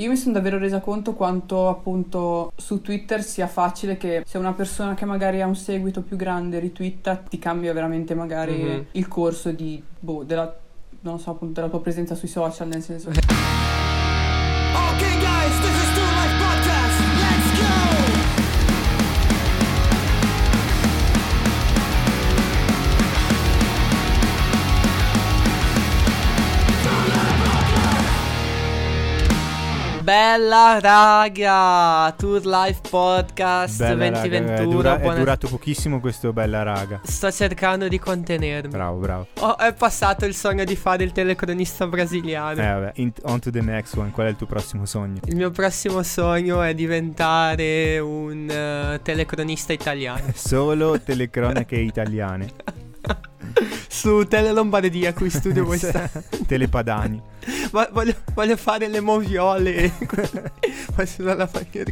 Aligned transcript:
Io 0.00 0.10
mi 0.10 0.16
sono 0.16 0.34
davvero 0.34 0.58
resa 0.58 0.78
conto 0.78 1.14
quanto 1.14 1.68
appunto 1.68 2.52
su 2.54 2.80
Twitter 2.80 3.20
sia 3.20 3.48
facile 3.48 3.96
che 3.96 4.22
se 4.24 4.38
una 4.38 4.52
persona 4.52 4.94
che 4.94 5.04
magari 5.04 5.42
ha 5.42 5.46
un 5.48 5.56
seguito 5.56 6.02
più 6.02 6.14
grande 6.16 6.60
ritwitta 6.60 7.16
ti 7.16 7.36
cambia 7.40 7.72
veramente 7.72 8.14
magari 8.14 8.52
Mhm. 8.62 8.84
il 8.92 9.08
corso 9.08 9.50
di, 9.50 9.82
boh, 9.98 10.22
della, 10.22 10.56
non 11.00 11.18
so, 11.18 11.30
appunto, 11.30 11.54
della 11.60 11.68
tua 11.68 11.80
presenza 11.80 12.14
sui 12.14 12.28
social, 12.28 12.68
nel 12.68 12.80
senso 12.82 13.08
Okay, 13.08 13.18
guys, 15.18 15.60
this 15.62 15.82
is 15.82 15.87
Bella 30.08 30.78
raga, 30.80 32.14
Tour 32.16 32.46
Life 32.46 32.80
Podcast 32.88 33.76
Bella, 33.76 34.04
raga, 34.08 34.20
2021. 34.20 34.56
è, 34.56 34.64
dura- 34.64 34.96
è 34.96 35.00
buona- 35.02 35.18
durato 35.18 35.48
pochissimo 35.48 36.00
questo 36.00 36.32
bella 36.32 36.62
raga. 36.62 37.02
Sto 37.04 37.30
cercando 37.30 37.88
di 37.88 37.98
contenermi. 37.98 38.70
Bravo, 38.70 39.00
bravo. 39.00 39.26
Oh, 39.40 39.58
è 39.58 39.74
passato 39.74 40.24
il 40.24 40.34
sogno 40.34 40.64
di 40.64 40.76
fare 40.76 41.04
il 41.04 41.12
telecronista 41.12 41.86
brasiliano. 41.86 42.58
Eh 42.58 42.72
vabbè, 42.72 42.92
in- 42.94 43.12
on 43.24 43.38
to 43.38 43.50
the 43.50 43.60
next 43.60 43.98
one. 43.98 44.10
Qual 44.10 44.26
è 44.28 44.30
il 44.30 44.36
tuo 44.36 44.46
prossimo 44.46 44.86
sogno? 44.86 45.20
Il 45.26 45.36
mio 45.36 45.50
prossimo 45.50 46.02
sogno 46.02 46.62
è 46.62 46.72
diventare 46.72 47.98
un 47.98 48.48
eh, 48.48 49.00
telecronista 49.02 49.74
italiano. 49.74 50.22
Solo 50.34 50.98
telecronache 50.98 51.76
italiane. 51.76 52.50
Su 53.88 54.24
Tele 54.28 54.52
Lombardia, 54.52 55.12
qui 55.12 55.30
studio 55.30 55.64
questa. 55.64 56.10
Telepadani. 56.46 57.20
Ma 57.72 57.88
voglio, 57.92 58.14
voglio 58.34 58.56
fare 58.56 58.88
le 58.88 59.00
moviole. 59.00 59.92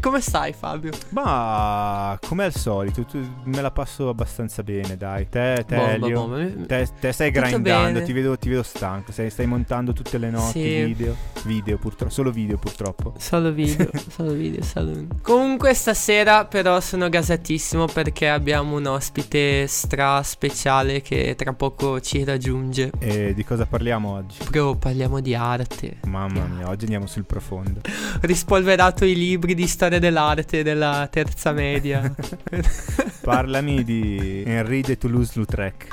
Come 0.00 0.20
stai, 0.20 0.52
Fabio? 0.52 0.92
Ma 1.10 2.18
come 2.26 2.44
al 2.44 2.54
solito, 2.54 3.04
tu- 3.04 3.24
me 3.44 3.60
la 3.60 3.70
passo 3.70 4.08
abbastanza 4.08 4.62
bene, 4.62 4.96
dai. 4.96 5.28
Te, 5.28 5.64
te, 5.66 5.76
Bomba, 5.76 5.92
Elio, 5.92 6.26
bomba. 6.26 6.66
Te, 6.66 6.88
te 7.00 7.12
stai 7.12 7.32
Tutto 7.32 7.46
grindando, 7.46 8.02
ti 8.02 8.12
vedo, 8.12 8.36
ti 8.36 8.48
vedo 8.48 8.62
stanco. 8.62 9.12
Stai, 9.12 9.30
stai 9.30 9.46
montando 9.46 9.92
tutte 9.92 10.18
le 10.18 10.30
notti, 10.30 10.60
Sì. 10.60 10.84
video. 10.84 11.16
Video, 11.44 11.78
purtroppo. 11.78 12.12
Solo 12.12 12.30
video, 12.30 12.58
purtroppo. 12.58 13.14
Solo 13.18 13.52
video, 13.52 13.88
solo 14.10 14.32
video, 14.32 14.62
solo 14.62 15.06
Comunque 15.22 15.74
stasera 15.74 16.44
però 16.44 16.80
sono 16.80 17.08
gasatissimo 17.08 17.86
perché 17.86 18.28
abbiamo 18.28 18.76
un 18.76 18.86
ospite 18.86 19.66
stra 19.68 20.22
speciale 20.22 21.00
che 21.02 21.34
tra 21.36 21.52
poco 21.52 22.00
ci 22.00 22.24
raggiunge. 22.24 22.90
E 22.98 23.32
di 23.34 23.44
cosa 23.44 23.66
parliamo 23.66 24.12
oggi? 24.12 24.38
Proprio 24.38 24.74
parliamo 24.74 25.20
di 25.20 25.34
arte. 25.34 25.98
Mamma 26.06 26.44
mia, 26.46 26.68
oggi 26.68 26.84
andiamo 26.84 27.06
sul 27.06 27.24
profondo. 27.24 27.80
Ho 27.84 28.18
rispolverato 28.26 29.04
i 29.04 29.14
libri 29.14 29.54
di 29.54 29.66
storia 29.68 30.00
dell'arte 30.00 30.64
della 30.64 31.06
terza 31.10 31.52
media. 31.52 32.12
Parlami 33.22 33.84
di 33.84 34.42
Henri 34.44 34.80
de 34.80 34.98
Toulouse-Lautrec. 34.98 35.86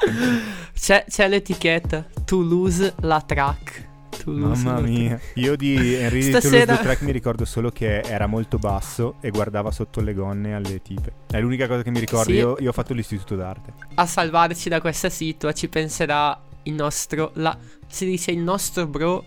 c'è, 0.74 1.06
c'è 1.08 1.28
l'etichetta 1.28 2.06
Toulouse 2.26 2.94
la 3.02 3.22
track. 3.22 3.62
Toulouse 3.62 3.93
Mamma 4.26 4.80
mia. 4.80 5.20
Io 5.36 5.56
di 5.56 5.94
Henri 5.96 6.20
de 6.20 6.30
Stasera- 6.30 6.66
Toulouse-Lautrec 6.66 7.02
mi 7.02 7.12
ricordo 7.12 7.46
solo 7.46 7.70
che 7.72 8.02
era 8.02 8.28
molto 8.28 8.58
basso 8.58 9.16
e 9.22 9.30
guardava 9.30 9.72
sotto 9.72 10.02
le 10.02 10.14
gonne 10.14 10.54
alle 10.56 10.82
tipe. 10.82 11.14
È 11.28 11.40
l'unica 11.40 11.68
cosa 11.68 11.84
che 11.84 11.92
mi 11.92 12.00
ricordo. 12.00 12.32
Sì. 12.32 12.38
Io, 12.38 12.56
io 12.60 12.70
ho 12.70 12.74
fatto 12.74 12.94
l'istituto 12.94 13.36
d'arte. 13.36 13.74
A 13.96 14.06
salvarci 14.06 14.70
da 14.70 14.80
questa 14.82 15.10
situa 15.10 15.52
ci 15.54 15.68
penserà 15.68 16.40
il 16.64 16.74
nostro. 16.74 17.32
La, 17.36 17.58
si 17.88 18.06
dice 18.06 18.32
il 18.32 18.40
nostro 18.40 18.88
bro. 18.88 19.26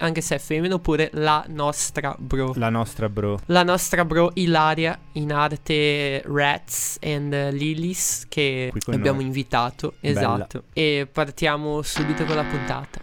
Anche 0.00 0.20
se 0.20 0.36
è 0.36 0.38
femmina, 0.38 0.74
oppure 0.74 1.10
la 1.14 1.44
nostra 1.48 2.14
bro. 2.16 2.52
La 2.54 2.68
nostra 2.68 3.08
bro. 3.08 3.40
La 3.46 3.64
nostra 3.64 4.04
bro 4.04 4.30
Ilaria 4.34 4.96
in 5.14 5.32
arte 5.32 6.22
Rats 6.24 6.98
and 7.02 7.50
Lilies 7.50 8.26
che 8.28 8.72
abbiamo 8.92 9.16
noi. 9.18 9.26
invitato. 9.26 9.94
Bella. 9.98 10.20
Esatto. 10.20 10.62
E 10.72 11.08
partiamo 11.10 11.82
subito 11.82 12.24
con 12.26 12.36
la 12.36 12.44
puntata. 12.44 13.00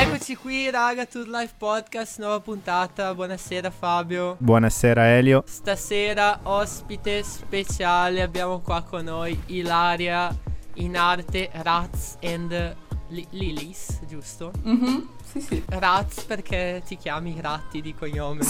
Eccoci 0.00 0.36
qui, 0.36 0.70
raga, 0.70 1.06
Tour 1.06 1.26
Life 1.28 1.54
Podcast, 1.58 2.18
nuova 2.20 2.38
puntata. 2.40 3.12
Buonasera 3.14 3.70
Fabio. 3.70 4.36
Buonasera 4.38 5.16
Elio. 5.16 5.42
Stasera 5.46 6.38
ospite 6.44 7.22
speciale 7.24 8.22
abbiamo 8.22 8.60
qua 8.60 8.82
con 8.82 9.04
noi 9.04 9.38
Ilaria 9.46 10.34
in 10.74 10.96
arte 10.96 11.50
Rats 11.52 12.16
and 12.22 12.76
Li- 13.08 13.26
Lilies, 13.30 13.98
giusto? 14.06 14.52
Mhm, 14.62 15.08
Sì, 15.32 15.40
sì. 15.40 15.62
Rats 15.68 16.22
perché 16.22 16.82
ti 16.86 16.96
chiami 16.96 17.36
Ratti 17.40 17.80
di 17.82 17.92
cognome. 17.94 18.42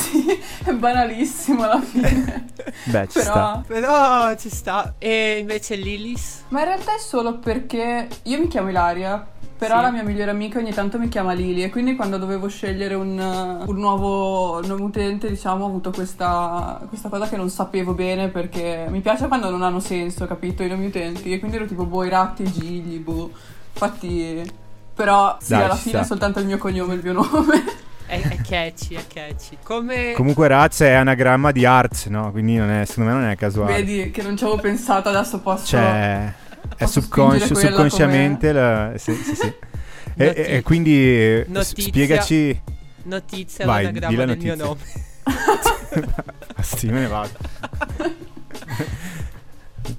È 0.64 0.72
banalissimo 0.72 1.62
alla 1.64 1.80
fine. 1.80 2.50
Beh, 2.84 3.08
ci 3.08 3.20
sta. 3.20 3.62
Però... 3.66 3.80
Però 3.80 4.36
ci 4.36 4.50
sta. 4.50 4.94
E 4.98 5.38
invece 5.38 5.76
Lilies? 5.76 6.44
Ma 6.48 6.60
in 6.60 6.66
realtà 6.66 6.94
è 6.94 6.98
solo 6.98 7.38
perché 7.38 8.06
io 8.24 8.38
mi 8.38 8.48
chiamo 8.48 8.68
Ilaria, 8.68 9.26
però 9.58 9.76
Sì. 9.76 9.82
la 9.82 9.90
mia 9.90 10.02
migliore 10.04 10.30
amica 10.30 10.58
ogni 10.58 10.72
tanto 10.72 10.98
mi 10.98 11.08
chiama 11.08 11.32
Lili 11.32 11.64
e 11.64 11.68
quindi 11.70 11.96
quando 11.96 12.16
dovevo 12.16 12.48
scegliere 12.48 12.94
un, 12.94 13.18
un 13.18 13.76
nuovo, 13.76 14.64
nuovo 14.64 14.84
utente, 14.84 15.28
diciamo, 15.28 15.64
ho 15.64 15.66
avuto 15.66 15.90
questa, 15.90 16.80
questa 16.88 17.08
cosa 17.08 17.28
che 17.28 17.36
non 17.36 17.50
sapevo 17.50 17.92
bene 17.92 18.28
perché 18.28 18.86
mi 18.88 19.00
piace 19.00 19.26
quando 19.26 19.50
non 19.50 19.62
hanno 19.62 19.80
senso, 19.80 20.26
capito, 20.26 20.62
i 20.62 20.68
nomi 20.68 20.86
utenti 20.86 21.32
e 21.32 21.38
quindi 21.38 21.56
ero 21.56 21.66
tipo 21.66 21.84
boh, 21.84 22.04
i 22.04 22.08
ratti 22.08 22.44
gigli, 22.44 22.98
boh. 22.98 23.30
Infatti... 23.72 24.66
Però 24.98 25.36
sì, 25.40 25.50
Dai, 25.50 25.62
alla 25.62 25.76
fine 25.76 25.92
sta. 25.94 26.00
è 26.00 26.04
soltanto 26.04 26.40
il 26.40 26.46
mio 26.46 26.58
cognome, 26.58 26.94
il 26.94 27.00
mio 27.04 27.12
nome. 27.12 27.62
È, 28.04 28.20
è 28.20 28.36
catchy, 28.40 28.96
è 28.96 29.06
catchy. 29.06 29.58
Come... 29.62 30.12
Comunque 30.16 30.48
Raz 30.48 30.80
è 30.80 30.90
anagramma 30.90 31.52
di 31.52 31.64
arts, 31.64 32.06
no? 32.06 32.32
Quindi 32.32 32.56
non 32.56 32.68
è, 32.68 32.84
secondo 32.84 33.10
me 33.12 33.20
non 33.20 33.28
è 33.28 33.36
casuale. 33.36 33.74
Vedi 33.74 34.10
che 34.10 34.22
non 34.22 34.36
ci 34.36 34.42
avevo 34.42 34.58
pensato, 34.58 35.10
adesso 35.10 35.38
posso... 35.38 35.66
Cioè, 35.66 36.32
è 36.76 36.86
subconscio, 36.86 37.54
subconsciamente. 37.54 38.52
la- 38.52 38.92
sì, 38.96 39.14
sì, 39.14 39.34
sì. 39.34 39.52
E, 40.20 40.34
e- 40.48 40.62
quindi 40.62 40.96
eh, 40.96 41.44
Notizia. 41.48 41.84
spiegaci. 41.84 42.60
Notizia 43.04 43.64
Vai, 43.64 43.84
l'anagramma 43.84 44.24
del 44.24 44.36
mio 44.38 44.54
notizia. 44.56 44.64
nome. 44.64 44.80
sì, 46.60 46.88
me 46.88 47.00
ne 47.00 47.06
vado. 47.06 47.30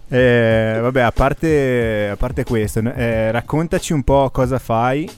Eh, 0.09 0.78
vabbè, 0.81 1.02
a 1.02 1.12
parte, 1.12 2.09
a 2.12 2.16
parte 2.18 2.44
questo, 2.44 2.79
eh, 2.79 3.31
raccontaci 3.31 3.94
un 3.94 4.03
po' 4.03 4.29
cosa 4.31 4.59
fai, 4.59 5.09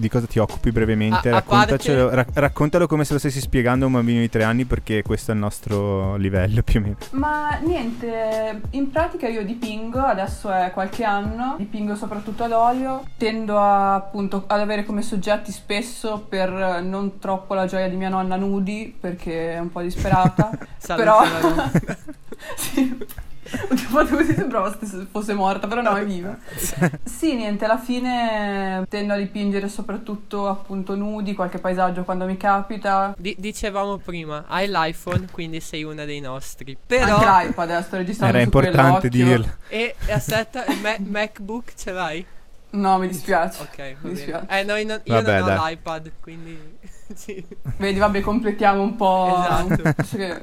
di 0.00 0.08
cosa 0.08 0.26
ti 0.26 0.38
occupi 0.38 0.72
brevemente. 0.72 1.28
A- 1.28 1.32
a 1.32 1.34
raccontacelo- 1.36 2.08
parte- 2.08 2.32
ra- 2.32 2.40
raccontalo 2.46 2.86
come 2.86 3.04
se 3.04 3.12
lo 3.12 3.18
stessi 3.18 3.40
spiegando 3.40 3.84
a 3.84 3.88
un 3.88 3.94
bambino 3.94 4.20
di 4.20 4.28
tre 4.28 4.42
anni, 4.42 4.64
perché 4.64 5.02
questo 5.02 5.30
è 5.30 5.34
il 5.34 5.40
nostro 5.40 6.16
livello 6.16 6.62
più 6.62 6.80
o 6.80 6.82
meno. 6.82 6.96
Ma 7.10 7.58
niente, 7.62 8.60
in 8.70 8.90
pratica 8.90 9.28
io 9.28 9.44
dipingo, 9.44 10.00
adesso 10.00 10.50
è 10.50 10.70
qualche 10.72 11.04
anno, 11.04 11.54
dipingo 11.58 11.94
soprattutto 11.94 12.44
ad 12.44 12.52
olio, 12.52 13.04
tendo 13.16 13.58
a, 13.58 13.94
appunto 13.94 14.44
ad 14.46 14.60
avere 14.60 14.84
come 14.84 15.02
soggetti 15.02 15.52
spesso 15.52 16.24
per 16.28 16.82
non 16.82 17.18
troppo 17.18 17.54
la 17.54 17.66
gioia 17.66 17.88
di 17.88 17.96
mia 17.96 18.08
nonna 18.08 18.36
nudi, 18.36 18.94
perché 18.98 19.54
è 19.54 19.58
un 19.58 19.70
po' 19.70 19.82
disperata, 19.82 20.50
Salve, 20.78 21.02
però... 21.02 21.20
Sì. 22.56 23.06
Ho 23.70 23.76
fatto 23.76 24.16
così 24.16 24.34
sembrava 24.34 24.76
fosse 25.10 25.34
morta, 25.34 25.66
però 25.66 25.82
no, 25.82 25.94
è 25.96 26.04
viva. 26.04 26.36
Sì, 27.04 27.34
niente, 27.34 27.64
alla 27.64 27.78
fine 27.78 28.84
tendo 28.88 29.12
a 29.12 29.16
dipingere 29.16 29.68
soprattutto 29.68 30.48
appunto 30.48 30.94
nudi, 30.94 31.34
qualche 31.34 31.58
paesaggio 31.58 32.04
quando 32.04 32.24
mi 32.26 32.36
capita. 32.36 33.14
Di- 33.18 33.36
dicevamo 33.38 33.98
prima, 33.98 34.44
hai 34.46 34.68
l'iPhone, 34.68 35.26
quindi 35.30 35.60
sei 35.60 35.82
una 35.84 36.04
dei 36.04 36.20
nostri. 36.20 36.76
Però... 36.86 37.16
Anche 37.16 37.46
l'iPad, 37.48 37.70
eh, 37.70 37.82
sto 37.82 37.96
registrando 37.96 38.36
Era 38.36 38.48
su 38.48 38.56
importante 38.56 39.08
quell'occhio. 39.08 39.36
dirlo. 39.36 39.56
E 39.68 39.94
e 40.06 40.12
aspetta, 40.12 40.64
Ma- 40.80 40.96
MacBook 40.98 41.72
ce 41.76 41.92
l'hai? 41.92 42.24
No, 42.72 42.98
mi 42.98 43.08
dispiace. 43.08 43.62
Ok, 43.62 43.76
va 43.76 43.84
Mi 43.84 43.94
bene. 44.00 44.14
dispiace. 44.14 44.46
Eh, 44.48 44.62
noi 44.62 44.84
non- 44.84 45.00
io 45.04 45.14
Vabbè, 45.14 45.38
non 45.40 45.48
ho 45.50 45.54
dai. 45.56 45.70
l'iPad, 45.72 46.12
quindi... 46.20 46.78
sì. 47.14 47.44
Vedi, 47.78 47.98
vabbè, 47.98 48.20
completiamo 48.20 48.80
un 48.80 48.94
po'. 48.94 49.36
Esatto. 49.66 50.04
Cioè, 50.04 50.40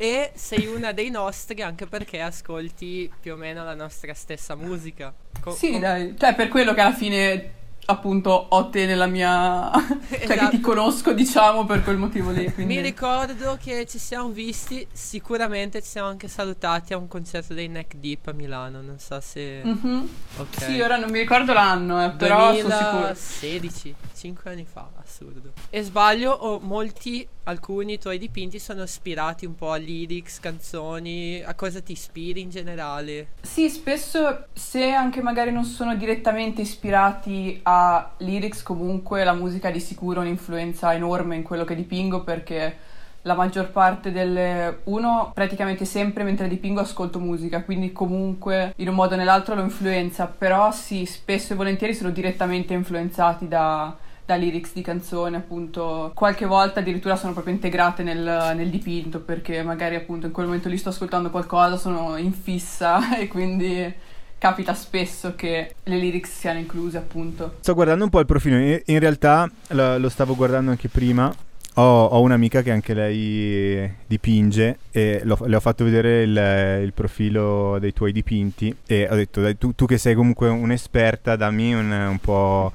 E 0.00 0.30
sei 0.34 0.66
una 0.66 0.92
dei 0.92 1.10
nostri 1.10 1.60
anche 1.60 1.86
perché 1.86 2.20
ascolti 2.20 3.10
più 3.20 3.32
o 3.32 3.36
meno 3.36 3.64
la 3.64 3.74
nostra 3.74 4.14
stessa 4.14 4.54
musica. 4.54 5.12
Co- 5.40 5.50
sì, 5.50 5.72
com- 5.72 5.80
dai. 5.80 6.14
Cioè, 6.16 6.36
per 6.36 6.46
quello 6.48 6.72
che 6.72 6.80
alla 6.80 6.94
fine 6.94 7.50
appunto 7.90 8.30
ho 8.30 8.68
te 8.68 8.86
nella 8.86 9.06
mia... 9.06 9.70
cioè 9.72 10.18
che 10.18 10.26
ti 10.26 10.32
Esatto. 10.32 10.60
conosco 10.60 11.12
diciamo 11.12 11.64
per 11.64 11.82
quel 11.82 11.96
motivo 11.96 12.30
lì. 12.30 12.44
Quindi... 12.52 12.76
Mi 12.76 12.80
ricordo 12.82 13.58
che 13.60 13.86
ci 13.86 13.98
siamo 13.98 14.28
visti, 14.28 14.86
sicuramente 14.92 15.80
ci 15.82 15.88
siamo 15.88 16.08
anche 16.08 16.28
salutati 16.28 16.92
a 16.92 16.98
un 16.98 17.08
concerto 17.08 17.54
dei 17.54 17.68
Neck 17.68 17.96
Deep 17.96 18.26
a 18.28 18.32
Milano, 18.32 18.82
non 18.82 18.98
so 18.98 19.20
se... 19.20 19.62
Mhm. 19.64 20.08
Ok. 20.36 20.62
Sì, 20.62 20.80
ora 20.80 20.96
non 20.96 21.10
mi 21.10 21.18
ricordo 21.18 21.52
l'anno, 21.52 22.04
eh, 22.04 22.10
però 22.10 22.54
sono 22.54 22.70
sicuro. 22.70 23.00
2016, 23.00 23.94
5 24.16 24.50
anni 24.50 24.66
fa, 24.70 24.88
assurdo. 25.18 25.52
E 25.70 25.82
sbaglio, 25.82 26.30
o 26.30 26.60
molti, 26.60 27.26
alcuni 27.44 27.98
tuoi 27.98 28.18
dipinti 28.18 28.58
sono 28.58 28.84
ispirati 28.84 29.44
un 29.44 29.54
po' 29.54 29.72
a 29.72 29.76
lyrics, 29.76 30.38
canzoni, 30.38 31.42
a 31.42 31.54
cosa 31.54 31.80
ti 31.80 31.92
ispiri 31.92 32.40
in 32.40 32.50
generale? 32.50 33.28
Sì, 33.40 33.68
spesso 33.68 34.46
se 34.52 34.92
anche 34.92 35.20
magari 35.20 35.50
non 35.50 35.64
sono 35.64 35.96
direttamente 35.96 36.62
ispirati 36.62 37.58
a 37.64 38.12
lyrics, 38.18 38.62
comunque 38.62 39.24
la 39.24 39.34
musica 39.34 39.68
ha 39.68 39.72
di 39.72 39.80
sicuro 39.80 40.20
un'influenza 40.20 40.94
enorme 40.94 41.36
in 41.36 41.42
quello 41.42 41.64
che 41.64 41.74
dipingo 41.74 42.22
perché 42.22 42.76
la 43.22 43.34
maggior 43.34 43.70
parte 43.70 44.12
delle... 44.12 44.80
Uno, 44.84 45.32
praticamente 45.34 45.84
sempre 45.84 46.22
mentre 46.22 46.48
dipingo 46.48 46.80
ascolto 46.80 47.18
musica, 47.18 47.62
quindi 47.62 47.92
comunque 47.92 48.72
in 48.76 48.88
un 48.88 48.94
modo 48.94 49.14
o 49.14 49.16
nell'altro 49.18 49.54
lo 49.54 49.62
influenza, 49.62 50.26
però 50.26 50.70
sì, 50.70 51.04
spesso 51.04 51.52
e 51.52 51.56
volentieri 51.56 51.94
sono 51.94 52.10
direttamente 52.10 52.72
influenzati 52.72 53.46
da, 53.48 53.94
da 54.28 54.34
lyrics 54.34 54.74
di 54.74 54.82
canzone, 54.82 55.38
appunto. 55.38 56.12
Qualche 56.14 56.44
volta 56.44 56.80
addirittura 56.80 57.16
sono 57.16 57.32
proprio 57.32 57.54
integrate 57.54 58.02
nel, 58.02 58.52
nel 58.54 58.68
dipinto 58.68 59.20
perché 59.20 59.62
magari 59.62 59.94
appunto 59.94 60.26
in 60.26 60.32
quel 60.32 60.44
momento 60.44 60.68
lì 60.68 60.76
sto 60.76 60.90
ascoltando 60.90 61.30
qualcosa, 61.30 61.78
sono 61.78 62.14
in 62.18 62.34
fissa 62.34 63.16
e 63.18 63.26
quindi 63.26 63.90
capita 64.36 64.74
spesso 64.74 65.34
che 65.34 65.74
le 65.82 65.96
lyrics 65.96 66.30
siano 66.30 66.58
incluse 66.58 66.98
appunto. 66.98 67.54
Sto 67.60 67.72
guardando 67.72 68.04
un 68.04 68.10
po' 68.10 68.20
il 68.20 68.26
profilo, 68.26 68.58
in 68.58 68.98
realtà 68.98 69.50
lo 69.68 70.08
stavo 70.10 70.36
guardando 70.36 70.72
anche 70.72 70.88
prima. 70.88 71.34
Ho, 71.74 72.06
ho 72.06 72.20
un'amica 72.22 72.62
che 72.62 72.72
anche 72.72 72.92
lei 72.92 73.88
dipinge 74.04 74.78
e 74.90 75.20
le 75.22 75.54
ho 75.56 75.60
fatto 75.60 75.84
vedere 75.84 76.22
il, 76.22 76.82
il 76.84 76.92
profilo 76.92 77.76
dei 77.78 77.92
tuoi 77.92 78.10
dipinti 78.10 78.74
e 78.84 79.06
ho 79.08 79.14
detto, 79.14 79.40
dai, 79.40 79.56
tu, 79.56 79.72
tu 79.76 79.86
che 79.86 79.96
sei 79.96 80.14
comunque 80.16 80.48
un'esperta, 80.48 81.36
dammi 81.36 81.74
un, 81.74 81.90
un 81.90 82.18
po' 82.18 82.72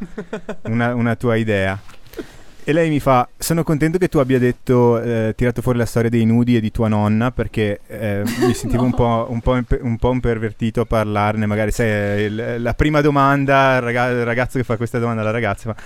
una, 0.64 0.96
una 0.96 1.16
tua 1.16 1.36
idea. 1.36 1.78
E 2.66 2.72
lei 2.72 2.88
mi 2.88 3.02
fa, 3.02 3.28
sono 3.38 3.62
contento 3.64 3.98
che 3.98 4.08
tu 4.08 4.20
abbia 4.20 4.40
detto, 4.40 4.98
eh, 5.02 5.34
tirato 5.36 5.62
fuori 5.62 5.78
la 5.80 5.86
storia 5.86 6.10
dei 6.10 6.24
nudi 6.24 6.56
e 6.56 6.62
di 6.62 6.72
tua 6.72 6.88
nonna 6.88 7.30
perché 7.32 7.82
eh, 7.88 8.22
mi 8.40 8.54
sentivo 8.54 8.84
un, 8.88 8.92
No. 8.92 8.96
po', 8.96 9.28
un, 9.30 9.42
po' 9.42 9.56
imp- 9.58 9.80
un 9.82 9.98
po' 9.98 10.12
un 10.12 10.22
pervertito 10.22 10.80
a 10.80 10.86
parlarne, 10.86 11.46
magari 11.46 11.72
sai, 11.72 12.22
il- 12.22 12.56
la 12.60 12.74
prima 12.74 13.02
domanda, 13.02 13.76
il 13.76 13.82
raga- 13.82 14.08
il 14.12 14.24
ragazzo 14.24 14.60
che 14.60 14.64
fa 14.64 14.78
questa 14.78 14.98
domanda 14.98 15.20
alla 15.20 15.32
ragazza, 15.32 15.74
fa 15.74 15.82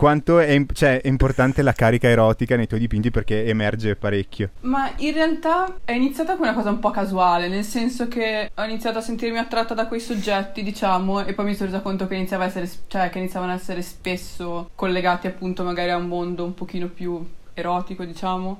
quanto 0.00 0.38
è, 0.38 0.52
im- 0.52 0.64
cioè, 0.72 1.02
è 1.02 1.08
importante 1.08 1.60
la 1.60 1.74
carica 1.74 2.08
erotica 2.08 2.56
nei 2.56 2.66
tuoi 2.66 2.80
dipinti 2.80 3.10
perché 3.10 3.44
emerge 3.44 3.96
parecchio. 3.96 4.48
Ma 4.62 4.90
in 4.96 5.12
realtà 5.12 5.76
è 5.84 5.92
iniziata 5.92 6.36
come 6.36 6.48
una 6.48 6.56
cosa 6.56 6.70
un 6.70 6.78
po' 6.78 6.90
casuale, 6.90 7.48
nel 7.48 7.64
senso 7.64 8.08
che 8.08 8.50
ho 8.54 8.64
iniziato 8.64 8.96
a 8.96 9.02
sentirmi 9.02 9.36
attratta 9.36 9.74
da 9.74 9.86
quei 9.86 10.00
soggetti, 10.00 10.62
diciamo, 10.62 11.26
e 11.26 11.34
poi 11.34 11.44
mi 11.44 11.54
sono 11.54 11.68
resa 11.70 11.82
conto 11.82 12.06
che, 12.06 12.14
iniziava 12.14 12.44
a 12.44 12.46
essere, 12.46 12.66
cioè, 12.86 13.10
che 13.10 13.18
iniziavano 13.18 13.52
a 13.52 13.56
essere 13.56 13.82
spesso 13.82 14.70
collegati 14.74 15.26
appunto 15.26 15.64
magari 15.64 15.90
a 15.90 15.96
un 15.98 16.06
mondo 16.06 16.44
un 16.44 16.54
pochino 16.54 16.86
più 16.86 17.22
erotico, 17.52 18.02
diciamo. 18.06 18.58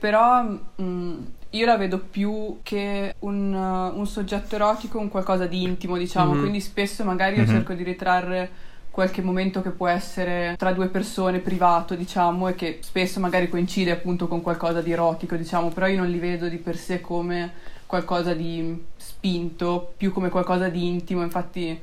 Però 0.00 0.42
mm, 0.82 1.18
io 1.50 1.66
la 1.66 1.76
vedo 1.76 1.98
più 2.00 2.58
che 2.64 3.14
un, 3.20 3.54
un 3.54 4.06
soggetto 4.08 4.56
erotico, 4.56 4.98
un 4.98 5.08
qualcosa 5.08 5.46
di 5.46 5.62
intimo, 5.62 5.96
diciamo, 5.96 6.32
Mhm. 6.34 6.40
quindi 6.40 6.60
spesso 6.60 7.04
magari 7.04 7.36
io 7.36 7.42
Mhm. 7.42 7.48
cerco 7.48 7.74
di 7.74 7.84
ritrarre 7.84 8.72
qualche 8.94 9.22
momento 9.22 9.60
che 9.60 9.70
può 9.70 9.88
essere 9.88 10.54
tra 10.56 10.72
due 10.72 10.86
persone 10.86 11.40
privato, 11.40 11.96
diciamo, 11.96 12.46
e 12.46 12.54
che 12.54 12.78
spesso 12.80 13.18
magari 13.18 13.48
coincide 13.48 13.90
appunto 13.90 14.28
con 14.28 14.40
qualcosa 14.40 14.80
di 14.80 14.92
erotico, 14.92 15.34
diciamo, 15.34 15.70
però 15.70 15.88
io 15.88 15.98
non 15.98 16.08
li 16.08 16.20
vedo 16.20 16.48
di 16.48 16.58
per 16.58 16.76
sé 16.76 17.00
come 17.00 17.50
qualcosa 17.86 18.34
di 18.34 18.84
spinto, 18.96 19.92
più 19.96 20.12
come 20.12 20.28
qualcosa 20.28 20.68
di 20.68 20.86
intimo, 20.86 21.22
infatti 21.22 21.76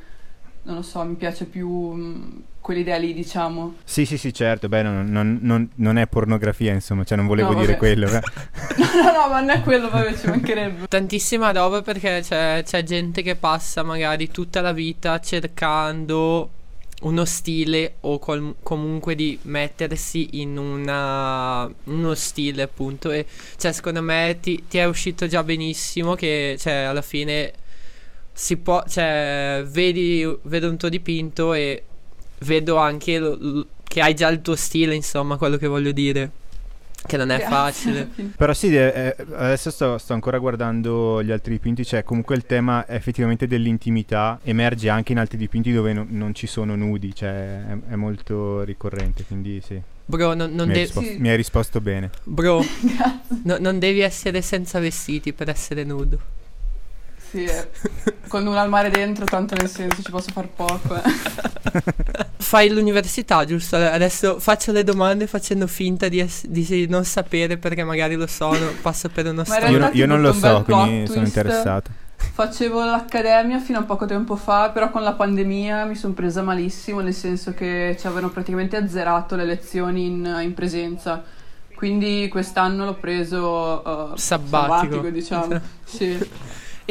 non 0.63 0.75
lo 0.75 0.81
so, 0.83 1.03
mi 1.03 1.15
piace 1.15 1.43
più 1.45 1.67
mh, 1.69 2.43
quell'idea 2.61 2.95
lì, 2.97 3.13
diciamo. 3.13 3.75
Sì, 3.83 4.05
sì, 4.05 4.17
sì, 4.17 4.33
certo, 4.33 4.69
beh, 4.69 4.81
non, 4.83 5.05
non- 5.09 5.39
non- 5.41 5.69
non 5.75 5.97
è 5.97 6.07
pornografia, 6.07 6.71
insomma, 6.71 7.03
cioè 7.03 7.17
non 7.17 7.27
volevo 7.27 7.51
No, 7.51 7.59
dire 7.59 7.75
quello. 7.75 8.07
eh. 8.07 8.21
no, 8.77 8.85
no, 9.03 9.11
no, 9.11 9.27
ma 9.27 9.39
non 9.41 9.49
è 9.49 9.61
quello, 9.63 9.89
vabbè, 9.89 10.15
ci 10.17 10.27
mancherebbe. 10.27 10.87
Tantissima 10.87 11.51
roba 11.51 11.81
perché 11.81 12.21
c'è, 12.23 12.63
c'è 12.65 12.83
gente 12.83 13.21
che 13.21 13.35
passa 13.35 13.83
magari 13.83 14.29
tutta 14.31 14.61
la 14.61 14.71
vita 14.71 15.19
cercando 15.19 16.51
uno 17.01 17.25
stile 17.25 17.95
o 18.01 18.19
col- 18.19 18.55
comunque 18.63 19.15
di 19.15 19.37
mettersi 19.43 20.41
in 20.41 20.57
una, 20.57 21.71
uno 21.85 22.13
stile 22.15 22.61
appunto. 22.63 23.11
E 23.11 23.25
cioè 23.57 23.71
secondo 23.71 24.01
me 24.01 24.37
ti, 24.41 24.63
ti 24.67 24.77
è 24.77 24.85
uscito 24.85 25.27
già 25.27 25.43
benissimo 25.43 26.15
che 26.15 26.55
cioè 26.59 26.73
alla 26.73 27.01
fine 27.01 27.53
si 28.33 28.57
può 28.57 28.83
cioè 28.87 29.63
vedi 29.67 30.25
vedo 30.43 30.69
un 30.69 30.77
tuo 30.77 30.89
dipinto 30.89 31.53
e 31.53 31.83
vedo 32.39 32.77
anche 32.77 33.19
lo- 33.19 33.37
lo- 33.39 33.65
che 33.83 34.01
hai 34.01 34.13
già 34.15 34.29
il 34.29 34.41
tuo 34.41 34.55
stile 34.55 34.95
insomma 34.95 35.37
quello 35.37 35.57
che 35.57 35.67
voglio 35.67 35.91
dire 35.91 36.31
che 37.05 37.17
non 37.17 37.29
è 37.31 37.37
Grazie, 37.37 37.49
facile. 37.55 38.09
Però 38.37 38.53
sì, 38.53 38.75
eh, 38.75 39.15
eh, 39.17 39.25
adesso 39.33 39.71
sto, 39.71 39.97
sto 39.97 40.13
ancora 40.13 40.37
guardando 40.37 41.21
gli 41.23 41.31
altri 41.31 41.53
dipinti, 41.53 41.85
cioè 41.85 42.03
comunque 42.03 42.35
il 42.35 42.45
tema 42.45 42.87
effettivamente 42.87 43.47
dell'intimità 43.47 44.39
emerge 44.43 44.89
anche 44.89 45.11
in 45.11 45.19
altri 45.19 45.37
dipinti 45.37 45.71
dove 45.71 45.93
no- 45.93 46.05
non 46.09 46.33
ci 46.33 46.47
sono 46.47 46.75
nudi, 46.75 47.13
cioè 47.13 47.65
è, 47.65 47.77
è 47.91 47.95
molto 47.95 48.63
ricorrente, 48.63 49.23
quindi 49.25 49.61
sì, 49.65 49.79
bro 50.05 50.33
non, 50.33 50.53
non 50.53 50.67
mi, 50.67 50.73
hai 50.73 50.79
devi 50.79 50.79
risposto, 50.85 51.09
Sì. 51.11 51.17
mi 51.19 51.29
hai 51.29 51.35
risposto 51.35 51.81
bene. 51.81 52.09
Bro, 52.23 52.63
no- 53.43 53.57
non 53.59 53.79
devi 53.79 53.99
essere 54.01 54.41
senza 54.41 54.79
vestiti 54.79 55.33
per 55.33 55.49
essere 55.49 55.83
nudo. 55.83 56.19
Sì, 57.31 57.45
eh. 57.45 57.69
con 58.27 58.45
un 58.45 58.57
al 58.57 58.67
mare 58.67 58.89
dentro, 58.89 59.23
tanto 59.23 59.55
nel 59.55 59.69
senso 59.69 60.01
ci 60.01 60.11
posso 60.11 60.31
far 60.33 60.49
poco. 60.49 60.95
eh. 60.95 61.01
Fai 62.37 62.69
l'università, 62.69 63.45
giusto? 63.45 63.77
Adesso 63.77 64.37
faccio 64.39 64.73
le 64.73 64.83
domande 64.83 65.27
facendo 65.27 65.65
finta 65.65 66.09
di, 66.09 66.19
ess- 66.19 66.45
di 66.47 66.87
non 66.89 67.05
sapere 67.05 67.57
perché 67.57 67.85
magari 67.85 68.15
lo 68.15 68.27
so, 68.27 68.51
no, 68.51 68.71
passo 68.81 69.07
per 69.07 69.27
uno 69.27 69.45
in 69.45 69.71
Io, 69.71 69.89
io 69.93 70.05
non 70.05 70.21
lo 70.21 70.33
so, 70.33 70.61
quindi 70.65 71.07
sono 71.07 71.25
interessato. 71.25 71.91
Facevo 72.33 72.83
l'accademia 72.83 73.59
fino 73.59 73.79
a 73.79 73.83
poco 73.83 74.05
tempo 74.05 74.35
fa, 74.35 74.69
però 74.71 74.91
con 74.91 75.01
la 75.01 75.13
pandemia 75.13 75.85
mi 75.85 75.95
sono 75.95 76.13
presa 76.13 76.41
malissimo, 76.41 76.99
nel 76.99 77.13
senso 77.13 77.53
che 77.53 77.95
ci 77.97 78.07
avevano 78.07 78.29
praticamente 78.29 78.75
azzerato 78.75 79.37
le 79.37 79.45
lezioni 79.45 80.07
in, 80.07 80.39
in 80.41 80.53
presenza. 80.53 81.23
Quindi 81.73 82.27
quest'anno 82.29 82.83
l'ho 82.83 82.95
preso 82.95 84.13
eh, 84.13 84.17
Sabbatico. 84.17 85.09
diciamo. 85.09 85.59
sì. 85.85 86.29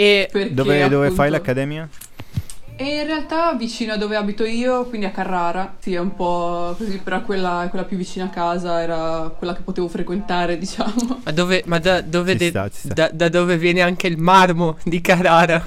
E 0.01 0.29
Perché, 0.33 0.55
Dove, 0.55 0.89
dove 0.89 1.07
fai 1.11 1.27
appunto- 1.27 1.31
l'accademia? 1.33 1.87
E 2.75 3.01
in 3.01 3.05
realtà 3.07 3.53
vicino 3.53 3.93
a 3.93 3.99
dove 3.99 4.17
abito 4.17 4.47
io, 4.47 4.87
quindi 4.87 5.05
a 5.05 5.11
Carrara, 5.11 5.75
sì, 5.79 5.93
è 5.93 5.99
un 5.99 6.15
po' 6.17 6.75
così, 6.79 6.97
però 7.05 7.21
quella, 7.21 7.67
quella 7.69 7.85
più 7.85 7.99
vicina 7.99 8.25
a 8.25 8.29
casa 8.31 8.81
era 8.81 9.31
quella 9.37 9.55
che 9.55 9.61
potevo 9.61 9.87
frequentare, 9.89 10.57
diciamo. 10.59 11.21
ma 11.23 11.31
dove, 11.33 11.63
ma 11.67 11.79
da 11.79 12.01
dove, 12.01 12.35
de- 12.37 12.49
sta, 12.49 12.71
sta. 12.73 12.95
da, 12.95 13.11
da 13.13 13.29
dove 13.29 13.59
viene 13.59 13.83
anche 13.83 14.07
il 14.07 14.17
marmo 14.17 14.79
di 14.85 15.03
Carrara? 15.03 15.63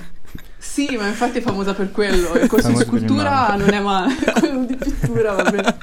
Sì, 0.63 0.95
ma 0.97 1.07
infatti 1.07 1.39
è 1.39 1.41
famosa 1.41 1.73
per 1.73 1.91
quello. 1.91 2.33
Il 2.35 2.47
corso 2.47 2.69
di 2.69 2.73
Famosa 2.73 2.85
per 2.85 2.93
il 2.93 2.99
scultura 2.99 3.55
non 3.57 3.69
è 3.69 3.79
male, 3.81 4.15
quello 4.39 4.65
di 4.65 4.75
pittura 4.75 5.33
va 5.33 5.43
bene. 5.51 5.77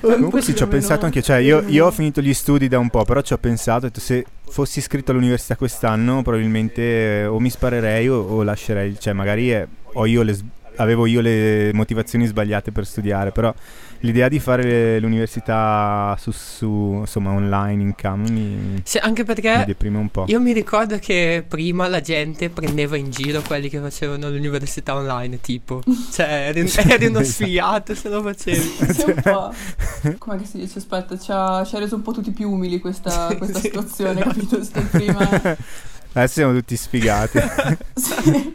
Comunque 0.00 0.40
sì, 0.40 0.54
ci 0.54 0.62
ho 0.62 0.68
pensato 0.68 1.04
anche, 1.04 1.20
cioè 1.20 1.38
io, 1.38 1.62
io 1.66 1.86
ho 1.86 1.90
finito 1.90 2.20
gli 2.20 2.32
studi 2.32 2.68
da 2.68 2.78
un 2.78 2.88
po', 2.90 3.04
però 3.04 3.20
ci 3.22 3.32
ho 3.32 3.38
pensato, 3.38 3.86
ho 3.86 3.88
detto, 3.88 4.00
se 4.00 4.24
fossi 4.48 4.78
iscritto 4.78 5.10
all'università 5.10 5.56
quest'anno 5.56 6.22
probabilmente 6.22 6.82
eh, 7.22 7.26
o 7.26 7.40
mi 7.40 7.50
sparerei 7.50 8.08
o, 8.08 8.20
o 8.20 8.42
lascerei, 8.42 8.96
cioè 8.98 9.12
magari 9.12 9.52
eh, 9.52 9.66
ho 9.92 10.06
io 10.06 10.22
le 10.22 10.38
avevo 10.76 11.06
io 11.06 11.20
le 11.20 11.70
motivazioni 11.72 12.26
sbagliate 12.26 12.72
per 12.72 12.86
studiare, 12.86 13.30
però 13.32 13.52
l'idea 14.00 14.28
di 14.28 14.38
fare 14.38 14.62
le- 14.62 15.00
l'università 15.00 16.14
su, 16.20 16.30
su, 16.30 16.96
insomma 17.00 17.30
online 17.30 17.82
in 17.82 17.94
cam 17.94 18.28
mi, 18.28 18.80
Sì, 18.84 18.98
anche 18.98 19.22
mi 19.22 19.26
perché 19.26 19.64
deprime 19.66 19.98
un 19.98 20.08
po'. 20.10 20.24
io 20.28 20.40
mi 20.40 20.52
ricordo 20.52 20.98
che 20.98 21.44
prima 21.46 21.88
la 21.88 22.00
gente 22.00 22.50
prendeva 22.50 22.96
in 22.96 23.10
giro 23.10 23.40
quelli 23.42 23.68
che 23.68 23.78
facevano 23.78 24.28
l'università 24.30 24.94
online, 24.94 25.40
tipo. 25.40 25.80
Cioè, 26.12 26.48
eri, 26.48 26.60
eri 26.88 27.06
uno 27.06 27.20
Esatto. 27.20 27.24
sfigato 27.44 27.94
se 27.94 28.08
lo 28.08 28.22
facevi. 28.22 28.72
Sì, 28.94 29.04
un 29.10 29.20
po'. 29.22 29.52
Com'è 30.18 30.38
che 30.38 30.44
si 30.44 30.58
dice? 30.58 30.78
Aspetta, 30.78 31.18
ci 31.18 31.30
ha, 31.32 31.64
ci 31.64 31.74
ha 31.76 31.78
reso 31.78 31.94
un 31.96 32.02
po' 32.02 32.12
tutti 32.12 32.30
più 32.30 32.50
umili 32.50 32.78
questa, 32.80 33.34
questa 33.38 33.58
Sì. 33.58 33.66
situazione, 33.68 34.20
capito? 34.20 34.62
Sto 34.62 34.82
prima. 34.90 35.56
Adesso 36.14 36.34
siamo 36.34 36.54
tutti 36.54 36.76
sfigati. 36.76 37.38
Sì. 37.94 38.52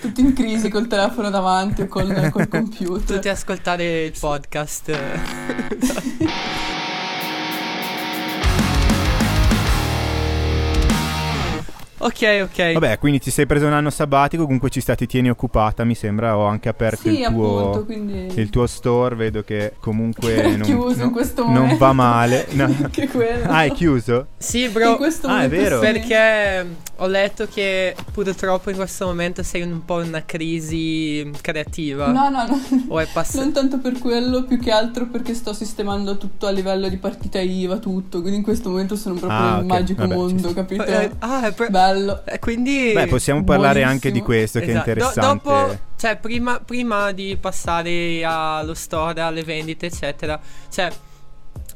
Tutti 0.00 0.20
in 0.20 0.34
crisi 0.34 0.68
col 0.68 0.88
telefono 0.88 1.30
davanti 1.30 1.82
o 1.82 1.86
col, 1.86 2.30
col 2.30 2.48
computer. 2.48 3.16
Tutti 3.16 3.28
a 3.28 3.32
ascoltare 3.32 4.04
il 4.04 4.14
podcast. 4.18 4.90
Ok, 12.04 12.40
ok. 12.42 12.72
Vabbè, 12.72 12.98
quindi 12.98 13.20
ti 13.20 13.30
sei 13.30 13.46
preso 13.46 13.66
un 13.66 13.72
anno 13.74 13.90
sabbatico, 13.90 14.42
comunque 14.44 14.70
ci 14.70 14.80
sta, 14.80 14.94
ti 14.96 15.06
tieni 15.06 15.30
occupata, 15.30 15.84
mi 15.84 15.94
sembra. 15.94 16.36
Ho 16.36 16.44
anche 16.46 16.68
aperto 16.68 17.02
Sì, 17.08 17.20
il, 17.20 17.26
tuo, 17.28 17.58
appunto, 17.60 17.84
quindi... 17.84 18.40
il 18.40 18.50
tuo 18.50 18.66
store, 18.66 19.14
vedo 19.14 19.42
che 19.44 19.74
comunque 19.78 20.34
È 20.34 20.48
non, 20.56 20.62
chiuso 20.62 21.04
in 21.04 21.10
questo 21.12 21.44
non 21.44 21.52
momento. 21.54 21.78
va 21.78 21.92
male. 21.92 22.46
No. 22.52 22.64
Anche 22.64 23.06
quello. 23.08 23.44
Ah, 23.48 23.64
è 23.64 23.70
chiuso? 23.72 24.26
Sì, 24.36 24.64
In 24.64 24.72
bro. 24.72 24.96
questo 24.96 25.28
Ah, 25.28 25.44
è 25.44 25.48
vero. 25.48 25.80
sì. 25.80 25.86
Perché 25.92 26.66
ho 26.96 27.06
letto 27.06 27.46
che 27.46 27.94
purtroppo 28.12 28.70
in 28.70 28.76
questo 28.76 29.06
momento 29.06 29.42
sei 29.42 29.62
un 29.62 29.84
po' 29.84 30.00
in 30.02 30.08
una 30.08 30.24
crisi 30.24 31.30
creativa. 31.40 32.08
No, 32.10 32.28
no, 32.30 32.46
no. 32.46 32.60
O 32.88 32.98
è 33.00 33.06
passato. 33.12 33.44
Non 33.44 33.52
tanto 33.52 33.78
per 33.78 33.98
quello, 33.98 34.42
più 34.44 34.58
che 34.58 34.70
altro 34.72 35.06
perché 35.06 35.34
sto 35.34 35.52
sistemando 35.52 36.18
tutto 36.18 36.46
a 36.46 36.50
livello 36.50 36.88
di 36.88 36.96
partita 36.96 37.38
IVA, 37.40 37.78
tutto. 37.78 38.20
Quindi 38.20 38.38
in 38.38 38.44
questo 38.44 38.70
momento 38.70 38.96
sono 38.96 39.14
proprio 39.14 39.38
Ah, 39.38 39.54
nel 39.56 39.64
ok. 39.64 39.68
magico 39.70 40.00
Vabbè, 40.02 40.14
mondo, 40.14 40.52
capito? 40.52 40.84
ah, 41.20 41.46
è 41.46 41.52
per- 41.52 41.70
Bello. 41.70 41.90
Eh, 42.24 42.38
quindi. 42.38 42.92
Beh, 42.92 43.06
possiamo 43.06 43.44
parlare 43.44 43.80
buonissimo. 43.80 43.92
anche 43.92 44.10
di 44.12 44.20
questo 44.20 44.58
che 44.60 44.66
è 44.66 44.68
Esatto. 44.70 44.84
Do- 44.84 44.90
interessante. 45.00 45.48
dopo, 45.48 45.78
cioè, 45.96 46.16
prima, 46.16 46.60
prima 46.60 47.12
di 47.12 47.36
passare 47.40 48.24
allo 48.24 48.74
store, 48.74 49.20
alle 49.20 49.42
vendite, 49.44 49.86
eccetera, 49.86 50.40
cioè, 50.70 50.90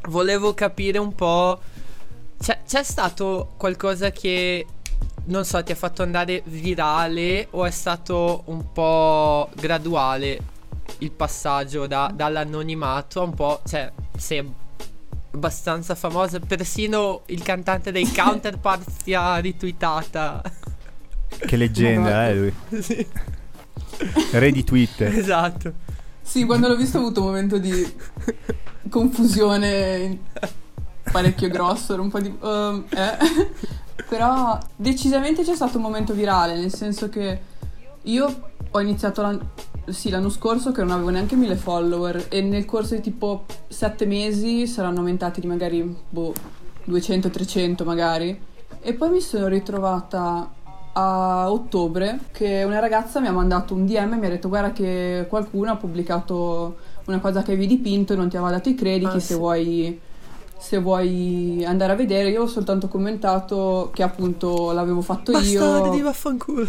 volevo 0.09 0.55
capire 0.55 0.99
un 0.99 1.15
po'. 1.15 1.61
C'è, 2.39 2.61
c'è 2.67 2.83
stato 2.83 3.55
qualcosa 3.57 4.11
che 4.11 4.67
non 5.27 5.45
so, 5.45 5.63
ti 5.63 5.73
ha 5.73 5.77
fatto 5.77 6.03
andare 6.03 6.43
virale 6.47 7.49
o 7.51 7.65
è 7.65 7.71
stato 7.71 8.43
un 8.47 8.73
po' 8.73 9.49
graduale 9.55 10.39
il 10.99 11.11
passaggio 11.11 11.87
da- 11.87 12.11
dall'anonimato 12.15 13.21
a 13.21 13.25
un 13.25 13.35
po', 13.35 13.61
cioè, 13.67 13.91
sei 14.17 14.65
abbastanza 15.37 15.95
famosa, 15.95 16.41
persino 16.41 17.23
il 17.27 17.43
cantante 17.43 17.93
dei 17.93 18.11
Counterparts 18.11 19.05
ti 19.05 19.15
ha 19.15 19.37
ritweetata. 19.37 20.43
Che 21.29 21.57
leggenda, 21.57 22.29
eh, 22.29 22.35
lui. 22.35 22.55
sì, 22.81 23.07
Re 24.33 24.51
di 24.51 24.65
Twitter. 24.65 25.15
esatto. 25.15 25.73
Sì, 26.23 26.45
quando 26.45 26.67
l'ho 26.69 26.77
visto 26.77 26.99
ho 26.99 27.03
avuto 27.03 27.21
un 27.21 27.27
momento 27.27 27.59
di 27.59 27.95
confusione 28.89 30.19
parecchio 31.13 31.49
grosso, 31.49 32.01
un 32.01 32.11
po' 32.11 32.21
di... 32.21 32.37
ehm, 32.43 32.85
eh. 32.91 33.17
Però 34.09 34.59
decisamente 34.75 35.43
c'è 35.45 35.55
stato 35.55 35.77
un 35.77 35.83
momento 35.85 36.15
virale, 36.15 36.57
nel 36.57 36.73
senso 36.73 37.09
che 37.09 37.41
io 38.03 38.51
ho 38.71 38.81
iniziato 38.81 39.23
l'an- 39.23 39.49
sì, 39.89 40.11
l'anno 40.11 40.29
scorso 40.31 40.73
che 40.73 40.83
non 40.83 40.91
avevo 40.93 41.11
neanche 41.11 41.37
mille 41.37 41.57
follower 41.57 42.27
e 42.29 42.41
nel 42.43 42.65
corso 42.65 42.95
di 42.95 43.01
tipo 43.01 43.45
sette 43.69 44.05
mesi 44.07 44.67
saranno 44.67 44.99
aumentati 44.99 45.41
di 45.41 45.47
magari 45.47 45.97
boh, 46.09 46.33
200-300 46.89 47.85
magari 47.85 48.39
e 48.81 48.93
poi 48.95 49.11
mi 49.11 49.21
sono 49.21 49.47
ritrovata 49.49 50.51
a 50.93 51.51
ottobre 51.51 52.19
che 52.33 52.63
una 52.65 52.79
ragazza 52.79 53.21
mi 53.21 53.27
ha 53.27 53.33
mandato 53.33 53.75
un 53.75 53.85
DM 53.85 54.15
e 54.15 54.17
mi 54.17 54.27
ha 54.27 54.31
detto 54.31 54.49
guarda 54.49 54.73
che 54.73 55.27
qualcuno 55.29 55.71
ha 55.73 55.77
pubblicato 55.77 56.77
una 57.07 57.19
cosa 57.21 57.43
che 57.43 57.53
avevi 57.53 57.67
dipinto 57.67 58.13
e 58.13 58.17
non 58.17 58.29
ti 58.29 58.37
aveva 58.37 58.53
dato 58.53 58.69
i 58.69 58.75
crediti 58.75 59.17
Ah, 59.17 59.21
se 59.21 59.35
sì. 59.35 59.39
vuoi 59.39 60.01
se 60.59 60.79
vuoi 60.79 61.63
andare 61.67 61.93
a 61.93 61.97
vedere 61.97 62.31
io 62.31 62.43
ho 62.43 62.47
soltanto 62.47 62.89
commentato 62.89 63.91
che 63.95 64.03
appunto 64.03 64.73
l'avevo 64.73 65.01
fatto 65.03 65.33
Bastardi, 65.33 65.97
io 65.99 66.05
vaffanculo. 66.05 66.67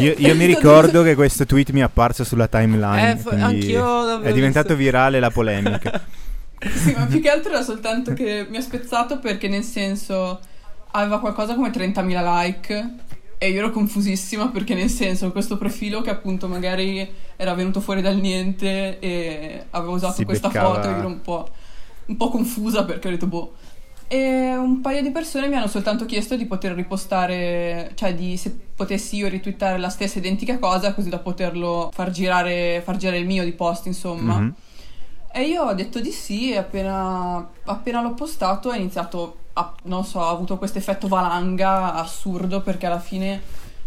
Io, 0.00 0.14
io 0.16 0.34
mi 0.36 0.44
ricordo 0.44 1.02
che 1.02 1.14
questo 1.14 1.46
tweet 1.46 1.70
mi 1.70 1.80
è 1.80 1.84
apparso 1.84 2.22
sulla 2.24 2.46
timeline. 2.48 3.12
Eh, 3.12 3.16
f- 3.16 3.32
anch'io 3.32 4.04
l'avevo 4.04 4.22
È 4.28 4.32
diventato 4.32 4.68
visto. 4.68 4.82
virale 4.82 5.20
la 5.20 5.30
polemica. 5.30 6.00
Sì, 6.62 6.94
ma 6.96 7.06
più 7.06 7.20
che 7.20 7.28
altro 7.28 7.50
era 7.50 7.62
soltanto 7.62 8.12
che 8.12 8.46
mi 8.48 8.56
ha 8.56 8.60
spezzato 8.60 9.18
perché 9.18 9.48
nel 9.48 9.64
senso 9.64 10.38
aveva 10.92 11.18
qualcosa 11.18 11.56
come 11.56 11.70
30.000 11.70 12.44
like 12.44 12.90
e 13.36 13.50
io 13.50 13.58
ero 13.58 13.70
confusissima 13.72 14.46
perché 14.46 14.74
nel 14.76 14.88
senso 14.88 15.32
questo 15.32 15.58
profilo 15.58 16.02
che 16.02 16.10
appunto 16.10 16.46
magari 16.46 17.10
era 17.34 17.54
venuto 17.54 17.80
fuori 17.80 18.00
dal 18.00 18.14
niente 18.16 19.00
e 19.00 19.64
avevo 19.70 19.94
usato 19.94 20.12
Si 20.12 20.24
questa 20.24 20.46
beccava- 20.46 20.74
foto 20.74 20.86
e 20.88 20.90
ero 20.92 21.06
un 21.08 21.20
po', 21.20 21.48
un 22.12 22.16
po' 22.16 22.28
confusa 22.28 22.84
perché 22.84 23.08
ho 23.08 23.10
detto 23.10 23.26
boh. 23.26 23.52
E 24.06 24.54
un 24.54 24.82
paio 24.82 25.00
di 25.00 25.10
persone 25.10 25.48
mi 25.48 25.56
hanno 25.56 25.68
soltanto 25.68 26.04
chiesto 26.04 26.36
di 26.36 26.44
poter 26.44 26.72
ripostare, 26.74 27.92
cioè 27.94 28.14
di 28.14 28.36
se 28.36 28.54
potessi 28.76 29.16
io 29.16 29.28
ritwittare 29.28 29.78
la 29.78 29.88
stessa 29.88 30.18
identica 30.18 30.58
cosa 30.58 30.92
così 30.92 31.08
da 31.08 31.18
poterlo 31.18 31.90
far 31.94 32.10
girare, 32.10 32.82
far 32.84 32.96
girare 32.96 33.18
il 33.18 33.26
mio 33.26 33.42
di 33.42 33.52
post 33.52 33.86
insomma. 33.86 34.38
Mhm. 34.38 34.54
E 35.34 35.44
io 35.44 35.62
ho 35.62 35.72
detto 35.72 35.98
di 36.00 36.10
sì 36.10 36.52
e 36.52 36.58
appena, 36.58 37.48
appena 37.64 38.02
l'ho 38.02 38.12
postato 38.12 38.68
ha 38.68 38.76
iniziato, 38.76 39.36
a, 39.54 39.72
non 39.84 40.04
so, 40.04 40.20
ha 40.20 40.28
avuto 40.28 40.58
questo 40.58 40.76
effetto 40.76 41.08
valanga 41.08 41.94
assurdo 41.94 42.60
perché 42.60 42.84
alla 42.84 43.00
fine 43.00 43.40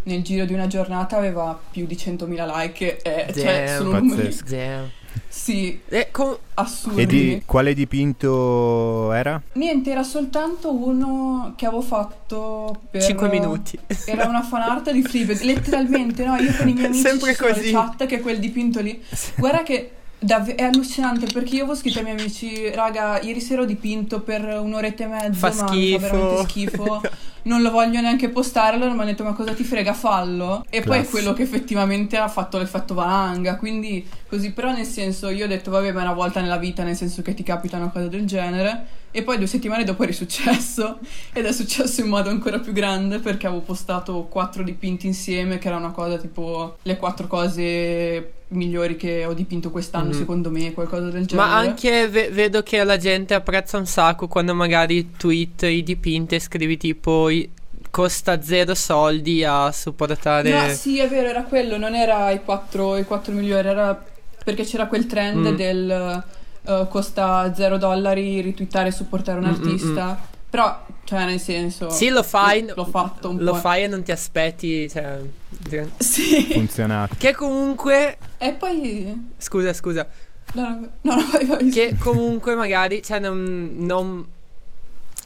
nel 0.03 0.23
giro 0.23 0.45
di 0.45 0.53
una 0.53 0.65
giornata 0.65 1.17
aveva 1.17 1.57
più 1.69 1.85
di 1.85 1.95
100.000 1.95 2.57
like 2.57 3.01
e 3.03 3.31
cioè 3.31 3.75
sono 3.77 3.99
numeri, 3.99 4.23
pazzesco. 4.23 4.55
Damn. 4.55 4.89
Sì, 5.27 5.79
Eh, 5.89 6.09
com- 6.11 6.37
assurdi. 6.55 7.01
E 7.01 7.05
di 7.05 7.41
quale 7.45 7.73
dipinto 7.73 9.11
era? 9.13 9.41
Niente, 9.53 9.91
era 9.91 10.03
soltanto 10.03 10.73
uno 10.73 11.53
che 11.55 11.65
avevo 11.65 11.81
fatto 11.81 12.81
per... 12.89 13.03
5 13.03 13.27
minuti. 13.29 13.77
Era 14.05 14.25
una 14.27 14.41
fan 14.43 14.61
art 14.61 14.91
di 14.91 15.01
Fleabag, 15.03 15.41
letteralmente, 15.41 16.25
no? 16.25 16.35
Io 16.37 16.53
con 16.55 16.67
i 16.67 16.73
miei 16.73 16.85
amici 16.87 17.01
Sempre 17.01 17.35
così. 17.35 17.71
chat 17.71 18.05
che 18.05 18.19
quel 18.21 18.39
dipinto 18.39 18.79
lì. 18.81 19.01
Guarda 19.35 19.63
che 19.63 19.91
dav- 20.19 20.49
è 20.55 20.63
allucinante 20.63 21.27
perché 21.31 21.55
io 21.55 21.63
avevo 21.63 21.77
scritto 21.77 21.99
ai 21.99 22.05
miei 22.05 22.17
amici, 22.17 22.69
raga, 22.71 23.19
ieri 23.21 23.41
sera 23.41 23.61
ho 23.61 23.65
dipinto 23.65 24.21
per 24.21 24.43
un'oretta 24.45 25.03
e 25.03 25.07
mezza, 25.07 25.51
Fa 25.51 25.61
ma 25.63 25.67
schifo." 25.67 25.99
fa 25.99 26.07
veramente 26.11 26.43
schifo. 26.49 27.01
Non 27.45 27.61
lo 27.61 27.69
voglio 27.71 28.01
neanche 28.01 28.29
postare, 28.29 28.75
allora 28.75 28.91
mi 28.93 28.99
hanno 29.01 29.09
detto 29.09 29.23
ma 29.23 29.33
cosa 29.33 29.53
ti 29.53 29.63
frega, 29.63 29.93
fallo. 29.93 30.65
E 30.69 30.81
poi 30.81 30.99
è 30.99 31.05
quello 31.05 31.33
che 31.33 31.43
effettivamente 31.43 32.17
ha 32.17 32.27
fatto 32.27 32.57
l'effetto 32.57 32.93
valanga, 32.95 33.55
quindi 33.57 34.05
così, 34.27 34.51
però 34.51 34.71
nel 34.71 34.85
senso 34.85 35.29
io 35.29 35.45
ho 35.45 35.47
detto 35.47 35.69
vabbè 35.71 35.91
ma 35.91 35.99
è 35.99 36.03
una 36.03 36.13
volta 36.13 36.41
nella 36.41 36.57
vita, 36.57 36.83
nel 36.83 36.95
senso 36.95 37.21
che 37.21 37.33
ti 37.35 37.43
capita 37.43 37.77
una 37.77 37.89
cosa 37.89 38.07
del 38.07 38.25
genere. 38.25 38.85
E 39.11 39.21
poi 39.23 39.37
due 39.37 39.47
settimane 39.47 39.85
dopo 39.85 40.03
è 40.03 40.07
risuccesso 40.07 40.97
ed 41.31 41.45
è 41.45 41.53
successo 41.53 42.01
in 42.01 42.07
modo 42.07 42.29
ancora 42.29 42.59
più 42.59 42.73
grande 42.73 43.19
perché 43.19 43.47
avevo 43.47 43.61
postato 43.61 44.23
quattro 44.29 44.61
dipinti 44.63 45.05
insieme, 45.07 45.57
che 45.57 45.67
era 45.67 45.77
una 45.77 45.91
cosa 45.91 46.17
tipo 46.17 46.77
le 46.81 46.97
quattro 46.97 47.27
cose 47.27 48.31
migliori 48.49 48.95
che 48.95 49.25
ho 49.25 49.33
dipinto 49.33 49.71
quest'anno, 49.71 50.09
Mhm. 50.09 50.13
secondo 50.17 50.51
me, 50.51 50.71
qualcosa 50.73 51.09
del 51.09 51.25
genere. 51.25 51.47
Ma 51.47 51.55
anche 51.55 52.07
ve- 52.09 52.29
vedo 52.29 52.61
che 52.61 52.83
la 52.83 52.97
gente 52.97 53.33
apprezza 53.33 53.77
un 53.77 53.87
sacco 53.87 54.27
quando 54.27 54.53
magari 54.53 55.11
tweet 55.17 55.63
i 55.63 55.81
dipinti 55.81 56.35
e 56.35 56.39
scrivi 56.39 56.77
tipo 56.77 57.29
i- 57.37 57.49
costa 57.91 58.41
zero 58.41 58.75
soldi 58.75 59.43
a 59.45 59.71
supportare. 59.71 60.49
No, 60.51 60.73
sì, 60.73 60.99
è 60.99 61.07
vero, 61.07 61.27
era 61.29 61.43
quello, 61.43 61.77
non 61.77 61.95
era 61.95 62.29
i 62.31 62.43
quattro, 62.43 62.97
i 62.97 63.05
quattro 63.05 63.33
migliori, 63.33 63.67
era 63.67 64.03
perché 64.43 64.63
c'era 64.63 64.87
quel 64.87 65.05
trend 65.07 65.47
Mm. 65.51 65.55
del 65.55 66.23
eh, 66.67 66.87
costa 66.89 67.53
zero 67.55 67.77
dollari 67.77 68.41
ritwittare 68.41 68.89
e 68.89 68.91
supportare 68.91 69.39
un 69.39 69.45
Mm, 69.45 69.49
mm, 69.49 69.53
artista. 69.53 70.27
Però, 70.49 70.85
cioè, 71.03 71.25
nel 71.25 71.39
senso... 71.39 71.89
Sì, 71.89 72.09
lo 72.09 72.23
fai. 72.23 72.65
L'ho 72.73 72.85
fatto 72.85 73.29
un 73.29 73.37
Lo 73.39 73.51
po'. 73.51 73.57
fai 73.59 73.83
e 73.83 73.87
non 73.87 74.03
ti 74.03 74.11
aspetti. 74.11 74.89
Cioè, 74.89 75.19
di- 75.49 75.81
Sì. 75.97 76.47
Funzionato. 76.53 77.15
che 77.17 77.33
comunque. 77.35 78.17
E 78.37 78.53
poi... 78.53 79.31
Scusa, 79.37 79.73
scusa. 79.73 80.07
No, 80.53 80.61
no, 80.69 80.89
no, 81.01 81.15
no, 81.15 81.25
vai, 81.31 81.45
vai. 81.45 81.69
Che 81.69 81.95
comunque 81.99 82.55
magari. 82.55 83.01
Cioè, 83.03 83.19
non. 83.19 83.73
non- 83.79 84.25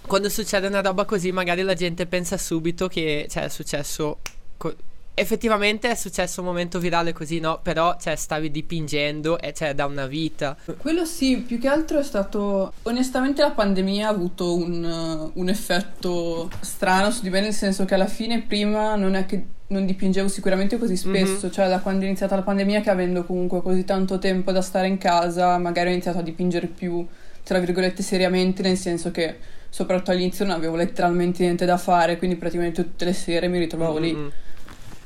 quando 0.09 0.27
succede 0.27 0.65
una 0.65 0.81
roba 0.81 1.05
così, 1.05 1.31
magari 1.31 1.61
la 1.61 1.75
gente 1.75 2.07
pensa 2.07 2.35
subito 2.37 2.87
che. 2.87 3.27
Cioè, 3.29 3.43
è 3.43 3.49
successo. 3.49 4.17
co- 4.57 4.75
effettivamente 5.13 5.89
è 5.89 5.95
successo 5.95 6.39
un 6.39 6.47
momento 6.47 6.79
virale 6.79 7.13
così, 7.13 7.39
no? 7.39 7.59
Però, 7.61 7.95
cioè, 7.99 8.15
stavi 8.15 8.49
dipingendo 8.49 9.37
e 9.39 9.53
cioè 9.53 9.75
da 9.75 9.85
una 9.85 10.07
vita. 10.07 10.57
Quello 10.77 11.05
sì, 11.05 11.37
più 11.37 11.59
che 11.59 11.67
altro 11.67 11.99
è 11.99 12.03
stato... 12.03 12.73
Onestamente 12.83 13.41
la 13.41 13.51
pandemia 13.51 14.07
ha 14.07 14.11
avuto 14.11 14.55
un, 14.55 15.31
un 15.31 15.49
effetto 15.49 16.49
strano 16.61 17.11
su 17.11 17.21
di 17.21 17.29
me, 17.29 17.41
nel 17.41 17.53
senso 17.53 17.85
che 17.85 17.93
alla 17.93 18.07
fine 18.07 18.41
prima 18.41 18.95
non 18.95 19.13
è 19.13 19.25
che 19.25 19.43
non 19.67 19.85
dipingevo 19.85 20.27
sicuramente 20.27 20.79
così 20.79 20.95
spesso, 20.95 21.51
cioè 21.51 21.67
da 21.67 21.79
quando 21.79 22.03
è 22.03 22.07
iniziata 22.07 22.35
la 22.35 22.41
pandemia 22.41 22.81
che 22.81 22.89
avendo 22.89 23.23
comunque 23.23 23.61
così 23.61 23.83
tanto 23.83 24.17
tempo 24.17 24.51
da 24.51 24.61
stare 24.61 24.87
in 24.87 24.97
casa, 24.97 25.59
magari 25.59 25.89
ho 25.89 25.91
iniziato 25.91 26.17
a 26.17 26.23
dipingere 26.23 26.65
più, 26.65 27.05
tra 27.43 27.59
virgolette, 27.59 28.01
seriamente, 28.01 28.63
nel 28.63 28.77
senso 28.77 29.11
che 29.11 29.57
soprattutto 29.69 30.11
all'inizio 30.11 30.45
non 30.45 30.55
avevo 30.55 30.75
letteralmente 30.75 31.43
niente 31.43 31.65
da 31.65 31.77
fare, 31.77 32.17
quindi 32.17 32.35
praticamente 32.35 32.83
tutte 32.83 33.05
le 33.05 33.13
sere 33.13 33.47
mi 33.47 33.59
ritrovavo 33.59 33.97
lì. 33.97 34.13
Mm, 34.13 34.19
mm. 34.25 34.27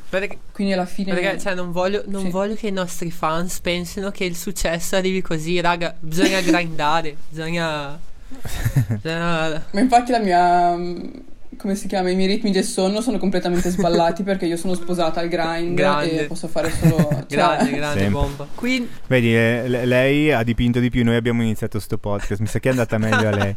Perché, 0.09 0.37
Quindi 0.51 0.73
alla 0.73 0.85
fine... 0.85 1.11
perché, 1.11 1.39
cioè, 1.39 1.55
non 1.55 1.71
voglio, 1.71 2.03
non 2.05 2.25
Sì. 2.25 2.29
voglio 2.29 2.53
che 2.53 2.67
i 2.67 2.71
nostri 2.71 3.09
fans 3.09 3.59
pensino 3.61 4.11
che 4.11 4.25
il 4.25 4.35
successo 4.35 4.95
arrivi 4.95 5.21
così, 5.23 5.59
raga. 5.59 5.95
Bisogna 5.99 6.39
grindare, 6.41 7.15
bisogna. 7.29 7.97
bisogna- 8.87 9.63
Ma 9.71 9.79
infatti 9.79 10.11
la 10.11 10.19
mia... 10.19 10.75
mm, 10.75 11.03
come 11.57 11.73
si 11.75 11.87
chiama? 11.87 12.11
I 12.11 12.15
miei 12.15 12.27
ritmi 12.27 12.51
del 12.51 12.63
sonno 12.63 13.01
sono 13.01 13.17
completamente 13.17 13.69
sballati 13.71 14.21
perché 14.23 14.45
io 14.45 14.57
sono 14.57 14.75
sposata 14.75 15.19
al 15.19 15.29
grind 15.29 15.75
Grande. 15.75 16.21
e 16.21 16.25
posso 16.25 16.47
fare 16.47 16.69
solo... 16.69 16.95
cioè- 17.25 17.25
Grande, 17.27 17.71
grande 17.71 17.99
Sempre. 18.01 18.09
bomba. 18.09 18.47
Quindi, 18.53 18.89
Vedi, 19.07 19.35
eh, 19.35 19.63
le- 19.67 19.85
lei 19.85 20.31
ha 20.31 20.43
dipinto 20.43 20.79
di 20.79 20.91
più, 20.91 21.03
noi 21.03 21.15
abbiamo 21.15 21.41
iniziato 21.41 21.79
sto 21.79 21.97
podcast. 21.97 22.39
Mi 22.39 22.47
sa 22.47 22.59
che 22.59 22.67
è 22.67 22.71
andata 22.71 22.99
meglio 22.99 23.27
a 23.29 23.31
lei. 23.35 23.53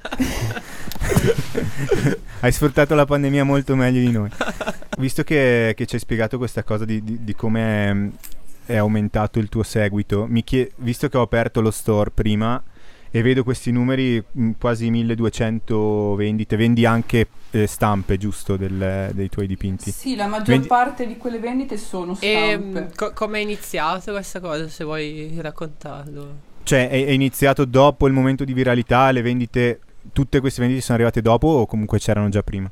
Hai 2.40 2.52
sfruttato 2.52 2.94
la 2.94 3.04
pandemia 3.04 3.44
molto 3.44 3.76
meglio 3.76 4.00
di 4.00 4.10
noi. 4.10 4.30
Visto 4.98 5.22
che, 5.22 5.74
che 5.76 5.86
ci 5.86 5.96
hai 5.96 6.00
spiegato 6.00 6.38
questa 6.38 6.62
cosa 6.62 6.84
di, 6.84 7.02
di- 7.04 7.18
di 7.22 7.34
come 7.34 8.12
è, 8.66 8.76
aumentato 8.76 9.38
il 9.38 9.48
tuo 9.48 9.62
seguito, 9.62 10.26
mi 10.28 10.42
chie- 10.44 10.70
visto 10.76 11.08
che 11.08 11.16
ho 11.18 11.22
aperto 11.22 11.60
lo 11.60 11.70
store 11.70 12.10
prima 12.10 12.62
e 13.10 13.22
vedo 13.22 13.42
questi 13.44 13.72
numeri, 13.72 14.22
mh, 14.30 14.50
quasi 14.58 14.88
1200 14.90 16.14
vendite, 16.14 16.56
vendi 16.56 16.86
anche 16.86 17.26
eh, 17.50 17.66
stampe, 17.66 18.16
giusto, 18.16 18.56
del- 18.56 19.10
dei 19.12 19.28
tuoi 19.28 19.46
dipinti? 19.46 19.90
Sì, 19.90 20.14
la 20.16 20.26
maggior 20.26 20.46
Vendi- 20.48 20.68
parte 20.68 21.06
di 21.06 21.16
quelle 21.16 21.38
vendite 21.40 21.76
sono 21.76 22.16
E 22.20 22.52
stampe. 22.56 22.80
mm, 22.80 22.86
co- 22.94 23.12
come 23.12 23.38
è 23.38 23.42
iniziato 23.42 24.12
questa 24.12 24.40
cosa, 24.40 24.68
se 24.68 24.84
vuoi 24.84 25.36
raccontarlo? 25.40 26.48
Cioè, 26.62 26.88
è, 26.88 27.06
è 27.06 27.10
iniziato 27.10 27.64
dopo 27.64 28.06
il 28.06 28.12
momento 28.12 28.44
di 28.44 28.52
viralità, 28.52 29.10
le 29.10 29.22
vendite, 29.22 29.80
tutte 30.12 30.40
queste 30.40 30.60
vendite 30.60 30.80
sono 30.82 30.96
arrivate 30.96 31.20
dopo 31.22 31.46
o 31.48 31.66
comunque 31.66 31.98
c'erano 31.98 32.28
già 32.28 32.42
prima? 32.42 32.70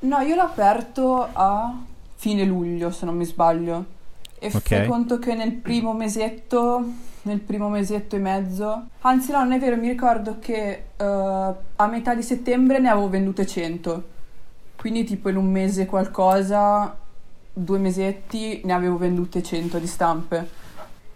No, 0.00 0.18
io 0.20 0.34
l'ho 0.34 0.42
aperto 0.42 1.28
a 1.32 1.74
fine 2.16 2.44
luglio, 2.44 2.90
se 2.90 3.04
non 3.04 3.16
mi 3.16 3.24
sbaglio. 3.24 3.98
E 4.38 4.46
Ok. 4.54 4.60
fai 4.62 4.86
conto 4.86 5.18
che 5.18 5.34
nel 5.34 5.52
primo 5.52 5.92
mesetto, 5.92 6.82
nel 7.22 7.40
primo 7.40 7.68
mesetto 7.68 8.16
e 8.16 8.18
mezzo, 8.18 8.86
anzi 9.00 9.32
no, 9.32 9.38
non 9.40 9.52
è 9.52 9.58
vero, 9.58 9.76
mi 9.76 9.88
ricordo 9.88 10.38
che 10.38 10.84
eh, 10.96 11.04
a 11.04 11.86
metà 11.86 12.14
di 12.14 12.22
settembre 12.22 12.78
ne 12.78 12.88
avevo 12.88 13.08
vendute 13.10 13.46
100. 13.46 14.04
Quindi 14.76 15.04
tipo 15.04 15.28
in 15.28 15.36
un 15.36 15.50
mese 15.50 15.84
qualcosa, 15.84 16.96
due 17.52 17.78
mesetti, 17.78 18.62
ne 18.64 18.72
avevo 18.72 18.96
vendute 18.96 19.42
100 19.42 19.78
di 19.78 19.86
stampe. 19.86 20.48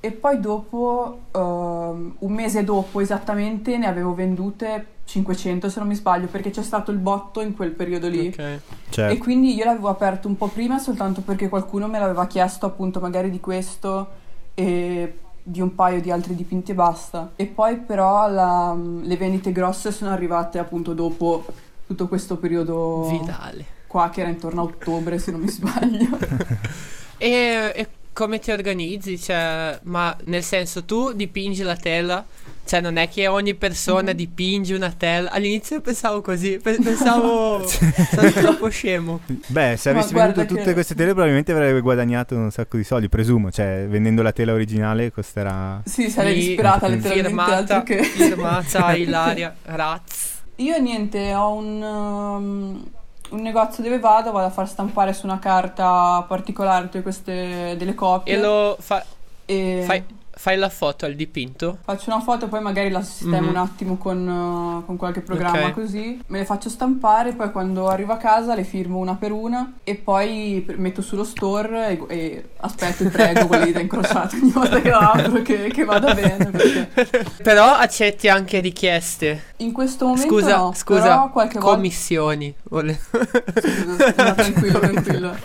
E 0.00 0.10
poi 0.10 0.38
dopo, 0.38 1.20
ehm, 1.32 2.16
un 2.18 2.32
mese 2.32 2.62
dopo 2.62 3.00
esattamente, 3.00 3.78
ne 3.78 3.86
avevo 3.86 4.12
vendute 4.12 4.86
500 5.04 5.68
se 5.68 5.78
non 5.78 5.88
mi 5.88 5.94
sbaglio, 5.94 6.26
perché 6.26 6.50
c'è 6.50 6.62
stato 6.62 6.90
il 6.90 6.98
botto 6.98 7.40
in 7.40 7.54
quel 7.54 7.70
periodo 7.70 8.08
lì. 8.08 8.28
Ok. 8.28 8.38
E 8.38 8.60
Certo. 8.90 9.22
quindi 9.22 9.54
io 9.54 9.64
l'avevo 9.64 9.88
aperto 9.88 10.28
un 10.28 10.36
po' 10.36 10.48
prima 10.48 10.78
soltanto 10.78 11.20
perché 11.20 11.48
qualcuno 11.48 11.86
me 11.88 11.98
l'aveva 11.98 12.26
chiesto 12.26 12.66
appunto 12.66 13.00
magari 13.00 13.30
di 13.30 13.40
questo 13.40 14.08
e 14.54 15.18
di 15.42 15.60
un 15.60 15.74
paio 15.74 16.00
di 16.00 16.10
altri 16.10 16.34
dipinti 16.34 16.70
e 16.70 16.74
basta. 16.74 17.32
E 17.36 17.46
poi 17.46 17.76
però 17.78 18.28
la- 18.28 18.74
le 19.02 19.16
vendite 19.16 19.52
grosse 19.52 19.92
sono 19.92 20.10
arrivate 20.10 20.58
appunto 20.58 20.94
dopo 20.94 21.44
tutto 21.86 22.08
questo 22.08 22.38
periodo 22.38 23.06
Virale. 23.10 23.64
qua 23.86 24.08
che 24.08 24.22
era 24.22 24.30
intorno 24.30 24.62
a 24.62 24.64
ottobre 24.64 25.18
se 25.18 25.30
non 25.32 25.40
mi 25.40 25.48
sbaglio. 25.48 26.18
E, 27.16 27.72
e 27.74 27.88
come 28.12 28.38
ti 28.38 28.50
organizzi? 28.50 29.18
Cioè, 29.18 29.78
ma 29.84 30.14
nel 30.24 30.42
senso, 30.42 30.84
tu 30.84 31.12
dipingi 31.12 31.62
la 31.62 31.76
tela? 31.76 32.24
Cioè, 32.66 32.80
non 32.80 32.96
è 32.96 33.08
che 33.08 33.26
ogni 33.28 33.54
persona 33.54 34.10
Mhm. 34.10 34.16
dipinge 34.16 34.74
una 34.74 34.90
tela. 34.96 35.30
All'inizio 35.30 35.80
pensavo 35.80 36.20
così, 36.22 36.58
pe- 36.62 36.78
pensavo 36.82 37.66
sono 37.66 38.30
troppo 38.32 38.68
scemo. 38.70 39.20
Beh, 39.48 39.76
se 39.78 39.90
avessi 39.90 40.14
venduto 40.14 40.46
tutte 40.46 40.62
che- 40.64 40.72
queste 40.72 40.94
tele 40.94 41.10
probabilmente 41.12 41.52
avrebbe 41.52 41.80
guadagnato 41.80 42.34
un 42.36 42.50
sacco 42.50 42.76
di 42.78 42.84
soldi, 42.84 43.08
presumo. 43.08 43.50
Cioè, 43.50 43.86
vendendo 43.88 44.22
la 44.22 44.32
tela 44.32 44.52
originale 44.52 45.12
costerà... 45.12 45.80
sì, 45.84 46.08
sarei 46.10 46.34
Fi- 46.40 46.46
disperata 46.48 46.88
letteralmente 46.88 47.28
Firmata, 47.28 47.82
che... 47.82 48.02
firmata 48.02 48.94
Ilaria 48.96 49.54
Raz. 49.64 50.32
Io 50.56 50.78
niente, 50.78 51.34
ho 51.34 51.52
un, 51.52 51.82
um, 51.82 52.84
un 53.30 53.40
negozio 53.42 53.82
dove 53.82 53.98
vado, 53.98 54.30
vado 54.32 54.46
a 54.46 54.50
far 54.50 54.68
stampare 54.68 55.12
su 55.12 55.26
una 55.26 55.38
carta 55.38 56.24
particolare 56.28 56.84
tutte 56.84 57.02
queste 57.02 57.74
delle 57.76 57.94
copie 57.94 58.34
E 58.34 58.38
lo 58.40 58.76
fa- 58.80 59.04
e 59.44 59.82
fai, 59.84 60.02
fai 60.36 60.56
la 60.56 60.68
foto 60.68 61.04
al 61.06 61.14
dipinto? 61.14 61.78
faccio 61.84 62.10
una 62.10 62.20
foto, 62.20 62.48
poi 62.48 62.60
magari 62.60 62.90
la 62.90 63.02
sistemo 63.02 63.42
Mhm. 63.42 63.48
un 63.48 63.56
attimo 63.56 63.96
con, 63.96 64.26
uh, 64.26 64.84
con 64.84 64.96
qualche 64.96 65.20
programma 65.20 65.66
Ok. 65.66 65.72
così, 65.72 66.20
me 66.28 66.38
le 66.38 66.44
faccio 66.44 66.68
stampare, 66.68 67.32
poi 67.34 67.50
quando 67.52 67.88
arrivo 67.88 68.12
a 68.12 68.16
casa 68.16 68.54
le 68.54 68.64
firmo 68.64 68.98
una 68.98 69.14
per 69.14 69.32
una 69.32 69.74
e 69.84 69.94
poi 69.96 70.64
metto 70.76 71.02
sullo 71.02 71.24
store 71.24 71.88
e, 71.88 72.04
e 72.08 72.48
aspetto 72.58 73.04
e 73.04 73.08
prego 73.10 73.46
quelli 73.46 73.72
da 73.72 73.80
incrociato 73.80 74.36
ogni 74.40 74.50
volta 74.50 74.80
che 74.80 74.90
apro 74.90 75.42
che, 75.42 75.68
che 75.72 75.84
vada 75.84 76.12
bene. 76.14 76.50
Perché 76.50 76.88
Però 77.42 77.64
accetti 77.74 78.28
anche 78.28 78.60
richieste. 78.60 79.42
in 79.58 79.72
questo 79.72 80.06
momento 80.06 80.28
Scusa, 80.28 80.56
no, 80.56 80.72
scusa, 80.74 81.02
però 81.02 81.30
qualche 81.30 81.58
volta... 81.58 81.74
commissioni. 81.74 82.54
Vole- 82.64 82.98
Scusa, 83.00 84.14
no, 84.16 84.34
tranquillo, 84.34 84.78
tranquillo. 84.80 85.36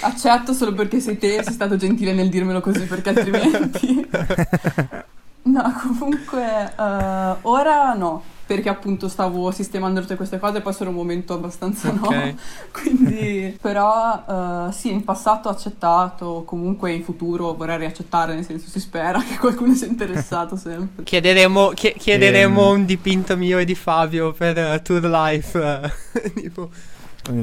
Accetto 0.00 0.52
solo 0.52 0.72
perché 0.72 1.00
sei 1.00 1.18
te, 1.18 1.42
sei 1.42 1.52
stato 1.52 1.76
gentile 1.76 2.12
nel 2.12 2.28
dirmelo 2.28 2.60
così, 2.60 2.80
perché 2.84 3.08
altrimenti... 3.10 4.08
No, 5.46 5.62
comunque, 5.80 6.72
eh, 6.76 7.34
ora 7.42 7.94
no, 7.94 8.20
perché 8.44 8.68
appunto 8.68 9.06
stavo 9.08 9.52
sistemando 9.52 10.00
tutte 10.00 10.16
queste 10.16 10.40
cose 10.40 10.58
e 10.58 10.60
poi 10.60 10.72
sono 10.72 10.90
un 10.90 10.96
momento 10.96 11.34
abbastanza 11.34 11.92
no. 11.92 12.00
Ok. 12.08 12.34
Quindi, 12.82 13.56
però, 13.60 14.66
eh, 14.68 14.72
sì, 14.72 14.90
in 14.90 15.04
passato 15.04 15.48
ho 15.48 15.52
accettato, 15.52 16.42
comunque 16.44 16.90
in 16.90 17.04
futuro 17.04 17.54
vorrei 17.54 17.78
riaccettare, 17.78 18.34
nel 18.34 18.44
senso 18.44 18.68
si 18.68 18.80
spera 18.80 19.22
che 19.22 19.38
qualcuno 19.38 19.72
sia 19.74 19.86
interessato 19.86 20.56
sempre. 20.58 21.04
Chiederemo, 21.04 21.68
chie- 21.68 21.94
chiederemo 21.96 22.64
Ehm. 22.72 22.78
un 22.80 22.84
dipinto 22.84 23.36
mio 23.36 23.58
e 23.58 23.64
di 23.64 23.76
Fabio 23.76 24.32
per 24.32 24.58
eh, 24.58 24.82
Tour 24.82 25.04
Life. 25.04 25.92
tipo. 26.34 26.70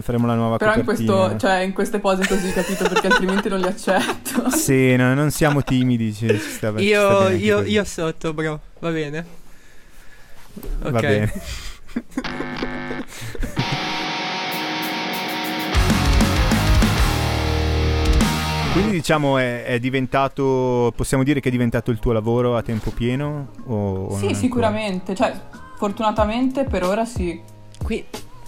Faremo 0.02 0.26
la 0.28 0.36
nuova 0.36 0.58
Però 0.58 0.74
in, 0.74 0.80
copertina. 0.80 1.14
questo, 1.14 1.38
cioè, 1.38 1.60
in 1.60 1.74
queste 1.74 2.00
pose 2.00 2.26
così, 2.28 2.52
capito? 2.54 2.88
Perché 2.88 3.08
altrimenti 3.08 3.50
non 3.50 3.60
li 3.60 3.68
accetto. 3.68 4.50
Sì, 4.50 4.96
no, 4.96 5.14
non 5.14 5.30
siamo 5.32 5.62
timidi. 5.64 6.14
ci- 6.14 6.28
ci 6.28 6.38
sta- 6.38 6.70
ci 6.70 6.74
sta 6.74 6.82
Io, 6.82 7.18
anche 7.20 7.34
io, 7.36 7.62
io 7.64 7.84
sotto, 7.84 8.34
bro. 8.34 8.60
Va 8.80 8.90
bene? 8.92 9.26
Ok. 10.84 10.92
Va 10.92 11.00
bene. 11.00 11.34
Quindi 18.74 18.92
diciamo 18.94 19.38
è, 19.38 19.66
è 19.66 19.80
diventato, 19.80 20.92
possiamo 20.96 21.24
dire 21.24 21.40
che 21.40 21.50
è 21.50 21.52
diventato 21.52 21.92
il 21.92 22.00
tuo 22.00 22.12
lavoro 22.12 22.58
a 22.58 22.64
tempo 22.64 22.90
pieno? 22.90 23.50
O, 23.68 24.06
o 24.08 24.18
Sì, 24.18 24.34
sicuramente. 24.34 25.14
Cioè, 25.14 25.32
fortunatamente 25.78 26.64
per 26.64 26.84
ora 26.84 27.06
sì. 27.06 27.40
Qui, 27.84 28.04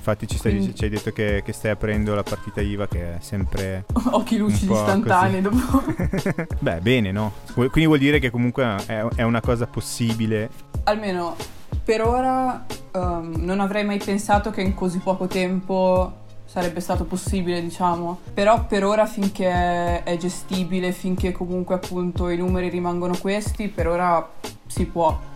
Infatti 0.07 0.27
ci, 0.27 0.37
stai, 0.37 0.75
ci 0.75 0.83
hai 0.83 0.89
detto 0.91 1.11
che, 1.11 1.41
che 1.43 1.51
stai 1.51 1.71
aprendo 1.71 2.13
la 2.13 2.21
partita 2.21 2.61
IVA 2.61 2.87
che 2.87 3.15
è 3.15 3.17
sempre... 3.21 3.85
Occhi 4.11 4.37
lucidi 4.37 4.71
istantanei 4.71 5.41
dopo. 5.41 5.81
Beh, 6.61 6.79
bene, 6.79 7.11
no? 7.11 7.33
Quindi 7.55 7.87
vuol 7.87 7.97
dire 7.97 8.19
che 8.19 8.29
comunque 8.29 8.75
è, 8.85 9.03
è 9.15 9.23
una 9.23 9.41
cosa 9.41 9.65
possibile. 9.65 10.51
Almeno 10.83 11.35
per 11.83 12.05
ora 12.05 12.67
ehm, 12.91 13.37
non 13.39 13.59
avrei 13.59 13.83
mai 13.83 13.97
pensato 13.97 14.51
che 14.51 14.61
in 14.61 14.75
così 14.75 14.99
poco 14.99 15.25
tempo 15.25 16.17
sarebbe 16.45 16.81
stato 16.81 17.05
possibile, 17.05 17.59
diciamo. 17.59 18.19
Però 18.31 18.63
per 18.67 18.85
ora 18.85 19.07
finché 19.07 20.03
è 20.03 20.17
gestibile, 20.17 20.91
finché 20.91 21.31
comunque 21.31 21.73
appunto 21.73 22.29
i 22.29 22.37
numeri 22.37 22.69
rimangono 22.69 23.17
questi, 23.19 23.69
per 23.69 23.87
ora 23.87 24.29
si 24.67 24.85
può. 24.85 25.33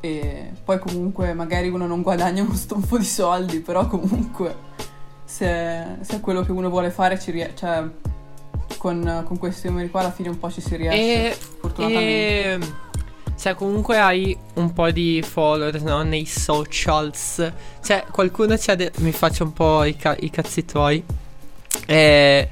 E 0.00 0.52
poi 0.64 0.78
comunque 0.78 1.32
magari 1.34 1.68
uno 1.68 1.86
non 1.86 2.02
guadagna 2.02 2.42
uno 2.42 2.54
stonfo 2.54 2.98
di 2.98 3.04
soldi, 3.04 3.60
però 3.60 3.86
comunque 3.86 4.66
se, 5.24 5.96
se 6.00 6.16
è 6.16 6.20
quello 6.20 6.42
che 6.42 6.52
uno 6.52 6.68
vuole 6.70 6.90
fare 6.90 7.18
ci 7.18 7.30
riesce. 7.30 7.56
Cioè, 7.56 7.84
con, 8.78 9.24
con 9.26 9.38
questi 9.38 9.68
numeri 9.68 9.90
qua 9.90 10.00
alla 10.00 10.12
fine 10.12 10.28
un 10.28 10.38
po' 10.38 10.50
ci 10.50 10.60
si 10.60 10.76
riesce. 10.76 11.30
e, 11.30 11.36
fortunatamente. 11.60 12.54
e 12.54 12.86
cioè 13.38 13.54
comunque 13.54 13.98
hai 13.98 14.36
un 14.54 14.72
po' 14.72 14.90
di 14.90 15.22
follower 15.24 15.80
no? 15.82 16.02
nei 16.02 16.26
socials. 16.26 17.52
Cioè 17.80 18.04
qualcuno 18.10 18.58
ci 18.58 18.70
ha 18.70 18.74
detto, 18.74 19.00
mi 19.00 19.12
faccio 19.12 19.44
un 19.44 19.52
po' 19.52 19.84
i, 19.84 19.96
ca- 19.96 20.16
i 20.18 20.28
cazzi 20.28 20.64
tuoi. 20.64 21.02
Eh, 21.86 22.48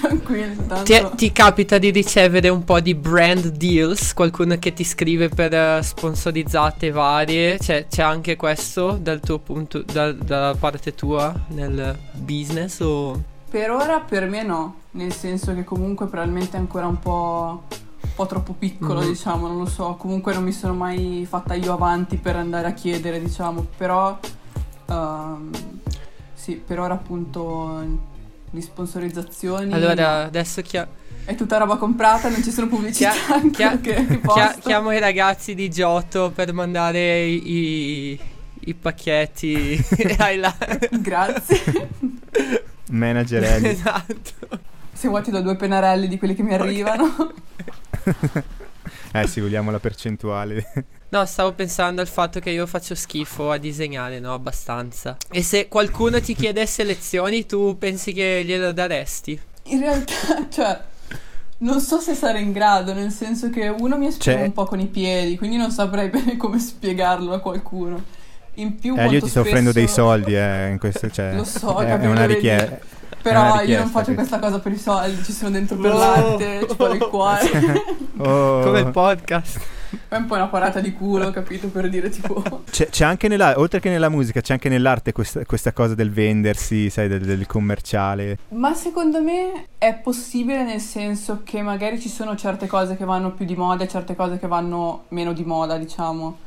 Tranquillo, 0.00 0.82
ti, 0.84 0.94
ti 1.16 1.32
capita 1.32 1.78
di 1.78 1.90
ricevere 1.90 2.48
un 2.48 2.64
po' 2.64 2.80
di 2.80 2.94
brand 2.94 3.48
deals? 3.48 4.14
Qualcuno 4.14 4.56
che 4.58 4.72
ti 4.72 4.84
scrive 4.84 5.28
per 5.28 5.52
eh, 5.52 5.80
sponsorizzate 5.82 6.90
varie? 6.90 7.58
Cioè 7.58 7.86
c'è 7.88 8.02
anche 8.02 8.36
questo 8.36 8.92
dal 9.00 9.20
tuo 9.20 9.38
punto, 9.38 9.82
dal- 9.82 10.16
dalla 10.16 10.54
parte 10.54 10.94
tua 10.94 11.34
nel 11.48 11.98
business 12.14 12.80
o... 12.80 13.20
Per 13.50 13.70
ora 13.70 14.00
per 14.00 14.28
me 14.28 14.42
no, 14.42 14.74
nel 14.92 15.12
senso 15.12 15.54
che 15.54 15.64
comunque 15.64 16.06
probabilmente 16.06 16.56
è 16.56 16.60
ancora 16.60 16.86
un 16.86 16.98
po', 16.98 17.62
un 17.70 18.10
po' 18.14 18.26
troppo 18.26 18.52
piccolo, 18.52 19.00
Mhm. 19.00 19.06
diciamo, 19.08 19.48
non 19.48 19.58
lo 19.58 19.66
so, 19.66 19.94
comunque 19.98 20.34
non 20.34 20.44
mi 20.44 20.52
sono 20.52 20.74
mai 20.74 21.26
fatta 21.28 21.54
io 21.54 21.72
avanti 21.72 22.16
per 22.18 22.36
andare 22.36 22.66
a 22.68 22.72
chiedere, 22.72 23.18
diciamo, 23.20 23.66
però 23.76 24.18
ehm, 24.86 25.50
sì, 26.34 26.54
per 26.54 26.78
ora 26.78 26.94
appunto 26.94 27.82
di 28.50 28.60
sponsorizzazioni 28.62 29.72
Allora 29.72 30.24
adesso 30.24 30.62
chia- 30.62 30.88
è 31.24 31.34
tutta 31.34 31.58
roba 31.58 31.76
comprata, 31.76 32.28
non 32.30 32.42
ci 32.42 32.50
sono 32.50 32.68
pubblicità 32.68 33.10
Chia- 33.12 33.34
anche 33.34 34.06
chia- 34.06 34.18
chia- 34.20 34.56
chiamo 34.60 34.92
i 34.92 34.98
ragazzi 34.98 35.54
di 35.54 35.68
Giotto 35.68 36.30
per 36.34 36.52
mandare 36.52 37.24
i, 37.26 37.52
i- 38.12 38.20
i 38.60 38.74
pacchetti 38.74 39.78
ai 40.18 40.38
la- 40.38 40.56
Grazie. 41.00 41.90
Managerelli. 42.90 43.68
esatto. 43.68 44.58
Se 44.92 45.08
vuoi 45.08 45.22
ti 45.22 45.30
do 45.30 45.40
due 45.42 45.56
pennarelli 45.56 46.08
di 46.08 46.18
quelli 46.18 46.34
che 46.34 46.42
mi 46.42 46.54
arrivano. 46.54 47.32
Eh 49.10 49.26
sì, 49.26 49.40
vogliamo 49.40 49.70
la 49.70 49.78
percentuale. 49.80 50.66
No, 51.10 51.24
stavo 51.24 51.52
pensando 51.52 52.02
al 52.02 52.06
fatto 52.08 52.38
che 52.38 52.50
io 52.50 52.66
faccio 52.66 52.94
schifo 52.94 53.50
a 53.50 53.56
disegnare, 53.56 54.20
no? 54.20 54.34
Abbastanza. 54.34 55.16
E 55.30 55.42
se 55.42 55.66
qualcuno 55.68 56.20
ti 56.20 56.34
chiedesse 56.34 56.84
lezioni, 56.84 57.46
tu 57.46 57.76
pensi 57.78 58.12
che 58.12 58.42
glielo 58.44 58.72
daresti? 58.72 59.40
In 59.64 59.80
realtà, 59.80 60.12
cioè, 60.50 60.78
non 61.58 61.80
so 61.80 61.98
se 61.98 62.14
sarei 62.14 62.42
in 62.42 62.52
grado, 62.52 62.92
nel 62.92 63.10
senso 63.10 63.48
che 63.48 63.68
uno 63.68 63.96
mi 63.96 64.06
esprime 64.08 64.36
Cioè- 64.36 64.46
un 64.46 64.52
po' 64.52 64.64
con 64.66 64.80
i 64.80 64.86
piedi, 64.86 65.38
quindi 65.38 65.56
non 65.56 65.70
saprei 65.70 66.08
bene 66.10 66.36
come 66.36 66.58
spiegarlo 66.58 67.32
a 67.32 67.38
qualcuno. 67.40 68.04
In 68.54 68.76
più, 68.78 68.94
Eh, 68.94 69.04
io 69.04 69.10
molto 69.10 69.24
ti 69.24 69.30
sto 69.30 69.40
offrendo 69.40 69.72
dei 69.72 69.84
spesso- 69.86 70.02
soldi, 70.02 70.34
eh, 70.36 70.68
in 70.68 70.78
questo, 70.78 71.08
cioè, 71.10 71.32
Lo 71.34 71.44
so, 71.44 71.78
è, 71.80 71.84
è 71.86 71.88
capito, 71.88 72.10
una 72.10 72.20
vedi? 72.26 72.34
richiesta. 72.34 72.78
Però 73.22 73.40
io 73.40 73.48
non 73.48 73.60
richiesta 73.60 73.86
faccio 73.88 74.14
questa. 74.14 74.38
cosa 74.40 74.58
per 74.58 74.72
i 74.72 74.78
soldi, 74.78 75.24
ci 75.24 75.32
sono 75.32 75.50
dentro 75.52 75.76
per 75.76 75.92
Oh. 75.92 75.98
latte, 75.98 76.66
ci 76.68 76.74
fanno 76.76 76.92
il 76.94 77.00
cuore. 77.08 77.50
Oh. 78.18 78.60
Come 78.62 78.80
il 78.80 78.90
podcast. 78.90 79.60
È 80.08 80.16
un 80.16 80.26
po' 80.26 80.34
una 80.34 80.48
parata 80.48 80.80
di 80.80 80.92
culo, 80.92 81.30
capito? 81.30 81.68
Per 81.68 81.88
dire 81.88 82.08
tipo... 82.10 82.42
C'è, 82.70 82.88
c'è 82.88 83.04
anche 83.04 83.28
nella, 83.28 83.54
oltre 83.58 83.80
che 83.80 83.88
nella 83.88 84.08
musica, 84.08 84.40
c'è 84.40 84.52
anche 84.52 84.68
nell'arte 84.68 85.12
questa, 85.12 85.44
questa 85.44 85.72
cosa 85.72 85.94
del 85.94 86.10
vendersi, 86.10 86.90
sai, 86.90 87.08
del, 87.08 87.20
del 87.24 87.46
commerciale. 87.46 88.38
Ma 88.50 88.74
secondo 88.74 89.22
me 89.22 89.66
è 89.78 89.94
possibile 89.94 90.64
nel 90.64 90.80
senso 90.80 91.40
che 91.44 91.62
magari 91.62 91.98
ci 92.00 92.08
sono 92.08 92.36
certe 92.36 92.66
cose 92.66 92.96
che 92.96 93.04
vanno 93.04 93.32
più 93.32 93.46
di 93.46 93.56
moda 93.56 93.84
e 93.84 93.88
certe 93.88 94.14
cose 94.14 94.38
che 94.38 94.46
vanno 94.46 95.04
meno 95.08 95.32
di 95.32 95.44
moda, 95.44 95.76
diciamo. 95.78 96.38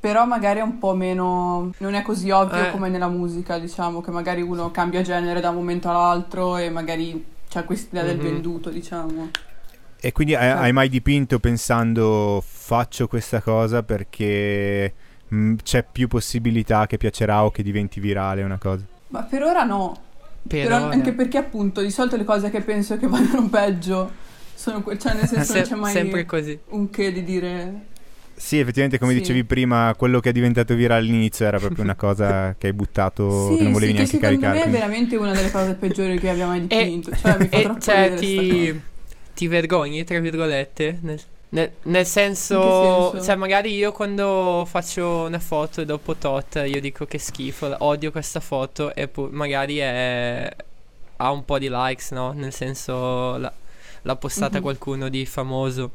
Però 0.00 0.26
magari 0.26 0.58
è 0.60 0.62
un 0.62 0.78
po' 0.78 0.94
meno... 0.94 1.70
non 1.78 1.94
è 1.94 2.02
così 2.02 2.30
ovvio 2.30 2.66
Eh. 2.66 2.70
come 2.70 2.88
nella 2.88 3.08
musica, 3.08 3.58
diciamo, 3.58 4.00
che 4.00 4.10
magari 4.10 4.42
uno 4.42 4.70
cambia 4.70 5.00
genere 5.02 5.40
da 5.40 5.48
un 5.50 5.56
momento 5.56 5.88
all'altro 5.88 6.56
e 6.58 6.68
magari 6.70 7.24
c'è 7.48 7.64
questa 7.64 7.96
idea 7.98 8.08
del 8.12 8.18
Mhm. 8.18 8.22
venduto, 8.32 8.68
diciamo. 8.70 9.30
E 10.04 10.12
quindi 10.12 10.34
hai, 10.34 10.50
Ah. 10.50 10.58
hai 10.60 10.72
mai 10.72 10.90
dipinto 10.90 11.38
pensando 11.38 12.42
faccio 12.46 13.06
questa 13.08 13.40
cosa 13.40 13.82
perché 13.82 14.92
mh, 15.28 15.54
c'è 15.62 15.82
più 15.90 16.08
possibilità 16.08 16.86
che 16.86 16.98
piacerà 16.98 17.42
o 17.44 17.50
che 17.50 17.62
diventi 17.62 18.00
virale 18.00 18.42
una 18.42 18.58
cosa? 18.58 18.84
Ma 19.08 19.22
per 19.22 19.42
ora 19.42 19.62
no. 19.64 19.96
Per 20.46 20.62
Però 20.64 20.76
ora. 20.76 20.90
anche 20.92 21.12
perché 21.14 21.38
appunto 21.38 21.80
di 21.80 21.90
solito 21.90 22.16
le 22.16 22.24
cose 22.24 22.50
che 22.50 22.60
penso 22.60 22.98
che 22.98 23.06
vadano 23.06 23.48
peggio 23.48 24.10
sono 24.54 24.82
que- 24.82 24.98
cioè 24.98 25.14
nel 25.14 25.26
senso 25.26 25.52
Se- 25.52 25.58
non 25.60 25.68
c'è 25.68 25.74
mai 25.76 25.92
sempre 25.92 26.26
così. 26.26 26.58
un 26.68 26.90
che 26.90 27.10
di 27.10 27.24
dire 27.24 27.72
Sì, 28.36 28.58
effettivamente 28.58 28.98
come 28.98 29.12
Sì. 29.14 29.20
dicevi 29.20 29.44
prima, 29.44 29.94
quello 29.96 30.20
che 30.20 30.28
è 30.28 30.32
diventato 30.32 30.74
virale 30.74 31.00
all'inizio 31.00 31.46
era 31.46 31.58
proprio 31.58 31.82
una 31.82 31.94
cosa 31.94 32.54
che 32.58 32.66
hai 32.66 32.72
buttato, 32.74 33.48
sì, 33.52 33.56
che 33.56 33.62
non 33.62 33.72
volevi 33.72 33.92
sì, 33.92 33.96
neanche 33.96 34.18
che 34.18 34.24
secondo 34.26 34.40
caricare. 34.40 34.58
me 34.58 34.64
è 34.64 34.70
veramente 34.70 35.16
una 35.16 35.32
delle 35.32 35.50
cose 35.50 35.72
peggiori 35.76 36.18
che 36.18 36.28
abbia 36.28 36.46
mai 36.46 36.60
dipinto. 36.66 37.10
cioè 37.16 37.38
mi 37.38 37.48
fa 37.48 37.56
e 37.56 37.62
troppo 37.62 37.80
cioè, 37.80 37.94
ridere 38.10 38.16
sta 38.16 38.42
cosa. 38.42 38.48
ti, 38.52 38.80
ti 39.34 39.46
vergogni, 39.48 40.04
tra 40.04 40.18
virgolette? 40.20 40.98
Nel, 41.02 41.20
nel- 41.50 41.72
nel 41.82 42.06
senso, 42.06 43.10
senso? 43.12 43.24
cioè, 43.26 43.36
magari 43.36 43.74
io 43.74 43.92
quando 43.92 44.66
faccio 44.68 45.24
una 45.26 45.38
foto 45.38 45.80
e 45.82 45.84
dopo 45.84 46.14
tot, 46.16 46.62
io 46.66 46.80
dico 46.80 47.04
che 47.06 47.18
schifo, 47.18 47.74
odio 47.80 48.10
questa 48.10 48.40
foto 48.40 48.94
e 48.94 49.06
poi 49.08 49.28
magari 49.30 49.78
è, 49.78 50.50
ha 51.16 51.30
un 51.30 51.44
po' 51.44 51.58
di 51.58 51.68
likes, 51.70 52.10
no? 52.10 52.32
Nel 52.32 52.52
senso, 52.52 53.36
la- 53.36 53.52
l'ha 54.02 54.16
postata 54.16 54.56
Mhm. 54.56 54.62
qualcuno 54.62 55.08
di 55.08 55.24
famoso. 55.26 55.90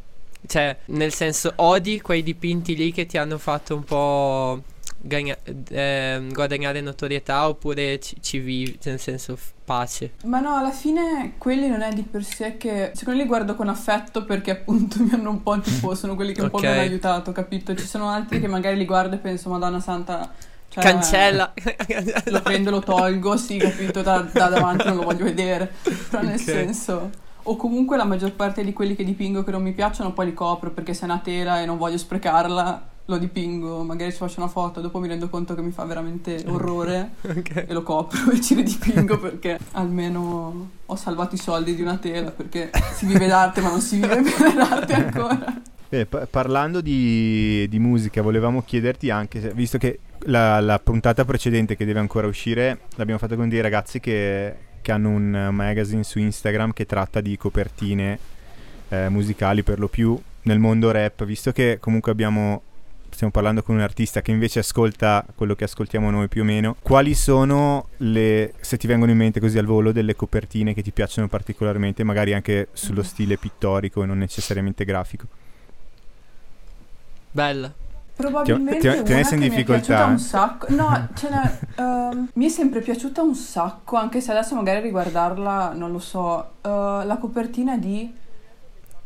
Cioè, 0.47 0.75
nel 0.85 1.13
senso, 1.13 1.51
odi 1.57 1.99
quei 1.99 2.23
dipinti 2.23 2.75
lì 2.75 2.93
che 2.93 3.05
ti 3.05 3.17
hanno 3.17 3.37
fatto 3.37 3.75
un 3.75 3.83
po' 3.83 4.63
gagna- 5.01 5.37
ehm, 5.69 6.31
guadagnare 6.33 6.81
notorietà 6.81 7.47
oppure 7.47 7.99
ci, 7.99 8.17
ci 8.21 8.39
vivi, 8.39 8.77
nel 8.83 8.99
senso, 8.99 9.35
f- 9.35 9.51
pace. 9.63 10.13
Ma 10.23 10.39
no, 10.39 10.55
alla 10.55 10.71
fine 10.71 11.33
quelli 11.37 11.67
non 11.67 11.81
è 11.81 11.93
di 11.93 12.01
per 12.03 12.23
sé 12.23 12.57
che 12.57 12.91
secondo 12.93 13.17
me 13.19 13.23
li 13.23 13.27
guardo 13.29 13.55
con 13.55 13.69
affetto 13.69 14.25
perché 14.25 14.51
appunto 14.51 14.97
mi 15.03 15.11
hanno 15.11 15.29
un 15.29 15.43
po' 15.43 15.59
tipo 15.59 15.93
sono 15.95 16.15
quelli 16.15 16.33
che 16.33 16.41
un 16.41 16.49
po' 16.49 16.57
Ok. 16.57 16.63
mi 16.63 16.69
hanno 16.69 16.81
aiutato, 16.81 17.31
capito? 17.31 17.75
Ci 17.75 17.85
sono 17.85 18.09
altri 18.09 18.39
che 18.39 18.47
magari 18.47 18.77
li 18.77 18.85
guardo 18.85 19.15
e 19.15 19.19
penso 19.19 19.49
Madonna 19.49 19.79
Santa 19.79 20.33
cioè, 20.69 20.83
Cancella. 20.83 21.53
Lo 22.25 22.41
prendo, 22.41 22.69
lo 22.69 22.79
tolgo, 22.79 23.37
sì, 23.37 23.57
capito, 23.57 24.01
da, 24.03 24.19
da 24.31 24.49
davanti 24.49 24.87
non 24.87 24.97
lo 24.97 25.03
voglio 25.03 25.23
vedere. 25.23 25.71
Però 26.09 26.21
nel 26.21 26.35
Ok. 26.35 26.39
senso... 26.39 27.09
O 27.43 27.55
comunque 27.55 27.97
la 27.97 28.03
maggior 28.03 28.33
parte 28.33 28.63
di 28.63 28.73
quelli 28.73 28.95
che 28.95 29.03
dipingo 29.03 29.43
che 29.43 29.49
non 29.49 29.63
mi 29.63 29.71
piacciono 29.71 30.11
poi 30.13 30.27
li 30.27 30.33
copro 30.35 30.69
perché 30.71 30.93
se 30.93 31.01
è 31.01 31.05
una 31.05 31.19
tela 31.23 31.59
e 31.61 31.65
non 31.65 31.77
voglio 31.77 31.97
sprecarla 31.97 32.87
lo 33.09 33.17
dipingo, 33.17 33.83
magari 33.83 34.11
ci 34.11 34.17
faccio 34.17 34.39
una 34.39 34.49
foto, 34.49 34.81
dopo 34.81 34.99
mi 34.99 35.07
rendo 35.07 35.29
conto 35.29 35.55
che 35.55 35.61
mi 35.61 35.71
fa 35.71 35.83
veramente 35.83 36.43
orrore 36.47 37.11
Ok. 37.27 37.65
e 37.67 37.73
lo 37.73 37.81
copro 37.81 38.31
e 38.31 38.39
ci 38.39 38.53
ridipingo 38.53 39.17
perché 39.17 39.57
almeno 39.71 40.69
ho 40.85 40.95
salvato 40.95 41.33
i 41.33 41.39
soldi 41.39 41.73
di 41.75 41.81
una 41.81 41.97
tela 41.97 42.29
perché 42.29 42.69
si 42.93 43.07
vive 43.07 43.25
d'arte 43.27 43.61
ma 43.61 43.69
non 43.69 43.81
si 43.81 43.99
vive 43.99 44.21
bene 44.21 44.53
d'arte 44.53 44.93
ancora. 44.93 45.61
Beh, 45.89 46.05
pa- 46.05 46.27
parlando 46.27 46.81
di, 46.81 47.67
di 47.67 47.79
musica, 47.79 48.21
volevamo 48.21 48.61
chiederti 48.61 49.09
anche, 49.09 49.41
se- 49.41 49.53
visto 49.53 49.79
che 49.79 49.99
la, 50.25 50.59
la 50.59 50.77
puntata 50.77 51.25
precedente 51.25 51.75
che 51.75 51.85
deve 51.85 51.99
ancora 51.99 52.27
uscire 52.27 52.81
l'abbiamo 52.95 53.19
fatta 53.19 53.35
con 53.35 53.49
dei 53.49 53.61
ragazzi 53.61 53.99
che, 53.99 54.53
che 54.81 54.91
hanno 54.91 55.09
un 55.09 55.49
magazine 55.51 56.03
su 56.03 56.19
Instagram 56.19 56.73
che 56.73 56.85
tratta 56.85 57.21
di 57.21 57.35
copertine 57.37 58.19
eh, 58.89 59.09
musicali 59.09 59.63
per 59.63 59.79
lo 59.79 59.87
più 59.87 60.15
nel 60.43 60.59
mondo 60.59 60.91
rap, 60.91 61.25
visto 61.25 61.51
che 61.51 61.77
comunque 61.79 62.11
abbiamo 62.11 62.61
stiamo 63.19 63.33
parlando 63.33 63.63
con 63.63 63.75
un 63.75 63.81
artista 63.81 64.21
che 64.21 64.31
invece 64.31 64.59
ascolta 64.59 65.25
quello 65.35 65.53
che 65.53 65.65
ascoltiamo 65.65 66.09
noi 66.09 66.29
più 66.29 66.43
o 66.43 66.45
meno. 66.45 66.77
Quali 66.81 67.13
sono 67.13 67.89
le, 67.97 68.53
se 68.61 68.77
ti 68.77 68.87
vengono 68.87 69.11
in 69.11 69.17
mente 69.17 69.41
così 69.41 69.57
al 69.57 69.65
volo, 69.65 69.91
delle 69.91 70.15
copertine 70.15 70.73
che 70.73 70.81
ti 70.81 70.91
piacciono 70.91 71.27
particolarmente, 71.27 72.05
magari 72.05 72.33
anche 72.33 72.69
sullo 72.71 73.03
stile 73.03 73.35
pittorico 73.35 74.03
e 74.03 74.05
non 74.05 74.19
necessariamente 74.19 74.85
grafico? 74.85 75.25
Bella. 77.31 77.73
Probabilmente 78.15 78.79
Ti- 78.79 79.03
ti- 79.03 79.11
una 79.11 79.15
messo 79.15 79.33
in 79.33 79.41
che 79.41 79.47
mi 79.47 79.53
è 79.53 79.55
difficoltà, 79.57 79.81
piaciuta 79.85 80.05
un 80.05 80.19
sacco. 80.19 80.65
No, 80.69 81.07
ce 81.13 81.29
n'è, 81.29 81.59
ehm, 81.75 82.29
mi 82.35 82.45
è 82.45 82.49
sempre 82.49 82.79
piaciuta 82.79 83.21
un 83.21 83.35
sacco, 83.35 83.97
anche 83.97 84.21
se 84.21 84.31
adesso 84.31 84.55
magari 84.55 84.79
riguardarla, 84.79 85.73
non 85.73 85.91
lo 85.91 85.99
so. 85.99 86.51
eh, 86.61 86.69
la 86.69 87.17
copertina 87.19 87.77
di 87.77 88.13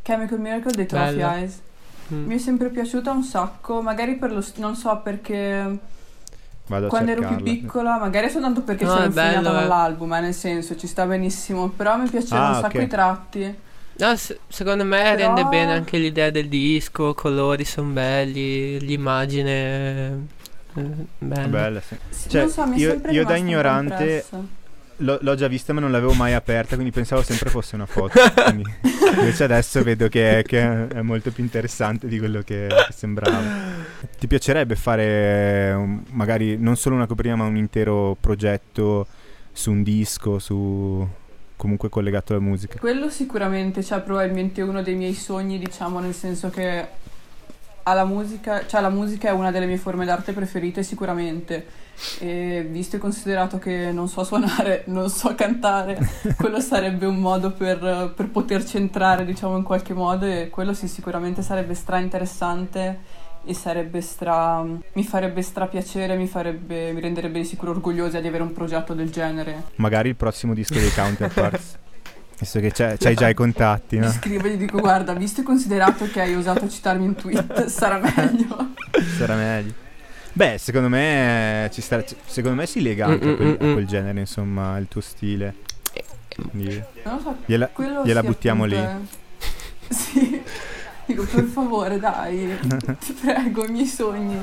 Chemical 0.03 0.39
Miracle 0.39 0.71
dei 0.71 0.85
Trophy. 0.85 1.19
Eyes. 1.19 1.61
Mm. 2.11 2.25
Mi 2.25 2.35
è 2.35 2.37
sempre 2.37 2.69
piaciuta 2.69 3.11
un 3.11 3.23
sacco, 3.23 3.81
magari 3.81 4.15
per 4.15 4.31
lo 4.33 4.41
st- 4.41 4.57
non 4.57 4.75
so 4.75 4.99
perché 5.03 5.77
Vado 6.67 6.87
quando 6.87 7.11
ero 7.11 7.27
più 7.27 7.43
piccola, 7.43 7.97
magari 7.97 8.29
soltanto 8.29 8.61
perché 8.61 8.83
No, 8.85 8.97
è 8.97 9.05
insegnata 9.05 9.39
eh. 9.49 9.53
dall'album, 9.53 10.13
eh, 10.13 10.19
nel 10.21 10.33
senso 10.33 10.75
ci 10.75 10.87
sta 10.87 11.05
benissimo, 11.05 11.69
però 11.69 11.97
mi 11.97 12.09
piacevano 12.09 12.45
Ah, 12.45 12.55
un 12.55 12.61
sacco 12.61 12.77
ok. 12.77 12.83
i 12.83 12.87
tratti. 12.87 13.55
No, 13.95 14.15
se- 14.15 14.39
secondo 14.47 14.83
me 14.83 15.01
Però- 15.01 15.15
rende 15.35 15.43
bene 15.45 15.71
anche 15.73 15.97
l'idea 15.97 16.29
del 16.29 16.47
disco, 16.49 17.09
i 17.11 17.15
colori 17.15 17.63
sono 17.63 17.91
belli, 17.91 18.79
l'immagine 18.79 20.07
è 20.73 20.79
bella. 21.19 21.47
Bella, 21.47 21.81
sì. 21.81 21.95
Cioè, 22.29 22.41
non 22.41 22.49
so, 22.49 22.65
mi 22.65 22.75
è 22.75 22.79
io- 22.79 23.01
io 23.11 23.23
da 23.25 23.35
ignorante- 23.35 23.93
impressa. 24.03 24.61
L'ho, 24.97 25.17
l'ho 25.21 25.35
già 25.35 25.47
vista 25.47 25.73
ma 25.73 25.79
non 25.79 25.91
l'avevo 25.91 26.13
mai 26.13 26.33
aperta, 26.33 26.75
quindi 26.75 26.91
pensavo 26.93 27.21
sempre 27.23 27.49
fosse 27.49 27.75
una 27.75 27.85
foto. 27.85 28.19
quindi- 28.45 28.63
invece 29.17 29.43
adesso 29.43 29.81
vedo 29.83 30.07
che 30.07 30.39
è, 30.39 30.43
che 30.43 30.87
è 30.87 31.01
molto 31.01 31.31
più 31.31 31.43
interessante 31.43 32.07
di 32.07 32.19
quello 32.19 32.41
che, 32.41 32.67
che 32.67 32.93
sembrava. 32.93 33.41
Ti 34.17 34.27
piacerebbe 34.27 34.75
fare 34.75 35.73
un- 35.73 36.03
magari 36.11 36.57
non 36.57 36.75
solo 36.75 36.95
una 36.95 37.07
copertina 37.07 37.35
ma 37.35 37.45
un 37.45 37.57
intero 37.57 38.15
progetto 38.19 39.07
su 39.51 39.71
un 39.71 39.83
disco, 39.83 40.39
su 40.39 41.07
comunque 41.55 41.89
collegato 41.89 42.33
alla 42.33 42.41
musica? 42.41 42.77
Quello 42.79 43.09
sicuramente, 43.09 43.83
cioè 43.83 44.01
probabilmente 44.01 44.61
uno 44.61 44.81
dei 44.81 44.95
miei 44.95 45.13
sogni, 45.13 45.57
diciamo, 45.59 45.99
nel 45.99 46.13
senso 46.13 46.49
che 46.49 46.87
alla 47.83 48.05
musica, 48.05 48.65
cioè 48.65 48.81
la 48.81 48.89
musica 48.89 49.29
è 49.29 49.31
una 49.31 49.51
delle 49.51 49.65
mie 49.65 49.77
forme 49.77 50.05
d'arte 50.05 50.33
preferite 50.33 50.83
sicuramente. 50.83 51.81
E 52.19 52.65
visto 52.69 52.95
e 52.95 52.99
considerato 52.99 53.59
che 53.59 53.91
non 53.91 54.07
so 54.07 54.23
suonare, 54.23 54.83
non 54.87 55.09
so 55.09 55.35
cantare, 55.35 55.97
quello 56.37 56.59
sarebbe 56.59 57.05
un 57.05 57.17
modo 57.17 57.51
per, 57.51 58.13
per 58.15 58.29
poterci 58.29 58.77
entrare, 58.77 59.25
diciamo, 59.25 59.57
in 59.57 59.63
qualche 59.63 59.93
modo 59.93 60.25
e 60.25 60.49
quello 60.49 60.73
sì, 60.73 60.87
sicuramente 60.87 61.41
sarebbe 61.41 61.75
stra 61.75 61.99
interessante 61.99 63.21
e 63.45 63.53
sarebbe 63.53 63.99
stra 63.99 64.63
mi 64.63 65.03
farebbe 65.03 65.41
stra 65.41 65.67
piacere, 65.67 66.15
mi 66.15 66.27
farebbe 66.27 66.93
mi 66.93 67.01
renderebbe 67.01 67.39
di 67.39 67.45
sicuro 67.45 67.71
orgogliosa 67.71 68.21
di 68.21 68.27
avere 68.27 68.43
un 68.43 68.53
progetto 68.53 68.93
del 68.93 69.11
genere. 69.11 69.63
Magari 69.75 70.09
il 70.09 70.15
prossimo 70.15 70.53
disco 70.53 70.75
dei 70.75 70.91
Counterparts. 70.91 71.77
Visto 72.39 72.59
che 72.59 72.71
c'hai, 72.71 73.15
già 73.15 73.29
i 73.29 73.33
contatti, 73.33 73.97
Mi 73.97 74.05
no? 74.05 74.11
scrivo 74.11 74.47
e 74.47 74.51
gli 74.55 74.57
dico 74.57 74.79
guarda, 74.79 75.13
visto 75.13 75.41
e 75.41 75.43
considerato 75.43 76.07
che 76.09 76.19
hai 76.21 76.35
osato 76.35 76.67
citarmi 76.67 77.05
in 77.05 77.15
tweet, 77.15 77.65
sarà 77.67 77.99
meglio. 77.99 78.71
Sarà 79.17 79.35
meglio. 79.35 79.73
Beh, 80.33 80.57
secondo 80.57 80.89
me, 80.89 81.65
eh, 81.65 81.71
ci 81.71 81.81
sta, 81.81 82.03
secondo 82.25 82.57
me 82.57 82.65
si 82.65 82.81
lega 82.81 83.05
anche 83.05 83.29
a, 83.29 83.35
quel, 83.35 83.51
a 83.53 83.57
quel 83.73 83.85
genere, 83.87 84.19
insomma, 84.19 84.77
il 84.77 84.87
tuo 84.87 85.01
stile. 85.01 85.55
Quindi 86.49 86.83
Non 87.03 87.15
lo 87.15 87.21
so, 87.21 87.35
gliela, 87.45 87.69
gliela 88.03 88.21
sì, 88.21 88.25
buttiamo 88.27 88.65
lì. 88.65 88.75
è- 88.75 88.95
Sì. 89.93 90.41
Dico, 91.05 91.23
per 91.25 91.43
favore, 91.43 91.99
dai, 91.99 92.57
ti 92.99 93.13
prego, 93.13 93.65
i 93.65 93.71
miei 93.71 93.85
sogni. 93.85 94.37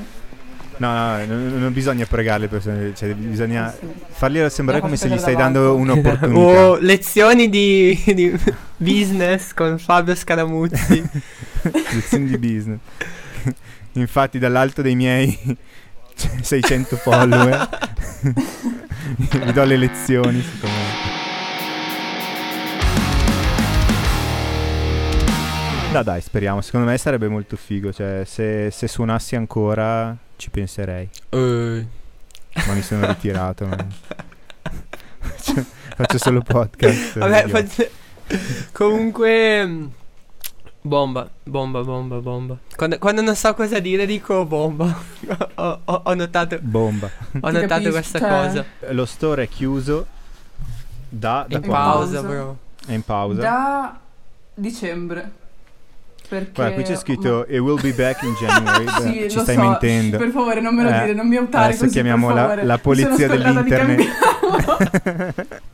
No, 0.80 0.94
no, 0.94 1.26
non, 1.26 1.58
non 1.58 1.72
bisogna 1.74 2.06
pregare 2.06 2.40
le 2.40 2.48
persone, 2.48 2.94
cioè 2.94 3.12
bisogna 3.12 3.70
fargli 4.08 4.48
sembrare 4.48 4.80
come 4.80 4.96
se 4.96 5.10
gli 5.10 5.18
stai 5.18 5.36
dando 5.36 5.74
un'opportunità. 5.74 6.38
Oh, 6.38 6.78
lezioni 6.78 7.50
di, 7.50 8.02
di 8.06 8.34
business 8.78 9.52
con 9.52 9.78
Fabio 9.78 10.14
Scaramuzzi. 10.14 11.04
lezioni 11.92 12.24
di 12.24 12.38
business. 12.38 12.78
Infatti 13.92 14.38
dall'alto 14.38 14.80
dei 14.80 14.94
miei 14.94 15.36
600 16.40 16.96
follower 16.96 17.68
vi 19.44 19.52
do 19.52 19.64
le 19.64 19.76
lezioni 19.76 20.40
su 20.40 20.60
come... 20.60 21.18
No 25.92 26.02
dai, 26.02 26.22
speriamo. 26.22 26.62
Secondo 26.62 26.86
me 26.86 26.96
sarebbe 26.96 27.28
molto 27.28 27.56
figo. 27.56 27.92
Cioè, 27.92 28.22
se, 28.24 28.70
se 28.70 28.88
suonassi 28.88 29.36
ancora 29.36 30.16
ci 30.40 30.48
penserei. 30.50 31.08
Eh, 31.28 31.86
Ma 32.66 32.72
mi 32.72 32.82
sono 32.82 33.06
ritirato. 33.06 33.66
ma- 33.66 33.76
Faccio, 35.22 35.64
faccio 35.96 36.18
solo 36.18 36.40
podcast. 36.40 37.18
Vabbè, 37.18 37.42
Io- 37.42 37.48
faccio- 37.48 37.88
comunque... 38.72 39.66
mm, 39.66 39.86
Bomba, 40.82 41.28
bomba, 41.42 41.82
bomba, 41.82 42.16
bomba. 42.20 42.56
Quando, 42.74 42.96
quando 42.98 43.20
non 43.20 43.36
so 43.36 43.52
cosa 43.52 43.78
dire 43.80 44.06
dico 44.06 44.46
bomba. 44.46 44.86
ho, 45.56 45.80
ho- 45.84 46.00
ho 46.04 46.14
notato, 46.14 46.58
Bomba. 46.62 47.06
ho 47.06 47.10
Ti 47.32 47.38
notato 47.40 47.66
capisco, 47.66 47.90
questa 47.90 48.18
cioè- 48.18 48.28
cosa. 48.30 48.64
Lo 48.92 49.04
store 49.04 49.42
è 49.42 49.48
chiuso 49.48 50.06
da, 51.06 51.44
da 51.46 51.58
In 51.58 51.64
In 51.64 51.70
pausa. 51.70 52.22
bro. 52.22 52.56
È 52.86 52.92
in 52.94 53.02
pausa. 53.02 53.40
Da 53.42 54.00
dicembre. 54.54 55.32
Perché 56.30 56.52
Guarda, 56.54 56.74
qui 56.74 56.84
c'è 56.84 56.94
scritto 56.96 57.44
It 57.48 57.58
will 57.58 57.80
be 57.80 57.92
back 57.92 58.22
in 58.22 58.34
January. 58.34 58.84
Beh, 59.02 59.12
Sì, 59.24 59.30
ci 59.30 59.36
lo 59.36 59.42
stai 59.42 59.56
so. 59.56 59.60
mentendo. 59.62 60.16
Per 60.16 60.30
favore, 60.30 60.60
non 60.60 60.74
me 60.76 60.84
lo 60.84 60.88
Eh, 60.90 61.00
dire, 61.00 61.12
non 61.14 61.26
mi 61.26 61.34
autare 61.36 61.64
adesso 61.64 61.80
così, 61.80 61.92
chiamiamo 61.92 62.28
per 62.28 62.36
la- 62.36 62.62
la 62.64 62.78
polizia 62.78 63.26
dell'internet. 63.26 64.06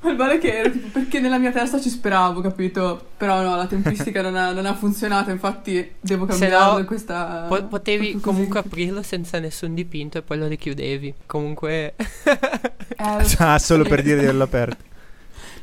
Ma 0.01 0.11
il 0.25 0.31
è 0.33 0.39
che 0.39 0.59
ero 0.59 0.71
tipo, 0.71 0.89
perché 0.93 1.21
nella 1.21 1.39
mia 1.39 1.51
testa 1.53 1.79
ci 1.79 1.91
speravo, 1.91 2.41
capito? 2.41 3.09
Però 3.19 3.43
no, 3.43 3.55
la 3.57 3.67
tempistica 3.67 4.23
non 4.23 4.35
ha, 4.35 4.53
non 4.53 4.65
ha 4.65 4.75
funzionato, 4.75 5.31
infatti 5.31 5.93
devo 6.01 6.25
Se 6.33 6.39
cambiarlo 6.49 6.79
no, 6.79 6.85
questa... 6.87 7.45
Po- 7.49 7.65
potevi 7.65 8.19
comunque 8.21 8.61
aprirlo 8.61 9.03
senza 9.03 9.39
nessun 9.39 9.75
dipinto 9.75 10.17
e 10.19 10.23
poi 10.23 10.39
lo 10.39 10.47
richiudevi. 10.47 11.15
Comunque... 11.27 11.95
Eh, 11.99 13.25
Ah, 13.39 13.59
solo 13.59 13.85
per 13.85 14.01
dire 14.03 14.17
di 14.17 14.23
averlo 14.23 14.45
aperto. 14.45 14.77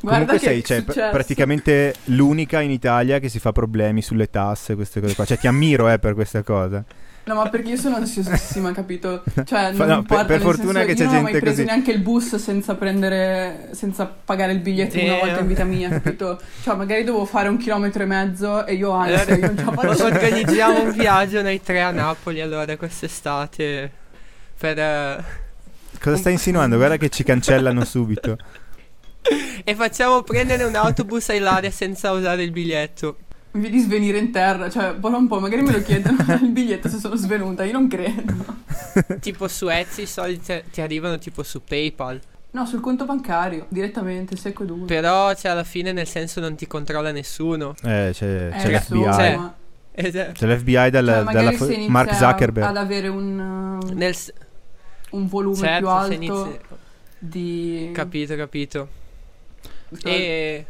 Guarda 0.04 0.26
Comunque 0.26 0.39
sei 0.39 0.63
cioè, 0.63 0.84
pr- 0.84 1.10
praticamente 1.12 1.96
l'unica 2.06 2.60
in 2.62 2.72
Italia 2.72 3.20
che 3.20 3.30
si 3.30 3.39
fa 3.39 3.52
problemi 3.52 4.02
sulle 4.02 4.30
tasse, 4.30 4.76
queste 4.76 5.00
cose 5.02 5.16
qua. 5.16 5.26
Cioè, 5.26 5.38
ti 5.38 5.48
ammiro 5.48 5.89
eh, 5.89 5.98
per 6.00 6.13
questa 6.13 6.44
cosa. 6.44 6.84
No, 7.26 7.36
ma 7.36 7.48
perché 7.48 7.70
io 7.70 7.78
sono 7.78 7.96
ansiosissima, 7.96 8.74
capito? 8.74 9.24
Cioè, 9.46 9.72
non 9.78 9.88
no, 9.88 9.96
importa, 10.00 10.26
per- 10.26 10.42
fortuna 10.42 10.82
senso, 10.82 10.88
che 10.88 10.94
c'è 10.96 11.04
io 11.04 11.06
non 11.06 11.16
ho 11.18 11.22
mai 11.22 11.32
gente 11.32 11.39
preso 11.46 11.56
così. 11.62 11.63
neanche 11.63 11.92
il 11.94 12.00
bus 12.02 12.36
senza 12.36 12.76
prendere, 12.76 13.70
senza 13.72 14.06
pagare 14.06 14.52
il 14.52 14.60
biglietto 14.60 15.00
una 15.00 15.16
Eh. 15.16 15.20
volta 15.20 15.39
in 15.39 15.48
vita 15.48 15.63
mia, 15.63 15.88
capito? 15.88 16.38
Cioè, 16.63 16.76
magari 16.76 17.06
dovevo 17.06 17.24
fare 17.24 17.48
un 17.48 17.56
chilometro 17.56 18.04
e 18.04 18.06
mezzo 18.06 18.66
e 18.66 18.74
io 18.74 18.92
ansia, 18.92 19.36
io 19.38 19.46
non 19.48 19.58
ce 19.58 19.63
la 19.63 19.72
faccio. 19.72 20.04
Organizziamo 20.13 20.82
un 20.84 20.92
viaggio 20.92 21.42
noi 21.42 21.62
tre 21.62 21.82
a 21.82 21.92
Napoli 21.92 22.42
allora 22.42 22.76
quest'estate. 22.76 23.89
Per... 24.60 24.78
eh, 24.78 25.24
Cosa 26.02 26.18
stai 26.18 26.34
insinuando? 26.34 26.76
Guarda 26.76 26.98
che 26.98 27.08
ci 27.08 27.24
cancellano 27.24 27.86
subito. 27.86 28.38
E 29.65 29.75
facciamo 29.75 30.21
prendere 30.23 30.63
un 30.65 30.75
autobus 30.75 31.29
a 31.29 31.33
Ilaria 31.33 31.71
senza 31.71 32.12
usare 32.12 32.43
il 32.43 32.51
biglietto. 32.51 33.17
Mi 33.51 33.62
vedi 33.62 33.79
svenire 33.79 34.17
in 34.17 34.31
terra, 34.31 34.69
cioè, 34.69 34.95
un 34.99 35.13
un 35.13 35.27
po', 35.27 35.39
magari 35.39 35.62
me 35.62 35.71
lo 35.71 35.81
chiedono 35.81 36.17
il 36.41 36.49
biglietto 36.49 36.89
se 36.89 36.97
sono 36.97 37.15
svenuta, 37.15 37.63
io 37.63 37.71
non 37.73 37.88
credo. 37.88 38.33
tipo 39.21 39.47
su 39.47 39.67
Etsy 39.69 40.01
i 40.03 40.07
soldi 40.07 40.41
te- 40.41 40.63
ti 40.71 40.81
arrivano 40.81 41.17
tipo 41.19 41.43
su 41.43 41.62
PayPal. 41.63 42.19
No, 42.51 42.65
sul 42.65 42.81
conto 42.81 43.05
bancario, 43.05 43.65
direttamente, 43.69 44.36
secco 44.36 44.63
duro. 44.63 44.86
Però 44.86 45.33
cioè 45.36 45.51
alla 45.51 45.63
fine 45.63 45.91
nel 45.91 46.07
senso 46.07 46.39
non 46.39 46.55
ti 46.55 46.67
controlla 46.67 47.12
nessuno. 47.12 47.73
Eh, 47.83 48.09
c'è, 48.13 48.49
Eh, 48.53 48.57
c'è 48.57 48.75
l'FBI. 48.77 49.03
Cioè, 49.13 49.36
ma- 49.38 49.55
Ed- 49.95 50.31
C'è 50.33 50.47
l'FBI 50.47 50.89
dalla, 50.89 51.13
cioè, 51.13 51.23
magari 51.23 51.55
fo- 51.55 51.67
Mark 51.88 52.15
Zuckerberg. 52.15 52.67
ad 52.67 52.77
avere 52.77 53.07
un, 53.07 53.79
nel 53.93 54.15
s- 54.15 54.33
un 55.12 55.27
volume 55.27 55.55
certo, 55.57 55.77
più 55.77 55.89
alto 55.89 56.13
inizi- 56.13 56.59
di... 57.19 57.89
Capito, 57.93 58.36
capito. 58.36 58.88
E 60.03 60.65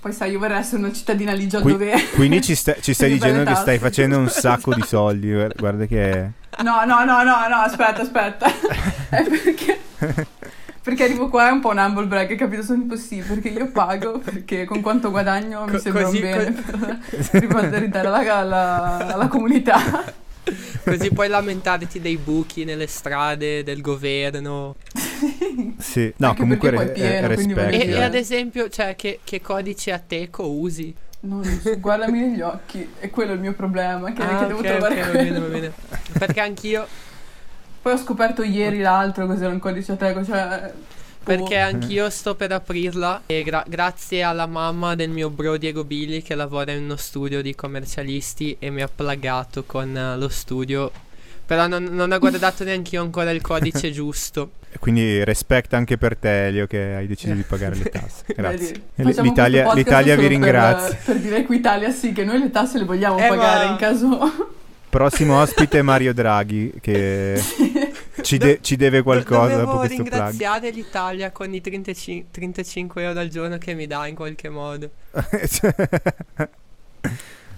Poi 0.00 0.12
sai, 0.12 0.30
io 0.32 0.38
vorrei 0.38 0.58
essere 0.58 0.78
una 0.82 0.92
cittadina 0.92 1.32
ligia 1.32 1.60
Qui- 1.60 1.72
dove... 1.72 1.92
Quindi 2.14 2.40
ci, 2.40 2.54
sta- 2.54 2.76
ci 2.80 2.94
stai 2.94 3.10
dicendo 3.14 3.42
che 3.44 3.54
stai 3.56 3.78
facendo 3.78 4.18
un 4.18 4.28
sacco 4.30 4.74
di 4.74 4.82
soldi. 4.86 5.30
guarda- 5.56 5.86
che... 5.86 6.30
No, 6.62 6.84
no, 6.84 7.04
no, 7.04 7.22
no, 7.22 7.48
no, 7.48 7.56
aspetta, 7.56 8.02
aspetta. 8.02 8.46
È 9.10 9.22
perché... 9.24 9.78
Perché 10.80 11.04
arrivo 11.04 11.28
qua 11.28 11.48
è 11.48 11.50
un 11.50 11.60
po' 11.60 11.68
un 11.68 11.76
humble 11.78 12.06
brag, 12.06 12.34
capito? 12.34 12.62
Sono 12.62 12.80
tipo 12.82 12.96
sì, 12.96 13.18
perché 13.18 13.48
io 13.50 13.70
pago, 13.70 14.20
perché 14.20 14.64
con 14.64 14.80
quanto 14.80 15.10
guadagno 15.10 15.64
mi 15.66 15.72
Co- 15.72 15.78
sembra 15.78 16.04
così- 16.04 16.16
un 16.16 16.22
bene 16.22 16.50
per 16.52 16.98
riportare 17.32 17.90
alla, 17.92 18.36
alla, 18.38 18.96
alla 19.12 19.28
comunità. 19.28 19.78
così 20.84 21.10
puoi 21.12 21.28
lamentarti 21.28 22.00
dei 22.00 22.16
buchi 22.16 22.64
nelle 22.64 22.86
strade 22.86 23.62
del 23.62 23.80
governo. 23.80 24.76
Sì. 25.78 26.12
No, 26.16 26.28
Anche 26.28 26.40
comunque 26.40 26.70
re- 26.70 26.88
pieno, 26.90 27.26
rispetto. 27.28 27.76
E, 27.76 27.88
e 27.88 28.02
ad 28.02 28.14
esempio, 28.14 28.68
cioè, 28.68 28.94
che, 28.96 29.20
che 29.24 29.40
codice 29.40 29.92
ateco 29.92 30.48
usi? 30.48 30.94
Non 31.20 31.42
lo 31.42 31.50
so, 31.60 31.78
guardami 31.80 32.20
negli 32.20 32.40
occhi, 32.40 32.88
è 33.00 33.10
quello 33.10 33.32
il 33.32 33.40
mio 33.40 33.52
problema, 33.52 34.12
che, 34.12 34.22
Ah, 34.22 34.38
che 34.38 34.46
devo 34.46 34.60
ok, 34.60 34.66
trovare 34.66 35.00
ok, 35.00 35.06
va 35.06 35.12
bene, 35.12 35.38
va 35.40 35.46
bene. 35.46 35.72
Perché 36.16 36.40
anch'io, 36.40 36.86
Poi 37.82 37.92
ho 37.92 37.96
scoperto 37.96 38.42
ieri 38.42 38.78
l'altro 38.80 39.26
cos'era 39.26 39.50
un 39.50 39.58
codice 39.58 39.92
ateco, 39.92 40.24
cioè... 40.24 40.72
perché 41.36 41.56
boh. 41.56 41.76
anch'io 41.76 42.10
sto 42.10 42.34
per 42.34 42.52
aprirla 42.52 43.22
e 43.26 43.42
gra- 43.42 43.64
grazie 43.68 44.22
alla 44.22 44.46
mamma 44.46 44.94
del 44.94 45.10
mio 45.10 45.30
bro 45.30 45.56
Diego 45.56 45.84
Billy 45.84 46.22
che 46.22 46.34
lavora 46.34 46.72
in 46.72 46.82
uno 46.84 46.96
studio 46.96 47.42
di 47.42 47.54
commercialisti 47.54 48.56
e 48.58 48.70
mi 48.70 48.82
ha 48.82 48.88
plagato 48.92 49.64
con 49.64 49.96
eh, 49.96 50.16
lo 50.16 50.28
studio. 50.28 50.90
Però 51.46 51.66
non, 51.66 51.84
non 51.84 52.12
ho 52.12 52.18
guardato 52.18 52.62
neanche 52.64 52.96
io 52.96 53.02
ancora 53.02 53.30
il 53.30 53.40
codice 53.40 53.90
giusto. 53.92 54.50
Quindi 54.78 55.24
rispetto 55.24 55.76
anche 55.76 55.96
per 55.96 56.14
te, 56.16 56.48
Elio, 56.48 56.66
che 56.66 56.94
hai 56.94 57.06
deciso 57.06 57.32
di 57.32 57.42
pagare 57.42 57.74
le 57.74 57.84
tasse. 57.90 58.24
Grazie. 58.36 58.74
Facciamo 58.94 59.28
L'Italia, 59.28 59.72
l'Italia 59.72 60.16
vi 60.16 60.26
ringrazia. 60.26 60.94
Per, 60.94 61.04
per 61.04 61.16
dire 61.20 61.36
a 61.36 61.38
Equitalia 61.38 61.90
sì, 61.90 62.12
che 62.12 62.24
noi 62.24 62.38
le 62.38 62.50
tasse 62.50 62.78
le 62.78 62.84
vogliamo 62.84 63.18
Eh, 63.18 63.28
pagare 63.28 63.64
ma- 63.64 63.70
in 63.70 63.76
caso... 63.78 64.56
Prossimo 64.90 65.40
ospite 65.40 65.80
è 65.80 65.82
Mario 65.82 66.14
Draghi, 66.14 66.72
che 66.80 67.38
ci, 68.22 68.38
de- 68.38 68.58
ci 68.60 68.76
deve 68.76 69.02
qualcosa 69.02 69.48
Dovevo 69.52 69.64
dopo 69.64 69.78
questo 69.78 70.02
plug. 70.02 70.10
ringraziare 70.10 70.70
l'Italia 70.70 71.30
con 71.30 71.52
i 71.52 71.60
35, 71.60 72.30
35 72.30 73.02
euro 73.02 73.20
al 73.20 73.28
giorno 73.28 73.58
che 73.58 73.74
mi 73.74 73.86
dà 73.86 74.06
in 74.06 74.14
qualche 74.14 74.48
modo. 74.48 74.90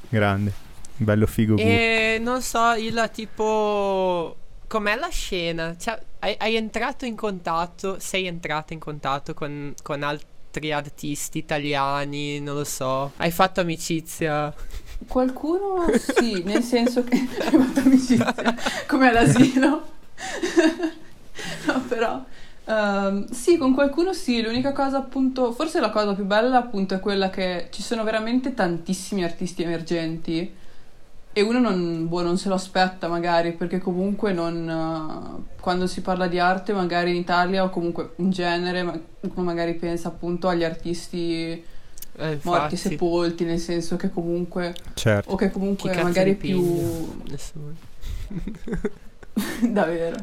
Grande, 0.08 0.52
bello 0.96 1.26
figo. 1.26 1.56
E 1.56 2.18
non 2.20 2.42
so, 2.42 2.72
il 2.74 3.10
tipo. 3.12 4.36
Com'è 4.66 4.94
la 4.96 5.08
scena? 5.08 5.76
Cioè, 5.76 5.98
hai, 6.20 6.36
hai 6.38 6.54
entrato 6.54 7.04
in 7.04 7.16
contatto, 7.16 7.98
sei 7.98 8.26
entrata 8.26 8.72
in 8.72 8.78
contatto 8.78 9.34
con, 9.34 9.74
con 9.82 10.02
altri 10.04 10.72
artisti 10.72 11.38
italiani, 11.38 12.40
non 12.40 12.54
lo 12.56 12.64
so. 12.64 13.12
Hai 13.16 13.30
fatto 13.32 13.60
amicizia. 13.60 14.54
Qualcuno 15.08 15.86
sì, 15.98 16.42
nel 16.44 16.62
senso 16.62 17.02
che 17.02 17.16
hai 17.16 17.26
fatto 17.50 17.80
amicizia, 17.80 18.34
come 18.86 19.08
all'asilo. 19.08 19.98
no, 21.66 21.80
però... 21.88 22.24
ehm, 22.66 23.28
sì, 23.30 23.56
con 23.56 23.74
qualcuno 23.74 24.12
sì, 24.12 24.42
l'unica 24.42 24.72
cosa 24.72 24.98
appunto, 24.98 25.52
forse 25.52 25.80
la 25.80 25.90
cosa 25.90 26.14
più 26.14 26.24
bella 26.24 26.58
appunto 26.58 26.94
è 26.94 27.00
quella 27.00 27.30
che 27.30 27.68
ci 27.70 27.82
sono 27.82 28.04
veramente 28.04 28.54
tantissimi 28.54 29.24
artisti 29.24 29.62
emergenti 29.62 30.54
e 31.32 31.42
uno 31.42 31.60
non, 31.60 32.08
boh, 32.08 32.22
non 32.22 32.38
se 32.38 32.48
lo 32.48 32.54
aspetta 32.56 33.06
magari 33.08 33.52
perché 33.52 33.78
comunque 33.78 34.32
non, 34.32 34.68
eh, 34.68 35.60
quando 35.60 35.86
si 35.86 36.00
parla 36.00 36.26
di 36.26 36.38
arte 36.40 36.72
magari 36.72 37.10
in 37.10 37.16
Italia 37.16 37.62
o 37.64 37.70
comunque 37.70 38.14
in 38.16 38.30
genere 38.30 38.82
ma- 38.82 38.98
uno 39.20 39.42
magari 39.44 39.74
pensa 39.74 40.08
appunto 40.08 40.48
agli 40.48 40.64
artisti 40.64 41.64
Eh, 42.16 42.38
morti, 42.42 42.76
sepolti, 42.76 43.44
nel 43.44 43.60
senso 43.60 43.96
che 43.96 44.10
comunque 44.10 44.74
Certo. 44.94 45.30
o 45.30 45.36
che 45.36 45.50
comunque 45.50 45.94
magari 46.02 46.34
più. 46.34 47.14
davvero 49.62 50.16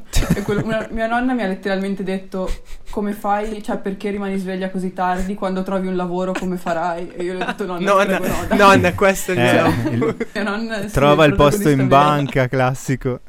quello- 0.43 0.63
una- 0.65 0.87
mia 0.91 1.07
nonna 1.07 1.33
mi 1.33 1.41
ha 1.43 1.47
letteralmente 1.47 2.03
detto 2.03 2.49
come 2.89 3.13
fai 3.13 3.61
cioè 3.63 3.77
perché 3.77 4.09
rimani 4.09 4.37
sveglia 4.37 4.69
così 4.69 4.93
tardi 4.93 5.33
quando 5.33 5.63
trovi 5.63 5.87
un 5.87 5.95
lavoro 5.95 6.33
come 6.33 6.57
farai 6.57 7.11
e 7.15 7.23
io 7.23 7.33
le 7.33 7.43
ho 7.43 7.45
detto 7.45 7.65
nonna, 7.65 7.89
Nonna, 7.91 8.17
prego, 8.17 8.27
no, 8.27 8.45
dai." 8.47 8.57
nonna, 8.57 8.93
questo 8.93 9.31
Eh, 9.31 9.35
il- 9.91 10.27
è 10.33 10.41
trova 10.91 11.23
sì, 11.23 11.29
il 11.29 11.35
posto 11.35 11.69
in 11.69 11.87
banca, 11.87 12.47
classico. 12.47 13.19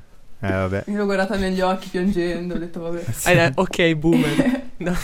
Eh, 0.40 0.48
vabbè. 0.52 0.84
io 0.86 0.96
l'ho 0.96 1.04
guardata 1.04 1.36
negli 1.36 1.60
occhi 1.60 1.88
piangendo 1.88 2.54
ho 2.54 2.58
detto 2.58 2.80
vabbè 2.80 3.02
detto, 3.24 3.50
ok, 3.56 3.94
boomer. 3.94 4.62
No. 4.78 4.94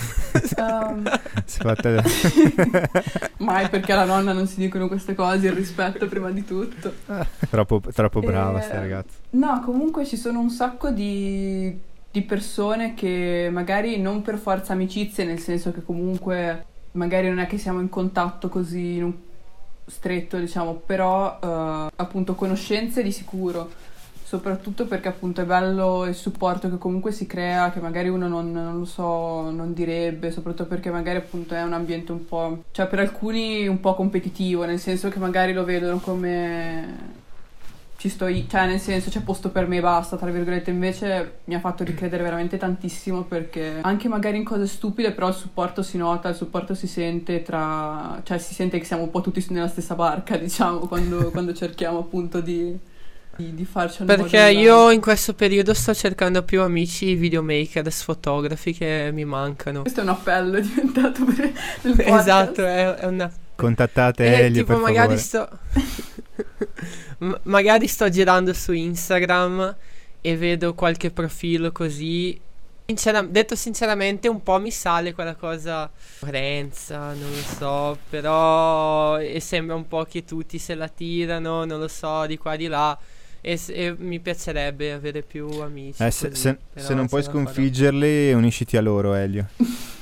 Ehm, 0.56 1.10
Si 1.44 1.58
fatta... 1.58 2.02
mai 3.38 3.68
perché 3.68 3.92
alla 3.92 4.04
nonna 4.04 4.32
non 4.32 4.46
si 4.46 4.56
dicono 4.56 4.88
queste 4.88 5.14
cose, 5.14 5.48
il 5.48 5.52
rispetto 5.52 6.06
prima 6.08 6.30
di 6.30 6.44
tutto. 6.44 6.92
troppo, 7.50 7.80
troppo 7.92 8.20
brava 8.20 8.60
Eh, 8.60 8.62
sta 8.62 8.78
ragazza. 8.78 9.16
No, 9.30 9.60
comunque 9.64 10.04
ci 10.06 10.16
sono 10.16 10.40
un 10.40 10.50
sacco 10.50 10.90
di, 10.90 11.76
di 12.10 12.22
persone 12.22 12.94
che 12.94 13.48
magari 13.52 14.00
non 14.00 14.22
per 14.22 14.38
forza 14.38 14.72
amicizie, 14.72 15.24
nel 15.24 15.40
senso 15.40 15.72
che 15.72 15.82
comunque 15.82 16.64
magari 16.92 17.28
non 17.28 17.38
è 17.40 17.46
che 17.46 17.58
siamo 17.58 17.80
in 17.80 17.88
contatto 17.88 18.48
così 18.48 18.94
in 18.96 19.04
un- 19.04 19.14
stretto, 19.86 20.38
diciamo, 20.38 20.74
però 20.86 21.38
eh, 21.42 21.92
appunto 21.96 22.34
conoscenze 22.34 23.02
di 23.02 23.12
sicuro. 23.12 23.70
Soprattutto 24.34 24.86
perché 24.86 25.06
appunto 25.06 25.42
è 25.42 25.44
bello 25.44 26.06
il 26.06 26.14
supporto 26.16 26.68
che 26.68 26.76
comunque 26.76 27.12
si 27.12 27.24
crea, 27.24 27.70
che 27.70 27.78
magari 27.78 28.08
uno 28.08 28.26
non, 28.26 28.50
non 28.50 28.80
lo 28.80 28.84
so, 28.84 29.48
non 29.52 29.72
direbbe, 29.72 30.32
soprattutto 30.32 30.66
perché 30.66 30.90
magari 30.90 31.18
appunto 31.18 31.54
è 31.54 31.62
un 31.62 31.72
ambiente 31.72 32.10
un 32.10 32.26
po', 32.26 32.64
cioè 32.72 32.88
per 32.88 32.98
alcuni 32.98 33.68
un 33.68 33.78
po' 33.78 33.94
competitivo, 33.94 34.64
nel 34.64 34.80
senso 34.80 35.08
che 35.08 35.20
magari 35.20 35.52
lo 35.52 35.62
vedono 35.62 36.00
come 36.00 37.12
ci 37.96 38.08
sto 38.08 38.26
io, 38.26 38.44
cioè 38.48 38.66
nel 38.66 38.80
senso 38.80 39.08
c'è 39.08 39.22
posto 39.22 39.50
per 39.50 39.68
me 39.68 39.76
e 39.76 39.80
basta, 39.80 40.16
tra 40.16 40.32
virgolette, 40.32 40.72
invece 40.72 41.38
mi 41.44 41.54
ha 41.54 41.60
fatto 41.60 41.84
ricredere 41.84 42.24
veramente 42.24 42.56
tantissimo 42.56 43.22
perché 43.22 43.78
anche 43.82 44.08
magari 44.08 44.38
in 44.38 44.44
cose 44.44 44.66
stupide, 44.66 45.12
però 45.12 45.28
il 45.28 45.34
supporto 45.34 45.84
si 45.84 45.96
nota, 45.96 46.28
il 46.28 46.34
supporto 46.34 46.74
si 46.74 46.88
sente 46.88 47.42
tra, 47.42 48.20
cioè 48.24 48.38
si 48.38 48.52
sente 48.52 48.80
che 48.80 48.84
siamo 48.84 49.04
un 49.04 49.10
po' 49.10 49.20
tutti 49.20 49.46
nella 49.50 49.68
stessa 49.68 49.94
barca, 49.94 50.34
diciamo, 50.42 50.88
quando, 50.88 51.30
quando 51.30 51.54
cerchiamo 51.54 52.00
appunto 52.00 52.40
di, 52.40 52.76
di, 53.36 53.54
di 53.54 53.64
farci 53.64 54.02
al 54.02 54.06
Perché 54.06 54.50
io 54.50 54.90
in 54.90 55.00
questo 55.00 55.34
periodo 55.34 55.74
sto 55.74 55.94
cercando 55.94 56.42
più 56.42 56.60
amici 56.62 57.14
videomakers, 57.14 58.02
fotografi 58.02 58.72
che 58.72 59.10
mi 59.12 59.24
mancano. 59.24 59.82
Questo 59.82 60.00
è 60.00 60.02
un 60.02 60.10
appello 60.10 60.56
è 60.56 60.60
diventato 60.60 61.24
per 61.24 61.44
il 61.44 61.52
podcast. 61.96 62.18
Esatto, 62.20 62.64
è, 62.64 62.94
è 62.94 63.06
una 63.06 63.30
Contattate 63.56 64.24
Eh, 64.24 64.40
Elio 64.46 64.62
tipo 64.64 64.72
per 64.74 64.82
magari 64.82 65.16
favore. 65.16 65.18
sto 65.18 65.48
M- 67.18 67.38
magari 67.44 67.86
sto 67.86 68.08
girando 68.08 68.52
su 68.52 68.72
Instagram 68.72 69.76
e 70.20 70.36
vedo 70.36 70.74
qualche 70.74 71.10
profilo 71.10 71.70
così 71.72 72.40
Sincera- 72.86 73.22
detto 73.22 73.54
sinceramente 73.56 74.28
un 74.28 74.42
po' 74.42 74.58
mi 74.60 74.70
sale 74.70 75.14
quella 75.14 75.34
cosa 75.36 75.90
Renza, 76.20 77.14
non 77.14 77.30
lo 77.30 77.42
so, 77.56 77.98
però 78.10 79.18
e 79.18 79.40
sembra 79.40 79.74
un 79.74 79.88
po' 79.88 80.04
che 80.04 80.24
tutti 80.24 80.58
se 80.58 80.74
la 80.74 80.88
tirano, 80.88 81.64
non 81.64 81.80
lo 81.80 81.88
so, 81.88 82.26
di 82.26 82.36
qua 82.36 82.56
di 82.56 82.66
là 82.66 82.98
e, 83.46 83.60
e 83.68 83.94
mi 83.98 84.18
piacerebbe 84.20 84.92
avere 84.92 85.20
più 85.20 85.46
amici. 85.60 86.02
Eh, 86.02 86.10
se, 86.10 86.28
così, 86.30 86.40
se- 86.40 86.58
se 86.74 86.94
non 86.94 87.06
puoi 87.06 87.22
sconfiggerli, 87.22 88.32
unisciti 88.32 88.78
a 88.78 88.80
loro, 88.80 89.12
Elio. 89.14 89.46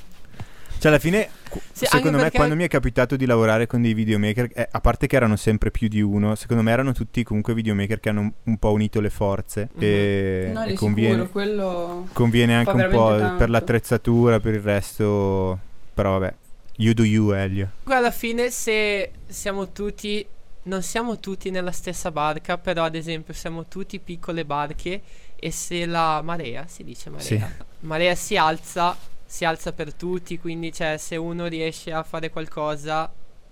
Cioè, 0.83 0.91
alla 0.91 1.01
fine, 1.01 1.29
Sì, 1.73 1.85
secondo 1.87 2.17
me, 2.17 2.23
perché- 2.25 2.39
quando 2.39 2.57
mi 2.57 2.65
è 2.65 2.69
capitato 2.69 3.15
di 3.15 3.25
lavorare 3.25 3.69
con 3.69 3.81
dei 3.83 3.95
videomaker, 3.95 4.51
eh, 4.53 4.69
a 4.69 4.81
parte 4.81 5.07
che 5.07 5.15
erano 5.15 5.37
sempre 5.37 5.71
più 5.71 5.87
di 5.87 6.01
uno, 6.01 6.35
secondo 6.35 6.61
me 6.65 6.73
erano 6.73 6.93
tutti 6.93 7.23
comunque 7.23 7.55
videomaker 7.55 8.01
che 8.01 8.09
hanno 8.09 8.21
un, 8.23 8.33
un 8.43 8.57
po' 8.59 8.73
unito 8.73 9.01
le 9.01 9.11
forze. 9.11 9.69
Mhm. 9.75 9.81
E, 9.81 10.51
No, 10.53 10.65
e 10.65 10.69
di 10.71 10.75
conviene, 10.75 11.13
sicuro, 11.13 11.31
quello... 11.31 12.09
conviene 12.13 12.57
anche 12.57 12.71
un 12.73 12.89
po' 12.91 13.17
tanto. 13.17 13.37
per 13.37 13.51
l'attrezzatura, 13.51 14.41
per 14.41 14.55
il 14.55 14.61
resto. 14.61 15.57
Però, 15.95 16.19
vabbè, 16.19 16.35
you 16.79 16.95
do 16.95 17.05
you, 17.05 17.31
Elio. 17.31 17.71
Alla 17.85 18.11
fine 18.11 18.51
se 18.51 19.13
siamo 19.29 19.71
tutti, 19.71 20.27
non 20.65 20.83
siamo 20.83 21.19
tutti 21.19 21.51
nella 21.51 21.73
stessa 21.73 22.11
barca, 22.11 22.59
però 22.59 22.85
ad 22.85 22.95
esempio 22.95 23.35
siamo 23.35 23.67
tutti 23.67 23.99
piccole 23.99 24.45
barche 24.45 25.03
e 25.37 25.51
se 25.51 25.87
la 25.87 26.21
marea, 26.23 26.67
si 26.69 26.85
dice 26.85 27.11
marea, 27.11 27.25
Sì. 27.27 27.43
marea 27.81 28.15
si 28.15 28.37
alza, 28.37 28.97
si 29.25 29.45
alza 29.45 29.73
per 29.73 29.93
tutti, 29.95 30.39
quindi 30.39 30.73
cioè 30.73 30.97
se 30.99 31.17
uno 31.17 31.47
riesce 31.47 31.93
a 31.93 32.03
fare 32.03 32.31
qualcosa 32.31 33.11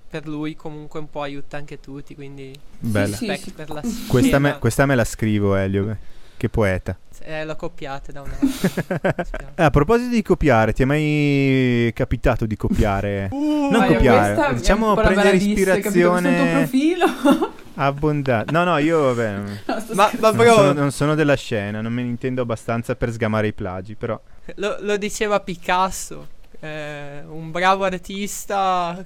per 0.09 0.27
lui 0.27 0.57
comunque 0.57 0.99
un 1.01 1.09
po' 1.09 1.23
aiuta 1.23 1.57
anche 1.57 1.81
tutti, 1.81 2.15
quindi 2.15 2.53
Bella. 2.79 3.17
Sì, 3.17 3.27
respect 3.27 3.43
sì. 3.45 3.53
per 3.53 3.71
la 3.71 3.83
Questa, 4.09 4.39
me, 4.39 4.59
questa 4.59 4.87
me 4.87 4.95
la 4.95 5.05
scrivo, 5.05 5.55
Elio. 5.57 5.97
Che 6.41 6.49
poeta. 6.49 6.97
Eh, 7.23 7.45
l'ho 7.45 7.55
copiata 7.55 8.13
da 8.13 8.23
una 8.23 8.33
Spiace. 8.41 9.31
Eh, 9.57 9.63
a 9.63 9.69
proposito 9.69 10.09
di 10.09 10.23
copiare, 10.23 10.73
ti 10.73 10.81
è 10.81 10.87
mai 10.87 11.93
capitato 11.93 12.47
di 12.47 12.57
copiare? 12.57 13.29
non 13.37 13.69
Vai, 13.69 13.89
copiare, 13.89 14.55
diciamo 14.55 14.95
un 14.95 14.95
prendere 14.95 15.37
ispirazione 15.37 16.53
profilo. 16.61 17.05
abbondante. 17.77 18.53
No, 18.53 18.65
no, 18.65 18.79
io 18.79 19.13
vabbè, 19.13 19.37
No, 19.37 19.85
Ma- 19.93 20.11
ma- 20.19 20.29
non, 20.31 20.37
Bro. 20.37 20.55
sono, 20.55 20.73
non 20.73 20.93
sono 20.93 21.15
della 21.15 21.35
scena, 21.37 21.83
non 21.83 21.93
me 21.93 22.01
ne 22.05 22.09
intendo 22.09 22.41
abbastanza 22.41 22.95
per 22.97 23.13
sgamare 23.13 23.49
i 23.49 23.53
plagi, 23.53 23.97
però 23.97 24.19
Lo, 24.55 24.79
lo 24.81 24.97
diceva 24.97 25.41
Picasso, 25.41 26.27
eh, 26.59 27.23
un 27.29 27.51
bravo 27.51 27.85
artista, 27.85 29.05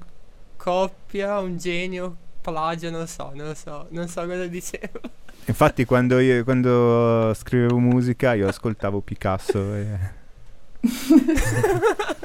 coppia, 0.57 1.41
un 1.41 1.57
genio, 1.59 2.15
plagio, 2.41 2.91
non 2.91 3.01
lo 3.01 3.07
so, 3.07 3.33
non 3.35 3.49
lo 3.49 3.55
so, 3.55 3.89
non 3.91 4.07
so 4.07 4.21
cosa 4.25 4.47
diceva. 4.47 5.01
Infatti 5.47 5.85
quando, 5.85 6.19
io, 6.19 6.45
quando 6.45 7.33
scrivevo 7.35 7.79
musica 7.79 8.35
io 8.35 8.49
ascoltavo 8.49 9.01
Picasso 9.01 9.75
e... 9.75 9.87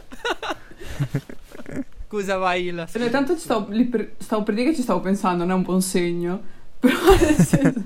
Scusa, 2.07 2.37
vai 2.37 2.71
la 2.71 2.87
Eh, 2.91 3.09
Tanto 3.09 3.35
ci 3.35 3.41
stavo, 3.41 3.67
lì 3.69 3.85
per, 3.85 4.13
stavo 4.17 4.41
per 4.41 4.55
dire 4.55 4.69
che 4.71 4.75
ci 4.75 4.81
stavo 4.81 4.99
pensando, 4.99 5.43
non 5.43 5.51
è 5.51 5.55
un 5.55 5.61
buon 5.61 5.81
segno. 5.81 6.41
Però 6.79 6.95
nel 6.95 7.35
senso... 7.35 7.85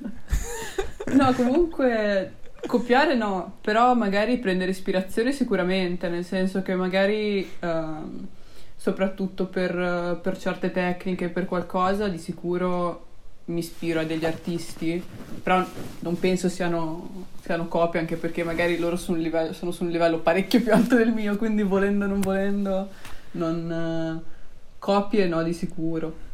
No, 1.12 1.34
comunque 1.34 2.36
copiare 2.66 3.16
no, 3.16 3.58
però 3.62 3.94
magari 3.94 4.38
prendere 4.38 4.72
ispirazione 4.72 5.32
sicuramente, 5.32 6.08
nel 6.08 6.24
senso 6.24 6.62
che 6.62 6.76
magari 6.76 7.48
ehm, 7.60 8.28
soprattutto 8.76 9.48
per, 9.48 10.20
per 10.22 10.38
certe 10.38 10.72
tecniche, 10.72 11.30
per 11.30 11.46
qualcosa, 11.46 12.08
di 12.08 12.18
sicuro 12.18 13.08
mi 13.46 13.60
ispiro 13.60 14.00
a 14.00 14.04
degli 14.04 14.26
artisti, 14.26 15.04
però 15.42 15.66
non 16.00 16.20
penso 16.20 16.48
siano, 16.48 17.26
siano 17.42 17.68
copie, 17.68 18.00
anche 18.00 18.16
perché 18.16 18.44
magari 18.44 18.78
loro 18.78 18.96
sono, 18.96 19.18
livello, 19.18 19.54
sono 19.54 19.72
su 19.72 19.84
un 19.84 19.90
livello 19.90 20.20
parecchio 20.20 20.62
più 20.62 20.72
alto 20.74 20.96
del 20.96 21.12
mio, 21.12 21.36
quindi 21.36 21.64
volendo 21.64 22.06
o 22.06 22.08
non 22.08 22.22
volendo, 22.22 22.90
non 23.32 23.72
eh, 23.72 24.32
copie 24.80 25.28
no 25.28 25.44
di 25.44 25.54
sicuro. 25.54 26.32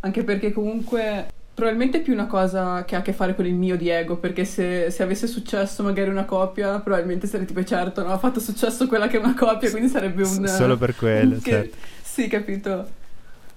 Anche 0.00 0.24
perché 0.24 0.52
comunque 0.52 1.28
probabilmente 1.54 1.98
è 1.98 2.02
più 2.02 2.12
una 2.12 2.26
cosa 2.26 2.84
che 2.84 2.94
ha 2.94 2.98
a 3.00 3.02
che 3.02 3.12
fare 3.12 3.34
con 3.34 3.46
il 3.46 3.54
mio 3.54 3.76
di 3.76 3.88
ego, 3.88 4.16
perché 4.16 4.44
se, 4.44 4.90
se 4.90 5.02
avesse 5.02 5.26
successo 5.28 5.82
magari 5.84 6.10
una 6.10 6.24
copia, 6.24 6.78
probabilmente 6.80 7.26
sarei 7.28 7.46
tipo 7.46 7.62
certo, 7.64 8.02
no, 8.02 8.12
ha 8.12 8.18
fatto 8.18 8.40
successo 8.40 8.86
quella 8.88 9.06
che 9.06 9.16
è 9.16 9.20
una 9.20 9.34
copia, 9.34 9.70
quindi 9.70 9.88
sarebbe 9.88 10.22
un... 10.22 10.46
S- 10.46 10.56
solo 10.56 10.76
per 10.76 10.96
quello, 10.96 11.36
che- 11.42 11.50
certo. 11.50 11.76
Sì, 12.02 12.26
capito. 12.26 12.97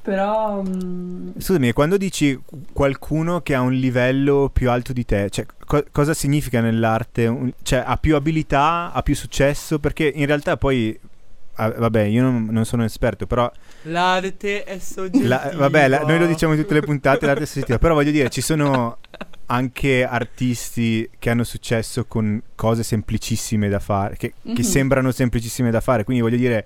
Però... 0.01 0.63
mm, 0.63 1.29
Scusami, 1.37 1.71
quando 1.73 1.97
dici 1.97 2.39
qualcuno 2.73 3.41
che 3.41 3.53
ha 3.53 3.61
un 3.61 3.73
livello 3.73 4.49
più 4.51 4.69
alto 4.71 4.93
di 4.93 5.05
te, 5.05 5.29
cioè, 5.29 5.45
co- 5.65 5.85
cosa 5.91 6.13
significa 6.15 6.59
nell'arte? 6.59 7.27
Un- 7.27 7.51
cioè, 7.61 7.83
ha 7.85 7.97
più 7.97 8.15
abilità, 8.15 8.91
ha 8.93 9.01
più 9.03 9.15
successo? 9.15 9.77
Perché 9.79 10.11
in 10.13 10.25
realtà 10.25 10.57
poi, 10.57 10.99
ah, 11.55 11.69
vabbè, 11.69 12.01
io 12.03 12.23
non, 12.23 12.47
non 12.49 12.65
sono 12.65 12.83
esperto, 12.83 13.27
però, 13.27 13.51
L'arte 13.83 14.63
è 14.63 14.79
soggettiva. 14.79 15.27
la- 15.27 15.51
vabbè, 15.55 15.87
la- 15.87 16.01
noi 16.01 16.17
lo 16.19 16.25
diciamo 16.25 16.53
in 16.53 16.61
tutte 16.61 16.73
le 16.73 16.81
puntate, 16.81 17.25
l'arte 17.27 17.43
è 17.43 17.45
soggettiva, 17.45 17.77
però 17.77 17.93
voglio 17.93 18.11
dire, 18.11 18.29
ci 18.29 18.41
sono 18.41 18.97
anche 19.47 20.03
artisti 20.05 21.07
che 21.19 21.29
hanno 21.29 21.43
successo 21.43 22.05
con 22.05 22.41
cose 22.55 22.81
semplicissime 22.83 23.69
da 23.69 23.79
fare, 23.79 24.15
che, 24.17 24.33
che 24.41 24.51
Mhm. 24.51 24.61
sembrano 24.61 25.11
semplicissime 25.11 25.69
da 25.69 25.79
fare, 25.81 26.03
quindi 26.03 26.23
voglio 26.23 26.37
dire... 26.37 26.65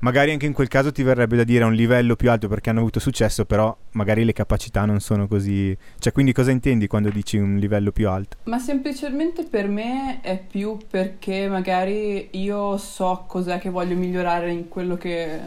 Magari 0.00 0.30
anche 0.30 0.46
in 0.46 0.52
quel 0.52 0.68
caso 0.68 0.92
ti 0.92 1.02
verrebbe 1.02 1.36
da 1.36 1.42
dire 1.42 1.64
a 1.64 1.66
un 1.66 1.74
livello 1.74 2.14
più 2.14 2.30
alto 2.30 2.46
perché 2.46 2.70
hanno 2.70 2.78
avuto 2.78 3.00
successo, 3.00 3.44
però 3.44 3.76
magari 3.92 4.24
le 4.24 4.32
capacità 4.32 4.84
non 4.84 5.00
sono 5.00 5.26
così. 5.26 5.76
Cioè, 5.98 6.12
quindi 6.12 6.32
cosa 6.32 6.52
intendi 6.52 6.86
quando 6.86 7.10
dici 7.10 7.36
un 7.36 7.56
livello 7.56 7.90
più 7.90 8.08
alto? 8.08 8.36
Ma 8.44 8.60
semplicemente 8.60 9.42
per 9.42 9.66
me 9.66 10.20
è 10.20 10.38
più 10.38 10.78
perché 10.88 11.48
magari 11.48 12.28
io 12.32 12.76
so 12.76 13.24
cos'è 13.26 13.58
che 13.58 13.70
voglio 13.70 13.96
migliorare 13.96 14.52
in 14.52 14.68
quello 14.68 14.96
che, 14.96 15.40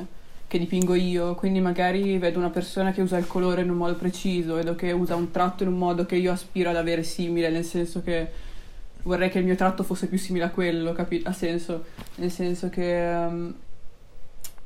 che 0.47 0.59
dipingo 0.59 0.95
io, 0.95 1.33
quindi 1.35 1.61
magari 1.61 2.17
vedo 2.17 2.37
una 2.37 2.49
persona 2.49 2.91
che 2.91 3.01
usa 3.01 3.17
il 3.17 3.27
colore 3.27 3.61
in 3.61 3.69
un 3.69 3.77
modo 3.77 3.95
preciso, 3.95 4.55
vedo 4.55 4.75
che 4.75 4.91
usa 4.91 5.15
un 5.15 5.31
tratto 5.31 5.63
in 5.63 5.69
un 5.69 5.77
modo 5.77 6.05
che 6.05 6.17
io 6.17 6.33
aspiro 6.33 6.71
ad 6.71 6.75
avere 6.75 7.03
simile, 7.03 7.49
nel 7.49 7.63
senso 7.63 8.01
che 8.03 8.27
vorrei 9.03 9.29
che 9.29 9.39
il 9.39 9.45
mio 9.45 9.55
tratto 9.55 9.83
fosse 9.83 10.07
più 10.07 10.17
simile 10.17 10.43
a 10.43 10.49
quello, 10.49 10.91
capi- 10.91 11.21
ha 11.23 11.31
senso? 11.31 11.85
Nel 12.15 12.29
senso 12.31 12.67
che 12.67 13.13
ehm, 13.13 13.55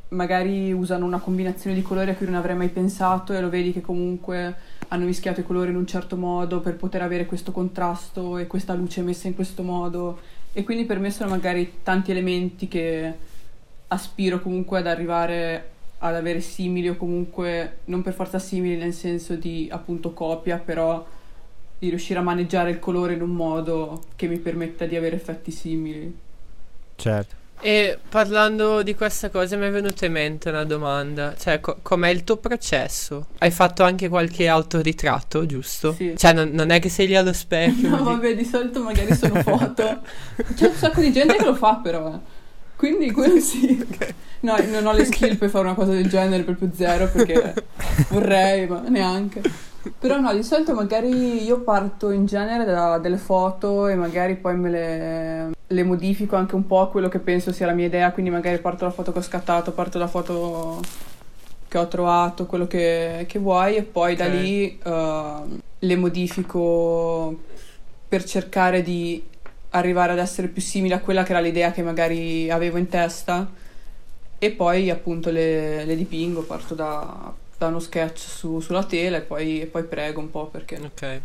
magari 0.10 0.72
usano 0.72 1.06
una 1.06 1.20
combinazione 1.20 1.76
di 1.76 1.82
colori 1.82 2.12
a 2.12 2.16
cui 2.16 2.26
non 2.26 2.36
avrei 2.36 2.56
mai 2.56 2.70
pensato 2.70 3.34
e 3.34 3.42
lo 3.42 3.50
vedi 3.50 3.74
che 3.74 3.82
comunque 3.82 4.56
hanno 4.90 5.06
mischiato 5.06 5.40
i 5.40 5.46
colori 5.46 5.72
in 5.72 5.76
un 5.76 5.88
certo 5.88 6.16
modo 6.16 6.60
per 6.60 6.76
poter 6.76 7.02
avere 7.02 7.26
questo 7.26 7.52
contrasto 7.52 8.38
e 8.38 8.48
questa 8.48 8.74
luce 8.74 9.02
messa 9.02 9.28
in 9.28 9.36
questo 9.36 9.64
modo 9.64 10.20
e 10.54 10.64
quindi 10.64 10.86
per 10.86 11.00
me 11.00 11.10
sono 11.10 11.30
magari 11.30 11.80
tanti 11.84 12.12
elementi 12.12 12.68
che 12.68 13.14
aspiro 13.88 14.42
comunque 14.42 14.80
ad 14.80 14.88
arrivare 14.88 15.70
ad 16.00 16.16
avere 16.16 16.40
simili 16.40 16.90
o 16.90 16.98
comunque 16.98 17.78
non 17.86 18.02
per 18.02 18.14
forza 18.14 18.38
simili 18.38 18.76
nel 18.76 18.94
senso 18.94 19.36
di 19.36 19.68
appunto 19.72 20.14
copia 20.14 20.58
però 20.58 21.06
di 21.80 21.90
riuscire 21.90 22.20
a 22.20 22.22
maneggiare 22.24 22.70
il 22.70 22.80
colore 22.80 23.14
in 23.14 23.22
un 23.22 23.32
modo 23.32 24.04
che 24.16 24.28
mi 24.28 24.38
permetta 24.38 24.86
di 24.86 24.96
avere 24.96 25.16
effetti 25.16 25.52
simili 25.52 26.24
Certo. 26.96 27.45
E 27.62 27.98
parlando 28.10 28.84
di 28.84 28.94
questa 28.96 29.30
cosa 29.30 29.56
mi 29.56 29.66
è 29.66 29.72
venuta 29.72 30.06
in 30.06 30.12
mente 30.12 30.50
una 30.50 30.66
domanda, 30.66 31.34
cioè 31.38 31.60
co- 31.60 31.80
com'è 31.82 32.10
il 32.10 32.24
tuo 32.24 32.38
processo? 32.38 33.28
Hai 33.40 33.50
fatto 33.50 33.82
anche 33.84 34.08
qualche 34.08 34.48
autoritratto, 34.48 35.46
giusto? 35.48 35.94
Sì. 35.94 36.14
Cioè 36.16 36.34
non, 36.34 36.50
non 36.52 36.70
è 36.70 36.80
che 36.80 36.90
sei 36.90 37.08
lì 37.08 37.16
allo 37.16 37.34
specchio. 37.34 37.90
No, 37.90 37.98
così. 37.98 38.10
vabbè, 38.12 38.36
di 38.36 38.46
solito 38.46 38.84
magari 38.84 39.16
sono 39.16 39.42
foto. 39.42 40.02
C'è 40.56 40.68
un 40.68 40.76
sacco 40.76 41.02
di 41.02 41.12
gente 41.12 41.36
che 41.38 41.46
lo 41.46 41.56
fa 41.56 41.80
però. 41.82 42.14
eh. 42.14 42.20
Quindi 42.76 43.12
quello 43.12 43.40
sì. 43.42 43.84
No, 44.42 44.58
non 44.70 44.86
ho 44.86 44.92
le 44.92 45.06
skill 45.06 45.38
per 45.38 45.50
fare 45.50 45.64
una 45.66 45.74
cosa 45.76 45.92
del 45.94 46.08
genere, 46.08 46.44
proprio 46.44 46.70
zero, 46.76 47.08
perché 47.10 47.54
vorrei, 48.10 48.68
ma 48.68 48.84
neanche. 48.88 49.42
Però 50.00 50.20
no, 50.20 50.34
di 50.34 50.44
solito 50.44 50.74
magari 50.74 51.44
io 51.44 51.62
parto 51.62 52.10
in 52.10 52.26
genere 52.26 52.66
da 52.66 52.98
delle 52.98 53.18
foto 53.18 53.88
e 53.88 53.96
magari 53.96 54.36
poi 54.36 54.56
me 54.56 54.70
le, 54.70 55.52
le 55.68 55.84
modifico 55.84 56.36
anche 56.36 56.56
un 56.56 56.66
po' 56.66 56.82
a 56.82 56.90
quello 56.90 57.08
che 57.10 57.20
penso 57.20 57.52
sia 57.52 57.66
la 57.66 57.74
mia 57.74 57.86
idea, 57.86 58.12
quindi 58.12 58.32
magari 58.32 58.58
parto 58.60 58.80
dalla 58.80 58.92
foto 58.92 59.12
che 59.12 59.20
ho 59.20 59.24
scattato, 59.24 59.72
parto 59.72 59.98
dalla 59.98 60.10
foto 60.10 60.82
che 61.68 61.78
ho 61.78 61.88
trovato, 61.88 62.46
quello 62.46 62.68
che, 62.68 63.26
che 63.28 63.40
vuoi 63.40 63.76
e 63.76 63.84
poi 63.84 64.16
da 64.16 64.26
Ok. 64.26 64.32
lì 64.32 64.80
eh, 64.84 65.34
le 65.80 65.96
modifico 65.96 67.38
per 68.08 68.24
cercare 68.24 68.82
di 68.82 69.24
arrivare 69.72 70.14
ad 70.14 70.20
essere 70.20 70.48
più 70.48 70.62
simile 70.62 70.96
a 70.96 71.00
quella 71.00 71.24
che 71.24 71.32
era 71.32 71.42
l'idea 71.42 71.72
che 71.72 71.84
magari 71.84 72.50
avevo 72.50 72.78
in 72.78 72.88
testa 72.88 73.50
e 74.38 74.52
poi 74.52 74.90
appunto 74.90 75.30
le, 75.32 75.84
le 75.86 75.96
dipingo, 75.96 76.44
parto 76.44 76.76
da, 76.76 77.34
da 77.58 77.68
uno 77.68 77.80
sketch 77.80 78.18
su- 78.20 78.60
sulla 78.60 78.84
tela 78.84 79.18
e 79.18 79.22
poi, 79.22 79.62
e 79.62 79.66
poi 79.68 79.84
prego 79.84 80.20
un 80.20 80.30
po' 80.30 80.48
perché... 80.48 80.78
Ok. 80.78 81.22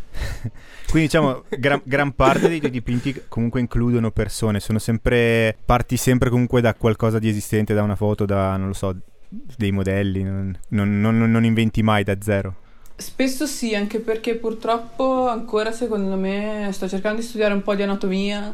Quindi 0.91 1.09
diciamo, 1.09 1.45
gran, 1.49 1.81
gran 1.85 2.13
parte 2.13 2.49
dei 2.49 2.59
tuoi 2.59 2.71
dipinti 2.71 3.25
comunque 3.29 3.61
includono 3.61 4.11
persone, 4.11 4.59
sono 4.61 4.79
sempre, 4.79 5.57
parti 5.65 5.97
sempre 5.97 6.31
comunque 6.31 6.61
da 6.61 6.75
qualcosa 6.75 7.19
di 7.19 7.29
esistente, 7.29 7.75
da 7.75 7.83
una 7.83 7.97
foto, 7.97 8.25
da, 8.25 8.57
non 8.57 8.69
lo 8.69 8.75
so, 8.75 8.97
dei 9.29 9.71
modelli, 9.71 10.23
non, 10.25 10.57
non- 10.69 11.01
non- 11.01 11.31
non 11.31 11.45
inventi 11.45 11.83
mai 11.83 12.03
da 12.05 12.17
zero. 12.21 12.55
Spesso 12.97 13.47
sì, 13.47 13.75
anche 13.75 13.99
perché 14.01 14.35
purtroppo 14.35 15.27
ancora 15.29 15.73
secondo 15.73 16.17
me 16.17 16.69
sto 16.73 16.87
cercando 16.89 17.21
di 17.21 17.27
studiare 17.27 17.55
un 17.55 17.63
po' 17.63 17.75
di 17.75 17.83
anatomia, 17.83 18.53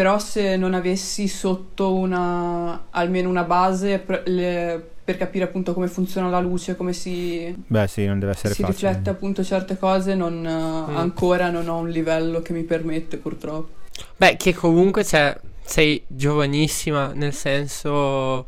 però 0.00 0.18
se 0.18 0.56
non 0.56 0.72
avessi 0.72 1.28
sotto 1.28 1.92
una, 1.92 2.86
almeno 2.88 3.28
una 3.28 3.42
base 3.42 3.98
per, 3.98 4.22
le- 4.28 4.82
per 5.04 5.18
capire 5.18 5.44
appunto 5.44 5.74
come 5.74 5.88
funziona 5.88 6.30
la 6.30 6.40
luce, 6.40 6.74
come 6.74 6.94
si, 6.94 7.54
Beh 7.66 7.86
sì, 7.86 8.06
non 8.06 8.18
deve 8.18 8.32
essere 8.32 8.54
si 8.54 8.62
facile. 8.62 8.88
riflette 8.88 9.10
appunto 9.10 9.44
certe 9.44 9.76
cose, 9.76 10.14
non, 10.14 10.42
eh, 10.42 10.96
ancora 10.96 11.50
non 11.50 11.68
ho 11.68 11.76
un 11.76 11.90
livello 11.90 12.40
che 12.40 12.54
mi 12.54 12.62
permette 12.62 13.18
purtroppo. 13.18 13.68
Beh, 14.16 14.38
che 14.38 14.54
comunque 14.54 15.04
cioè, 15.04 15.38
sei 15.62 16.02
giovanissima, 16.06 17.12
nel 17.12 17.34
senso... 17.34 18.46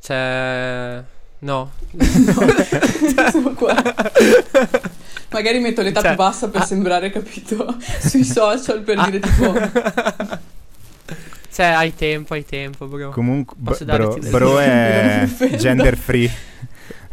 Cioè... 0.00 1.04
No. 1.38 1.70
Sono 3.30 3.54
qua. 3.54 3.80
Magari 5.34 5.58
metto 5.58 5.82
l'età 5.82 6.00
Cioè, 6.00 6.10
più 6.10 6.18
bassa 6.18 6.48
per 6.48 6.62
ah. 6.62 6.64
sembrare, 6.64 7.10
capito, 7.10 7.76
sui 8.00 8.24
social 8.24 8.82
per 8.82 9.04
dire 9.04 9.18
tipo... 9.18 10.42
Cioè, 11.54 11.66
hai 11.66 11.94
tempo, 11.94 12.34
hai 12.34 12.44
tempo, 12.44 12.86
bro. 12.88 13.10
Comunque, 13.10 13.54
b- 13.56 13.68
Posso 13.68 13.84
bro, 13.84 14.18
bro 14.28 14.58
è 14.58 15.24
gender 15.56 15.96
free. 15.96 16.28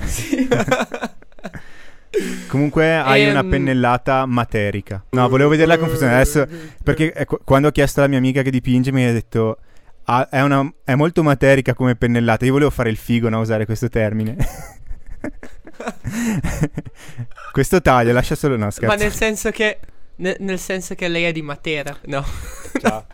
Sì. 0.03 0.47
Comunque 2.47 2.95
hai 2.97 3.29
una 3.29 3.41
Ehm. 3.41 3.49
pennellata 3.49 4.25
materica. 4.25 5.03
No, 5.11 5.29
volevo 5.29 5.51
vedere 5.51 5.67
la 5.67 5.77
confusione 5.77 6.15
adesso 6.15 6.47
perché 6.83 7.13
eh, 7.13 7.25
qu- 7.25 7.41
quando 7.43 7.67
ho 7.67 7.71
chiesto 7.71 7.99
alla 7.99 8.09
mia 8.09 8.17
amica 8.17 8.41
che 8.41 8.49
dipinge 8.49 8.91
mi 8.91 9.05
ha 9.05 9.11
detto 9.13 9.59
"Ah, 10.05 10.27
è, 10.27 10.41
una- 10.41 10.67
è 10.83 10.95
molto 10.95 11.21
materica 11.21 11.75
come 11.75 11.95
pennellata. 11.95 12.45
Io 12.45 12.53
volevo 12.53 12.71
fare 12.71 12.89
il 12.89 12.97
figo, 12.97 13.29
no, 13.29 13.39
usare 13.41 13.65
questo 13.65 13.89
termine. 13.89 14.35
questo 17.51 17.79
taglio, 17.81 18.11
lascia 18.11 18.33
solo 18.35 18.57
no, 18.57 18.71
scherzo. 18.71 18.95
Ma 18.95 18.99
nel 19.01 19.13
senso 19.13 19.51
che... 19.51 19.77
ne- 20.17 20.35
nel 20.39 20.57
senso 20.59 20.95
che 20.95 21.07
lei 21.07 21.23
è 21.25 21.31
di 21.31 21.41
Matera, 21.43 21.95
no. 22.05 22.25
Ciao. 22.81 23.05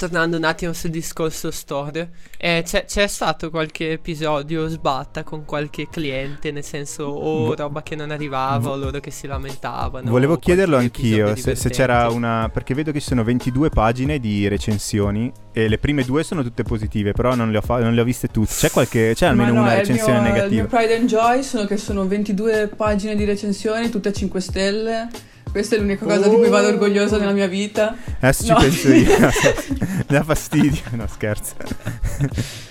Tornando 0.00 0.38
un 0.38 0.44
attimo 0.44 0.72
sul 0.72 0.88
discorso 0.88 1.50
storia, 1.50 2.08
eh, 2.38 2.62
c'è, 2.64 2.86
c'è 2.86 3.06
stato 3.06 3.50
qualche 3.50 3.90
episodio 3.90 4.66
sbatta 4.66 5.24
con 5.24 5.44
qualche 5.44 5.88
cliente, 5.90 6.50
nel 6.52 6.64
senso 6.64 7.02
o 7.04 7.44
Vo- 7.48 7.54
roba 7.54 7.82
che 7.82 7.96
non 7.96 8.10
arrivava 8.10 8.70
o 8.70 8.76
loro 8.76 8.98
che 8.98 9.10
si 9.10 9.26
lamentavano. 9.26 10.10
Volevo 10.10 10.38
chiederlo 10.38 10.78
anch'io 10.78 11.36
se, 11.36 11.54
se 11.54 11.68
c'era 11.68 12.08
una. 12.08 12.48
Perché 12.50 12.72
vedo 12.72 12.92
che 12.92 13.00
ci 13.00 13.08
sono 13.08 13.24
22 13.24 13.68
pagine 13.68 14.18
di 14.18 14.48
recensioni 14.48 15.30
e 15.52 15.68
le 15.68 15.76
prime 15.76 16.02
due 16.02 16.22
sono 16.22 16.42
tutte 16.42 16.62
positive, 16.62 17.12
però 17.12 17.34
non 17.34 17.50
le 17.50 17.58
ho, 17.58 17.60
fa- 17.60 17.80
non 17.80 17.92
le 17.92 18.00
ho 18.00 18.04
viste 18.04 18.28
tutte. 18.28 18.54
C'è, 18.54 18.70
qualche, 18.70 19.12
c'è 19.14 19.26
almeno 19.26 19.52
no, 19.52 19.60
una 19.60 19.74
recensione 19.74 20.20
mio- 20.20 20.32
negativa? 20.32 20.62
Il 20.62 20.66
mio 20.66 20.66
Pride 20.66 20.96
and 20.96 21.08
Joy 21.08 21.42
sono 21.42 21.66
che 21.66 21.76
sono 21.76 22.06
22 22.06 22.68
pagine 22.74 23.14
di 23.14 23.24
recensioni, 23.24 23.90
tutte 23.90 24.08
a 24.08 24.12
5 24.12 24.40
stelle. 24.40 25.08
Questa 25.50 25.74
è 25.74 25.78
l'unica 25.78 26.04
cosa 26.04 26.28
di 26.28 26.34
cui 26.36 26.48
vado 26.48 26.66
Oh. 26.68 26.70
orgogliosa 26.70 27.18
nella 27.18 27.32
mia 27.32 27.46
vita. 27.48 27.96
Adesso 28.20 28.44
ci 28.44 28.50
No. 28.50 28.56
penso 28.58 28.92
io. 28.92 29.18
Mi 29.18 30.04
dà 30.06 30.22
fastidio. 30.22 30.80
No, 30.92 31.06
scherzo. 31.12 31.54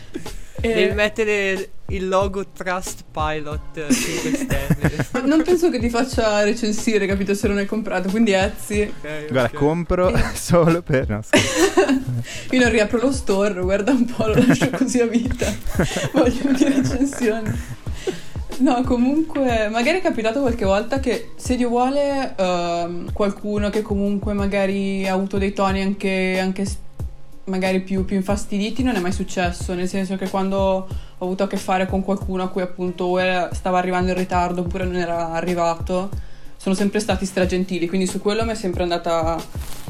E- 0.61 0.73
Devi 0.73 0.93
mettere 0.93 1.69
il 1.87 2.09
logo 2.09 2.47
Trust 2.49 3.05
Pilot 3.13 3.87
5 3.93 4.33
stelle. 4.33 5.25
Non 5.25 5.41
penso 5.41 5.69
che 5.69 5.79
ti 5.79 5.89
faccia 5.89 6.43
recensire, 6.43 7.07
capito, 7.07 7.33
se 7.33 7.47
non 7.47 7.59
hai 7.59 7.65
comprato, 7.65 8.09
quindi 8.09 8.33
Ezzi. 8.33 8.81
Ok, 8.81 9.27
Guarda, 9.29 9.43
ok. 9.43 9.53
compro 9.53 10.11
solo 10.33 10.81
per. 10.81 11.07
No, 11.07 11.21
scherzo. 11.21 12.01
Io 12.51 12.59
non 12.59 12.71
riapro 12.71 12.99
lo 12.99 13.13
store, 13.13 13.61
guarda 13.61 13.93
un 13.93 14.03
po', 14.03 14.27
lo 14.27 14.43
lascio 14.45 14.69
così 14.71 14.99
a 14.99 15.05
vita. 15.05 15.49
Voglio 16.11 16.51
dire 16.51 16.73
recensioni. 16.75 17.51
No, 18.61 18.83
comunque, 18.83 19.69
magari 19.69 19.99
è 19.99 20.01
capitato 20.01 20.41
qualche 20.41 20.65
volta 20.65 20.99
che 20.99 21.31
se 21.37 21.55
Dio 21.55 21.69
vuole 21.69 22.35
ehm, 22.35 23.13
qualcuno 23.13 23.69
che 23.69 23.81
comunque 23.81 24.33
magari 24.33 25.07
ha 25.07 25.13
avuto 25.13 25.37
dei 25.37 25.53
toni 25.53 25.81
anche, 25.81 26.37
anche 26.39 26.65
s- 26.65 26.77
magari 27.45 27.79
più, 27.81 28.03
più 28.05 28.17
infastiditi 28.17 28.83
non 28.83 28.95
è 28.95 28.99
mai 28.99 29.13
successo, 29.13 29.73
nel 29.73 29.87
senso 29.87 30.15
che 30.17 30.29
quando 30.29 30.57
ho 30.57 30.87
avuto 31.25 31.43
a 31.43 31.47
che 31.47 31.57
fare 31.57 31.85
con 31.87 32.03
qualcuno 32.03 32.43
a 32.43 32.49
cui 32.49 32.61
appunto 32.61 33.17
era- 33.17 33.53
stava 33.53 33.77
arrivando 33.77 34.11
in 34.11 34.17
ritardo 34.17 34.61
oppure 34.61 34.83
non 34.83 34.97
era 34.97 35.31
arrivato, 35.31 36.09
sono 36.57 36.75
sempre 36.75 36.99
stati 36.99 37.25
stragentili, 37.25 37.87
quindi 37.87 38.07
su 38.07 38.19
quello 38.19 38.43
mi 38.43 38.51
è 38.51 38.55
sempre 38.55 38.83
andata 38.83 39.41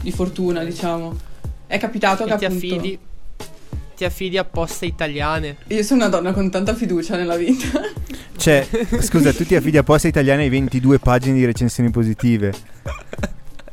di 0.02 0.12
fortuna, 0.12 0.64
diciamo. 0.64 1.16
È 1.66 1.78
capitato 1.80 2.24
che 2.24 2.36
ti 2.36 2.46
appunto... 2.46 2.76
affidi, 2.76 3.00
ti 4.00 4.06
affidi 4.06 4.38
a 4.38 4.46
poste 4.46 4.86
italiane. 4.86 5.58
Io 5.68 5.84
sono 5.84 6.00
una 6.06 6.10
donna 6.10 6.32
con 6.32 6.50
tanta 6.50 6.74
fiducia 6.74 7.18
nella 7.18 7.36
vita. 7.36 7.68
Cioè, 8.38 8.66
scusa, 9.02 9.34
tu 9.34 9.44
ti 9.46 9.56
affidi 9.56 9.76
a 9.76 9.84
Posta 9.84 10.08
Italiana 10.08 10.42
ai 10.42 10.48
22 10.48 11.00
pagine 11.00 11.36
di 11.36 11.44
recensioni 11.44 11.90
positive. 11.90 12.54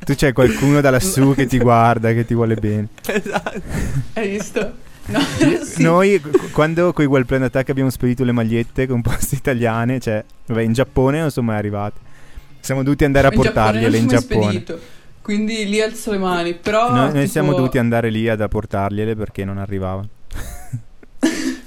Tu 0.05 0.15
c'hai 0.17 0.33
qualcuno 0.33 0.81
da 0.81 0.91
lassù 0.91 1.33
che 1.37 1.47
ti 1.47 1.59
guarda, 1.59 2.13
che 2.13 2.25
ti 2.27 2.35
vuole 2.35 2.57
bene. 2.57 2.89
Esatto. 3.07 3.63
Hai 4.15 4.29
visto? 4.31 4.73
No, 5.07 5.21
sì. 5.21 5.81
Noi, 5.83 6.21
qu- 6.21 6.51
quando 6.51 6.93
con 6.93 7.05
i 7.05 7.07
Well 7.07 7.25
Planned 7.25 7.47
Attack 7.47 7.71
abbiamo 7.71 7.91
spedito 7.91 8.25
le 8.25 8.33
magliette 8.33 8.89
con 8.89 9.03
Poste 9.03 9.37
Italiane, 9.37 10.01
cioè, 10.01 10.25
vabbè, 10.47 10.63
in 10.63 10.73
Giappone 10.73 11.21
non 11.21 11.31
sono 11.31 11.47
mai 11.47 11.59
arrivate. 11.59 12.01
Siamo 12.59 12.83
dovuti 12.83 13.05
andare 13.05 13.29
a 13.29 13.31
in 13.31 13.37
portargliele 13.37 13.97
in 13.97 14.09
Giappone. 14.09 14.43
spedito. 14.51 14.81
Quindi 15.23 15.69
lì 15.69 15.81
alzo 15.81 16.11
le 16.11 16.19
mani. 16.19 16.55
Però 16.55 16.91
Noi, 16.91 16.99
noi 17.05 17.13
tipo, 17.13 17.27
siamo 17.27 17.53
dovuti 17.55 17.79
andare 17.79 18.11
lì 18.11 18.29
ad 18.29 18.41
apportargliele 18.41 19.15
perché 19.15 19.45
non 19.45 19.59
arrivavano. 19.59 20.09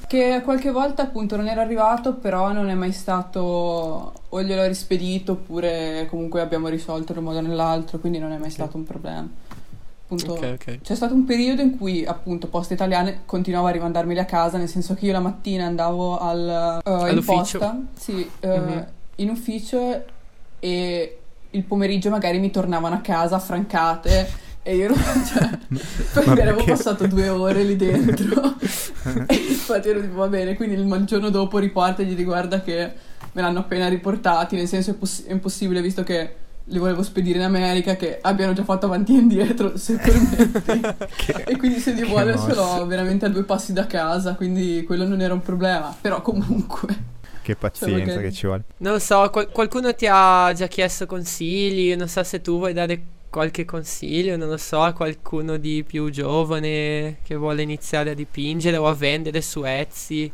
Che 0.09 0.41
qualche 0.43 0.71
volta 0.71 1.03
appunto 1.03 1.35
non 1.35 1.47
era 1.47 1.61
arrivato, 1.61 2.15
però 2.15 2.51
non 2.51 2.69
è 2.69 2.73
mai 2.73 2.91
stato 2.91 4.13
o 4.27 4.41
glielo 4.41 4.63
ho 4.63 4.67
rispedito 4.67 5.33
oppure 5.33 6.07
comunque 6.09 6.41
abbiamo 6.41 6.67
risolto 6.67 7.11
in 7.11 7.19
un 7.19 7.25
modo 7.25 7.37
o 7.37 7.41
nell'altro, 7.41 7.99
quindi 7.99 8.17
non 8.17 8.31
è 8.31 8.37
mai 8.37 8.49
stato 8.49 8.75
un 8.77 8.85
problema. 8.85 9.27
Appunto, 10.03 10.33
Ok, 10.33 10.55
ok. 10.59 10.81
C'è 10.81 10.95
stato 10.95 11.13
un 11.13 11.25
periodo 11.25 11.61
in 11.61 11.77
cui 11.77 12.03
appunto 12.05 12.47
Poste 12.47 12.73
Italiane 12.73 13.19
continuava 13.27 13.69
a 13.69 13.71
rimandarmeli 13.71 14.17
a 14.19 14.25
casa, 14.25 14.57
nel 14.57 14.67
senso 14.67 14.95
che 14.95 15.05
io 15.05 15.11
la 15.11 15.19
mattina 15.19 15.65
andavo 15.65 16.17
al, 16.17 16.81
eh, 16.83 17.11
in 17.11 17.23
posta, 17.23 17.79
sì, 17.95 18.27
eh, 18.39 18.59
Mhm. 18.59 18.87
in 19.17 19.29
ufficio 19.29 20.03
e 20.57 21.19
il 21.51 21.63
pomeriggio 21.63 22.09
magari 22.09 22.39
mi 22.39 22.49
tornavano 22.49 22.95
a 22.95 22.99
casa 22.99 23.35
affrancate 23.35 24.27
e 24.63 24.75
io 24.75 24.85
ero, 24.85 24.95
cioè, 25.25 25.49
perché 26.13 26.25
Ma 26.25 26.31
avevo 26.33 26.55
perché? 26.57 26.71
passato 26.71 27.07
due 27.07 27.29
ore 27.29 27.63
lì 27.63 27.75
dentro. 27.75 28.55
E 29.27 29.33
infatti 29.35 29.89
ero 29.89 30.01
tipo 30.01 30.15
va 30.15 30.27
bene, 30.27 30.55
quindi 30.55 30.75
il 30.75 31.03
giorno 31.05 31.29
dopo 31.29 31.57
riporta 31.57 32.01
e 32.01 32.05
gli 32.05 32.15
dico 32.15 32.31
guarda 32.31 32.61
che 32.61 32.91
me 33.31 33.41
l'hanno 33.41 33.59
appena 33.59 33.87
riportati, 33.87 34.57
nel 34.57 34.67
senso 34.67 34.91
è, 34.91 34.93
poss- 34.95 35.25
è 35.25 35.31
impossibile 35.31 35.81
visto 35.81 36.03
che 36.03 36.35
li 36.65 36.77
volevo 36.77 37.01
spedire 37.01 37.39
in 37.39 37.45
America 37.45 37.95
che 37.95 38.19
abbiano 38.21 38.51
già 38.53 38.63
fatto 38.63 38.87
avanti 38.87 39.15
e 39.15 39.19
indietro 39.19 39.77
se 39.77 39.95
permetti. 39.95 40.81
E 41.45 41.57
quindi 41.57 41.79
se 41.79 41.93
Dio 41.93 42.05
che 42.05 42.11
vuole 42.11 42.33
l'ho 42.35 42.85
veramente 42.85 43.25
a 43.25 43.29
due 43.29 43.43
passi 43.43 43.71
da 43.73 43.87
casa 43.87 44.35
quindi 44.35 44.83
quello 44.85 45.07
non 45.07 45.21
era 45.21 45.33
un 45.33 45.41
problema 45.41 45.95
però 45.99 46.21
comunque. 46.21 46.95
Che 47.41 47.55
pazienza 47.55 47.97
magari- 48.05 48.27
che 48.27 48.31
ci 48.33 48.45
vuole. 48.45 48.63
Non 48.77 48.93
lo 48.93 48.99
so, 48.99 49.29
qual- 49.31 49.49
qualcuno 49.49 49.95
ti 49.95 50.07
ha 50.11 50.51
già 50.53 50.67
chiesto 50.67 51.05
consigli, 51.05 51.95
non 51.95 52.07
so 52.09 52.21
se 52.23 52.41
tu 52.41 52.57
vuoi 52.57 52.73
dare 52.73 53.01
qualche 53.29 53.65
consiglio, 53.65 54.35
non 54.37 54.49
lo 54.49 54.57
so, 54.57 54.81
a 54.81 54.93
qualcuno 54.93 55.57
di 55.57 55.83
più 55.85 56.09
giovane 56.09 57.17
che 57.23 57.35
vuole 57.35 57.61
iniziare 57.61 58.11
a 58.11 58.13
dipingere 58.13 58.77
o 58.77 58.87
a 58.87 58.93
vendere 58.93 59.41
su 59.41 59.63
Etsy. 59.63 60.31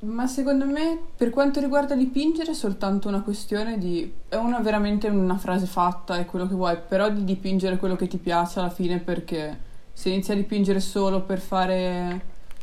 Ma 0.00 0.26
secondo 0.26 0.64
me, 0.64 0.98
per 1.14 1.28
quanto 1.28 1.60
riguarda 1.60 1.94
dipingere, 1.94 2.52
è 2.52 2.54
soltanto 2.54 3.08
una 3.08 3.20
questione 3.20 3.76
di... 3.76 4.10
È 4.28 4.36
una 4.36 4.60
veramente 4.60 5.08
una 5.08 5.36
frase 5.36 5.66
fatta, 5.66 6.16
è 6.16 6.24
quello 6.24 6.48
che 6.48 6.54
vuoi, 6.54 6.78
però 6.88 7.10
di 7.10 7.22
dipingere 7.22 7.76
quello 7.76 7.96
che 7.96 8.06
ti 8.06 8.16
piace 8.16 8.60
alla 8.60 8.70
fine 8.70 8.98
perché 8.98 9.68
se 9.92 10.08
inizi 10.08 10.32
a 10.32 10.36
dipingere 10.36 10.80
solo 10.80 11.20
per 11.20 11.38
fare... 11.38 12.18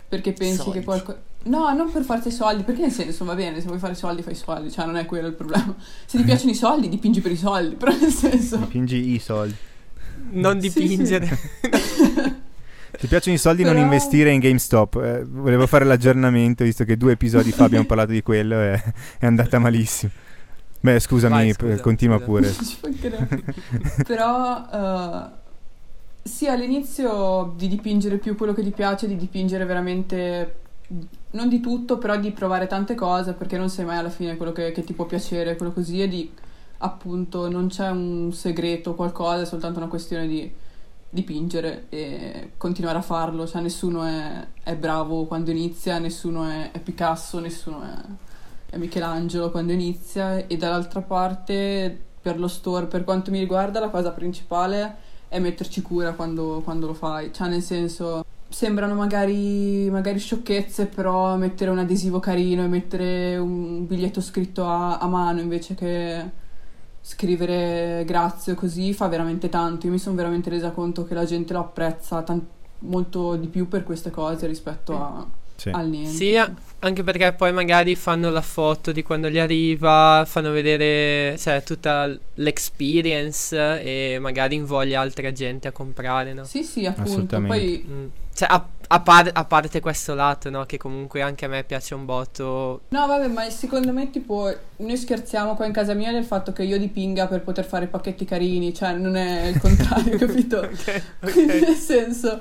perché 0.07 0.33
pensi 0.33 0.55
Soldi. 0.55 0.79
che 0.79 0.83
qualcosa... 0.85 1.19
No, 1.43 1.71
non 1.73 1.91
per 1.91 2.03
farti 2.03 2.29
soldi, 2.31 2.63
perché 2.63 2.81
nel 2.81 2.91
senso 2.91 3.23
va 3.23 3.33
bene, 3.35 3.61
se 3.61 3.67
vuoi 3.67 3.79
fare 3.79 3.93
soldi 3.95 4.21
fai 4.21 4.35
soldi, 4.35 4.69
cioè 4.71 4.85
non 4.85 4.97
è 4.97 5.05
quello 5.05 5.27
il 5.27 5.33
problema. 5.33 5.73
Se 6.05 6.17
ti 6.17 6.23
piacciono 6.23 6.51
i 6.51 6.55
soldi, 6.55 6.89
dipingi 6.89 7.21
per 7.21 7.31
i 7.31 7.37
soldi, 7.37 7.75
però 7.75 7.91
nel 7.97 8.11
senso... 8.11 8.57
Dipingi 8.57 9.13
i 9.13 9.19
soldi. 9.19 9.55
Non 10.31 10.59
Sì, 10.59 10.69
sì. 10.69 10.79
dipingere. 10.81 11.39
Ti 12.99 13.07
piacciono 13.07 13.35
i 13.35 13.39
soldi, 13.39 13.63
non 13.63 13.73
Però- 13.73 13.85
investire 13.85 14.31
in 14.31 14.39
GameStop. 14.39 14.95
Eh, 15.03 15.23
volevo 15.25 15.67
fare 15.67 15.85
l'aggiornamento, 15.85 16.63
visto 16.63 16.83
che 16.83 16.97
due 16.97 17.13
episodi 17.13 17.51
fa 17.51 17.65
abbiamo 17.65 17.85
parlato 17.85 18.11
di 18.11 18.21
quello 18.23 18.59
e 18.59 18.81
è 19.19 19.25
andata 19.25 19.59
malissimo. 19.59 20.11
Beh, 20.79 20.99
scusami, 20.99 21.33
Vai, 21.33 21.53
p- 21.53 21.61
scusa, 21.61 21.81
continua 21.81 22.17
scusa. 22.19 22.51
pure. 22.81 23.27
Però 24.05 24.67
eh, 24.73 25.29
sì, 26.27 26.47
all'inizio 26.47 27.53
di 27.55 27.67
dipingere 27.67 28.17
più 28.17 28.35
quello 28.35 28.53
che 28.53 28.63
ti 28.63 28.71
piace, 28.71 29.07
di 29.07 29.15
dipingere 29.15 29.65
veramente 29.65 30.55
non 31.31 31.49
di 31.49 31.59
tutto, 31.59 31.97
però 31.97 32.17
di 32.17 32.31
provare 32.31 32.67
tante 32.67 32.95
cose, 32.95 33.33
perché 33.33 33.57
non 33.57 33.69
sai 33.69 33.85
mai 33.85 33.97
alla 33.97 34.09
fine 34.09 34.37
quello 34.37 34.51
che, 34.51 34.71
che 34.71 34.83
ti 34.83 34.93
può 34.93 35.05
piacere, 35.05 35.55
quello 35.55 35.73
così, 35.73 36.01
e 36.01 36.07
di 36.07 36.31
appunto 36.79 37.49
non 37.49 37.67
c'è 37.67 37.89
un 37.89 38.31
segreto, 38.33 38.95
qualcosa, 38.95 39.41
è 39.41 39.45
soltanto 39.45 39.79
una 39.79 39.87
questione 39.87 40.27
di 40.27 40.51
dipingere 41.09 41.85
e 41.89 42.51
continuare 42.57 42.97
a 42.97 43.01
farlo, 43.01 43.47
cioè 43.47 43.61
nessuno 43.61 44.03
è, 44.03 44.47
è 44.63 44.75
bravo 44.75 45.25
quando 45.25 45.51
inizia, 45.51 45.99
nessuno 45.99 46.47
è, 46.47 46.71
è 46.71 46.79
Picasso, 46.79 47.39
nessuno 47.39 47.81
è, 47.81 48.73
è 48.73 48.77
Michelangelo 48.77 49.49
quando 49.49 49.71
inizia 49.71 50.45
e 50.45 50.57
dall'altra 50.57 51.01
parte 51.01 52.05
per 52.21 52.39
lo 52.39 52.47
store, 52.47 52.87
per 52.87 53.03
quanto 53.03 53.31
mi 53.31 53.39
riguarda, 53.39 53.79
la 53.79 53.89
cosa 53.89 54.11
principale 54.11 55.05
è 55.29 55.39
metterci 55.39 55.81
cura 55.81 56.13
quando, 56.13 56.61
quando 56.63 56.87
lo 56.87 56.93
fai, 56.93 57.33
cioè 57.33 57.47
nel 57.47 57.61
senso 57.61 58.23
sembrano 58.49 58.93
magari, 58.95 59.89
magari 59.89 60.19
sciocchezze, 60.19 60.85
però 60.87 61.35
mettere 61.35 61.69
un 61.71 61.79
adesivo 61.79 62.19
carino 62.19 62.63
e 62.63 62.67
mettere 62.67 63.37
un 63.37 63.85
biglietto 63.85 64.21
scritto 64.21 64.65
a, 64.65 64.97
a 64.97 65.07
mano 65.07 65.39
invece 65.41 65.75
che 65.75 66.45
scrivere 67.01 68.03
grazie 68.05 68.53
o 68.53 68.55
così 68.55 68.93
fa 68.93 69.07
veramente 69.07 69.49
tanto. 69.49 69.85
Io 69.85 69.93
mi 69.93 69.99
sono 69.99 70.15
veramente 70.15 70.49
resa 70.49 70.71
conto 70.71 71.05
che 71.05 71.13
la 71.13 71.25
gente 71.25 71.53
lo 71.53 71.59
apprezza 71.59 72.21
tan- 72.21 72.45
molto 72.79 73.35
di 73.35 73.47
più 73.47 73.67
per 73.67 73.83
queste 73.83 74.09
cose 74.11 74.45
rispetto 74.45 74.93
a, 74.93 75.25
Sì. 75.55 75.69
al 75.69 75.87
niente. 75.87 76.11
Sì, 76.11 76.35
anche 76.79 77.03
perché 77.03 77.33
poi 77.33 77.51
magari 77.53 77.95
fanno 77.95 78.29
la 78.29 78.41
foto 78.41 78.91
di 78.91 79.01
quando 79.03 79.29
gli 79.29 79.39
arriva, 79.39 80.23
fanno 80.27 80.51
vedere 80.51 81.37
cioè, 81.37 81.63
tutta 81.63 82.13
l'experience 82.35 83.55
e 83.81 84.19
magari 84.19 84.55
invoglia 84.55 84.99
altra 85.01 85.31
gente 85.31 85.67
a 85.67 85.71
comprare, 85.71 86.33
no? 86.33 86.43
Sì, 86.43 86.63
sì, 86.63 86.85
appunto. 86.85 87.09
Assolutamente. 87.09 87.57
Poi 87.57 87.85
Mm. 87.89 88.05
Cioè, 88.37 88.47
a, 88.51 88.63
a 88.89 88.99
par- 88.99 89.31
a 89.33 89.45
parte 89.45 89.79
questo 89.79 90.13
lato, 90.13 90.51
no? 90.51 90.63
Che 90.67 90.77
comunque 90.77 91.23
anche 91.23 91.45
a 91.45 91.47
me 91.47 91.63
piace 91.63 91.95
un 91.95 92.05
botto. 92.05 92.81
No, 92.89 93.07
vabbè, 93.07 93.29
ma 93.29 93.49
secondo 93.49 93.91
me, 93.91 94.11
tipo, 94.11 94.53
noi 94.75 94.95
scherziamo 94.95 95.55
qua 95.55 95.65
in 95.65 95.71
casa 95.73 95.95
mia 95.95 96.11
del 96.11 96.23
fatto 96.23 96.53
che 96.53 96.61
io 96.61 96.77
dipinga 96.77 97.25
per 97.25 97.41
poter 97.41 97.65
fare 97.65 97.87
pacchetti 97.87 98.25
carini, 98.25 98.75
cioè 98.75 98.93
non 98.93 99.15
è 99.15 99.47
il 99.47 99.57
contrario, 99.59 100.19
capito? 100.19 100.59
Ok, 100.59 101.01
Quindi 101.31 101.53
ok. 101.53 101.61
nel 101.61 101.75
senso, 101.77 102.39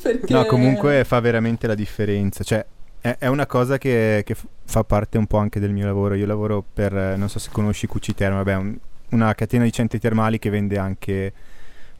perché... 0.00 0.32
No, 0.32 0.46
comunque 0.46 1.04
fa 1.04 1.20
veramente 1.20 1.66
la 1.66 1.74
differenza. 1.74 2.42
Cioè, 2.42 2.64
è, 3.02 3.16
è 3.18 3.26
una 3.26 3.44
cosa 3.44 3.76
che, 3.76 4.22
che 4.24 4.34
f- 4.34 4.46
fa 4.64 4.84
parte 4.84 5.18
un 5.18 5.26
po' 5.26 5.36
anche 5.36 5.60
del 5.60 5.70
mio 5.70 5.84
lavoro. 5.84 6.14
Io 6.14 6.24
lavoro 6.24 6.64
per, 6.72 6.94
non 6.94 7.28
so 7.28 7.38
se 7.38 7.50
conosci 7.52 7.86
QC 7.86 8.14
Terma, 8.14 8.36
vabbè, 8.36 8.54
un- 8.54 8.78
una 9.10 9.34
catena 9.34 9.64
di 9.64 9.72
centri 9.72 10.00
termali 10.00 10.38
che 10.38 10.48
vende 10.48 10.78
anche 10.78 11.32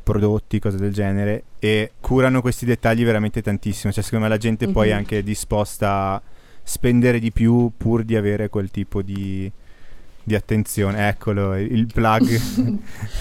prodotti, 0.07 0.61
cose 0.61 0.77
del 0.77 0.93
genere, 0.93 1.43
e 1.59 1.91
curano 2.01 2.41
questi 2.41 2.65
dettagli 2.65 3.05
veramente 3.05 3.43
tantissimo. 3.43 3.93
Cioè, 3.93 4.05
secondo 4.05 4.27
me 4.27 4.31
la 4.31 4.39
gente 4.39 4.69
poi 4.69 4.91
è 4.91 4.93
Mhm. 4.93 4.99
anche 4.99 5.23
disposta 5.25 6.13
a 6.13 6.23
spendere 6.63 7.19
di 7.19 7.33
più 7.33 7.73
pur 7.77 8.05
di 8.05 8.15
avere 8.15 8.49
quel 8.49 8.71
tipo 8.71 9.03
di, 9.03 9.51
di 10.27 10.35
attenzione. 10.35 11.09
Eccolo, 11.09 11.57
il 11.57 11.71
il 11.77 11.87
plug 11.87 12.41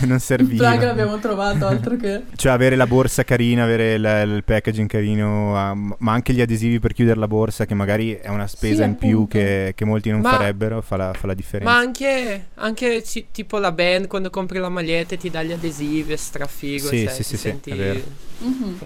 non 0.01 0.15
Il 0.15 0.19
serviva. 0.21 0.69
plug 0.71 0.83
l'abbiamo 0.83 1.19
trovato, 1.19 1.67
altro 1.67 1.95
che... 1.95 2.23
Cioè 2.35 2.51
avere 2.51 2.75
la 2.75 2.87
borsa 2.87 3.23
carina, 3.23 3.63
avere 3.63 3.93
il, 3.93 4.33
il 4.35 4.43
packaging 4.43 4.89
carino, 4.89 5.55
ah, 5.55 5.75
m- 5.75 5.95
ma 5.99 6.13
anche 6.13 6.33
gli 6.33 6.41
adesivi 6.41 6.79
per 6.79 6.93
chiudere 6.93 7.19
la 7.19 7.27
borsa, 7.27 7.65
che 7.65 7.75
magari 7.75 8.13
è 8.15 8.29
una 8.29 8.47
spesa 8.47 8.83
Sì, 8.83 8.89
in 8.89 8.95
più 8.95 9.27
che, 9.27 9.73
che 9.75 9.85
molti 9.85 10.09
non 10.09 10.21
Ma- 10.21 10.31
farebbero, 10.31 10.81
fa 10.81 10.95
la, 10.97 11.13
fa 11.13 11.27
la 11.27 11.33
differenza. 11.35 11.71
Ma 11.71 11.77
anche, 11.79 12.47
anche 12.55 13.03
ci- 13.03 13.27
tipo 13.31 13.59
la 13.59 13.71
band 13.71 14.07
quando 14.07 14.29
compri 14.31 14.57
la 14.57 14.69
maglietta 14.69 15.13
e 15.13 15.17
ti 15.17 15.29
dà 15.29 15.43
gli 15.43 15.51
adesivi, 15.51 16.13
è 16.13 16.15
strafigo. 16.17 16.87
Sì, 16.87 17.03
cioè, 17.03 17.11
sì, 17.11 17.17
ti 17.17 17.23
sì, 17.23 17.35
sì, 17.35 17.37
senti 17.37 17.69
è 17.69 17.75
vero. 17.75 17.99
Mhm. 18.39 18.77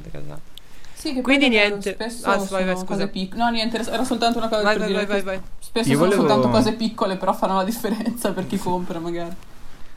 Sì, 0.99 1.13
che 1.13 1.21
Quindi 1.21 1.47
niente. 1.47 1.93
Spesso 1.93 2.27
Ah, 2.27 2.35
vai, 2.35 2.65
vai, 2.65 2.73
scusa. 2.75 2.85
cose 2.85 3.07
pic- 3.07 3.33
No, 3.35 3.47
niente, 3.49 3.77
era 3.79 4.03
soltanto 4.03 4.37
una 4.37 4.49
cosa 4.49 4.63
Vai, 4.63 4.73
per 4.77 4.79
vai, 4.81 4.87
dire 4.93 5.05
vai, 5.05 5.21
vai, 5.21 5.37
vai. 5.37 5.45
Spesso 5.59 5.87
Io 5.89 5.95
sono 5.95 6.09
volevo- 6.09 6.27
soltanto 6.27 6.49
cose 6.49 6.73
piccole, 6.73 7.15
però 7.15 7.31
fanno 7.33 7.55
la 7.55 7.63
differenza 7.63 8.33
per 8.33 8.45
chi 8.47 8.57
compra, 8.57 8.99
magari. 8.99 9.33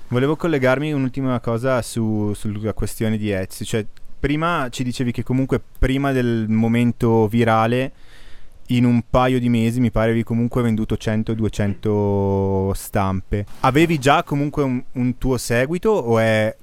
Volevo 0.08 0.36
collegarmi 0.36 0.92
un'ultima 0.92 1.40
cosa 1.40 1.82
su- 1.82 2.32
sulla 2.34 2.72
questione 2.72 3.16
di 3.18 3.30
Etsy. 3.30 3.64
Cioè, 3.64 3.84
prima 4.20 4.68
ci 4.70 4.84
dicevi 4.84 5.10
che 5.10 5.24
comunque 5.24 5.60
prima 5.78 6.12
del 6.12 6.46
momento 6.48 7.26
virale, 7.26 7.92
in 8.68 8.84
un 8.84 9.02
paio 9.10 9.40
di 9.40 9.48
mesi, 9.48 9.80
mi 9.80 9.90
pare, 9.90 10.06
avevi 10.10 10.22
comunque 10.22 10.62
venduto 10.62 10.96
100-200 10.96 12.72
stampe. 12.74 13.44
Avevi 13.60 13.98
già 13.98 14.22
comunque 14.22 14.62
un, 14.62 14.82
un 14.92 15.18
tuo 15.18 15.36
seguito 15.36 15.90
o 15.90 16.18
è 16.18 16.54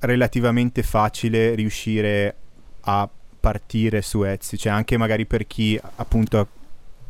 relativamente 0.00 0.82
facile 0.82 1.54
riuscire 1.54 2.34
a 2.82 3.08
partire 3.38 4.02
su 4.02 4.22
Etsy? 4.22 4.56
Cioè, 4.56 4.72
anche 4.72 4.96
magari 4.96 5.26
per 5.26 5.46
chi 5.46 5.80
appunto 5.96 6.46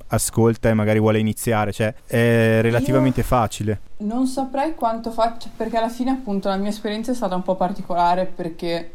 ascolta 0.08 0.68
e 0.68 0.74
magari 0.74 0.98
vuole 0.98 1.18
iniziare, 1.18 1.72
cioè 1.72 1.94
è 2.06 2.60
relativamente 2.62 3.22
facile. 3.22 3.80
Non 3.98 4.26
saprei 4.26 4.74
quanto 4.74 5.10
faccia, 5.10 5.50
perché 5.54 5.76
alla 5.76 5.88
fine 5.88 6.10
appunto 6.10 6.48
la 6.48 6.56
mia 6.56 6.70
esperienza 6.70 7.12
è 7.12 7.14
stata 7.14 7.34
un 7.34 7.42
po' 7.42 7.56
particolare 7.56 8.24
perché 8.24 8.92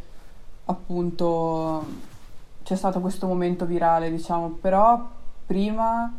appunto 0.66 1.86
c'è 2.64 2.76
stato 2.76 3.00
questo 3.00 3.28
momento 3.28 3.66
virale, 3.66 4.10
diciamo, 4.10 4.58
però 4.62 5.10
prima 5.46 6.12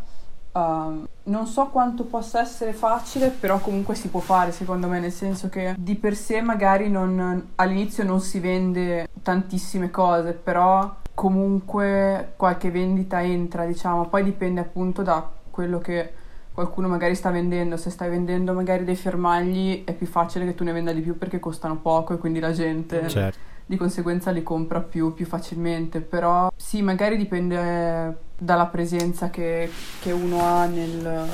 ehm, 0.52 1.08
non 1.24 1.46
so 1.46 1.66
quanto 1.68 2.04
possa 2.04 2.40
essere 2.40 2.72
facile, 2.72 3.30
però 3.30 3.58
comunque 3.58 3.94
si 3.94 4.08
può 4.08 4.20
fare 4.20 4.52
secondo 4.52 4.86
me, 4.86 5.00
nel 5.00 5.12
senso 5.12 5.48
che 5.48 5.74
di 5.78 5.94
per 5.94 6.14
sé 6.14 6.40
magari 6.40 6.90
non, 6.90 7.52
all'inizio 7.56 8.04
non 8.04 8.20
si 8.20 8.38
vende 8.38 9.08
tantissime 9.22 9.90
cose, 9.90 10.32
però 10.32 11.02
comunque 11.14 12.32
qualche 12.36 12.70
vendita 12.70 13.22
entra, 13.22 13.64
diciamo, 13.64 14.08
poi 14.08 14.24
dipende 14.24 14.60
appunto 14.60 15.02
da 15.02 15.28
quello 15.50 15.78
che 15.78 16.12
qualcuno 16.52 16.86
magari 16.88 17.14
sta 17.14 17.30
vendendo, 17.30 17.76
se 17.76 17.90
stai 17.90 18.10
vendendo 18.10 18.52
magari 18.52 18.84
dei 18.84 18.96
fermagli 18.96 19.84
è 19.84 19.92
più 19.92 20.06
facile 20.06 20.44
che 20.44 20.54
tu 20.54 20.62
ne 20.64 20.72
venda 20.72 20.92
di 20.92 21.00
più 21.00 21.18
perché 21.18 21.40
costano 21.40 21.76
poco 21.76 22.14
e 22.14 22.18
quindi 22.18 22.38
la 22.38 22.52
gente 22.52 23.08
Certo. 23.08 23.38
di 23.66 23.76
conseguenza 23.76 24.30
li 24.30 24.42
compra 24.42 24.80
più, 24.80 25.14
più 25.14 25.26
facilmente, 25.26 26.00
però 26.00 26.52
sì, 26.54 26.82
magari 26.82 27.16
dipende 27.16 28.18
dalla 28.36 28.66
presenza 28.66 29.30
che, 29.30 29.70
che 30.00 30.12
uno 30.12 30.42
ha 30.44 30.66
nel... 30.66 31.28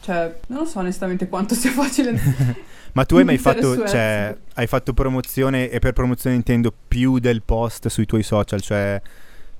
cioè, 0.00 0.38
non 0.48 0.66
so 0.66 0.80
onestamente 0.80 1.28
quanto 1.28 1.54
sia 1.54 1.70
facile. 1.70 2.18
Ma 2.92 3.04
tu 3.04 3.16
hai 3.16 3.24
mai 3.24 3.38
fatto, 3.38 3.86
cioè, 3.86 4.36
hai 4.54 4.66
fatto 4.66 4.92
promozione, 4.92 5.70
e 5.70 5.78
per 5.78 5.92
promozione 5.92 6.36
intendo 6.36 6.72
più 6.88 7.18
del 7.18 7.42
post 7.42 7.88
sui 7.88 8.06
tuoi 8.06 8.22
social, 8.22 8.60
cioè, 8.60 9.00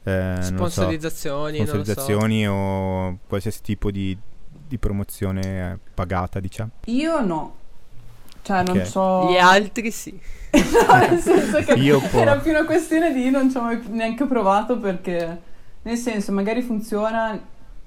eh, 0.05 0.11
non 0.11 0.43
so, 0.43 0.55
Sponsorizzazioni, 0.55 1.59
non 1.59 1.67
lo 1.67 1.73
so. 1.73 1.83
sponsorizzazioni 1.83 2.49
o 2.49 3.19
qualsiasi 3.27 3.61
tipo 3.63 3.91
di, 3.91 4.17
di 4.69 4.79
promozione 4.79 5.73
eh, 5.73 5.79
pagata, 5.95 6.41
diciamo. 6.41 6.71
Io 6.87 7.21
no. 7.25 7.57
Cioè, 8.43 8.65
non 8.65 8.77
Ok. 8.79 8.87
so... 8.87 9.31
Gli 9.31 9.37
altri 9.39 9.91
sì. 9.91 10.19
No, 10.53 10.97
nel 10.97 11.21
senso 11.21 11.61
che 11.61 11.73
Io 11.75 12.03
era 12.13 12.37
più 12.39 12.51
una 12.51 12.65
questione 12.65 13.13
di 13.15 13.31
non 13.31 13.51
ci 13.51 13.57
ho 13.57 13.63
mai 13.63 13.81
neanche 13.89 14.27
provato 14.27 14.79
perché, 14.79 15.41
nel 15.83 15.97
senso, 15.97 16.33
magari 16.33 16.61
funziona, 16.63 17.41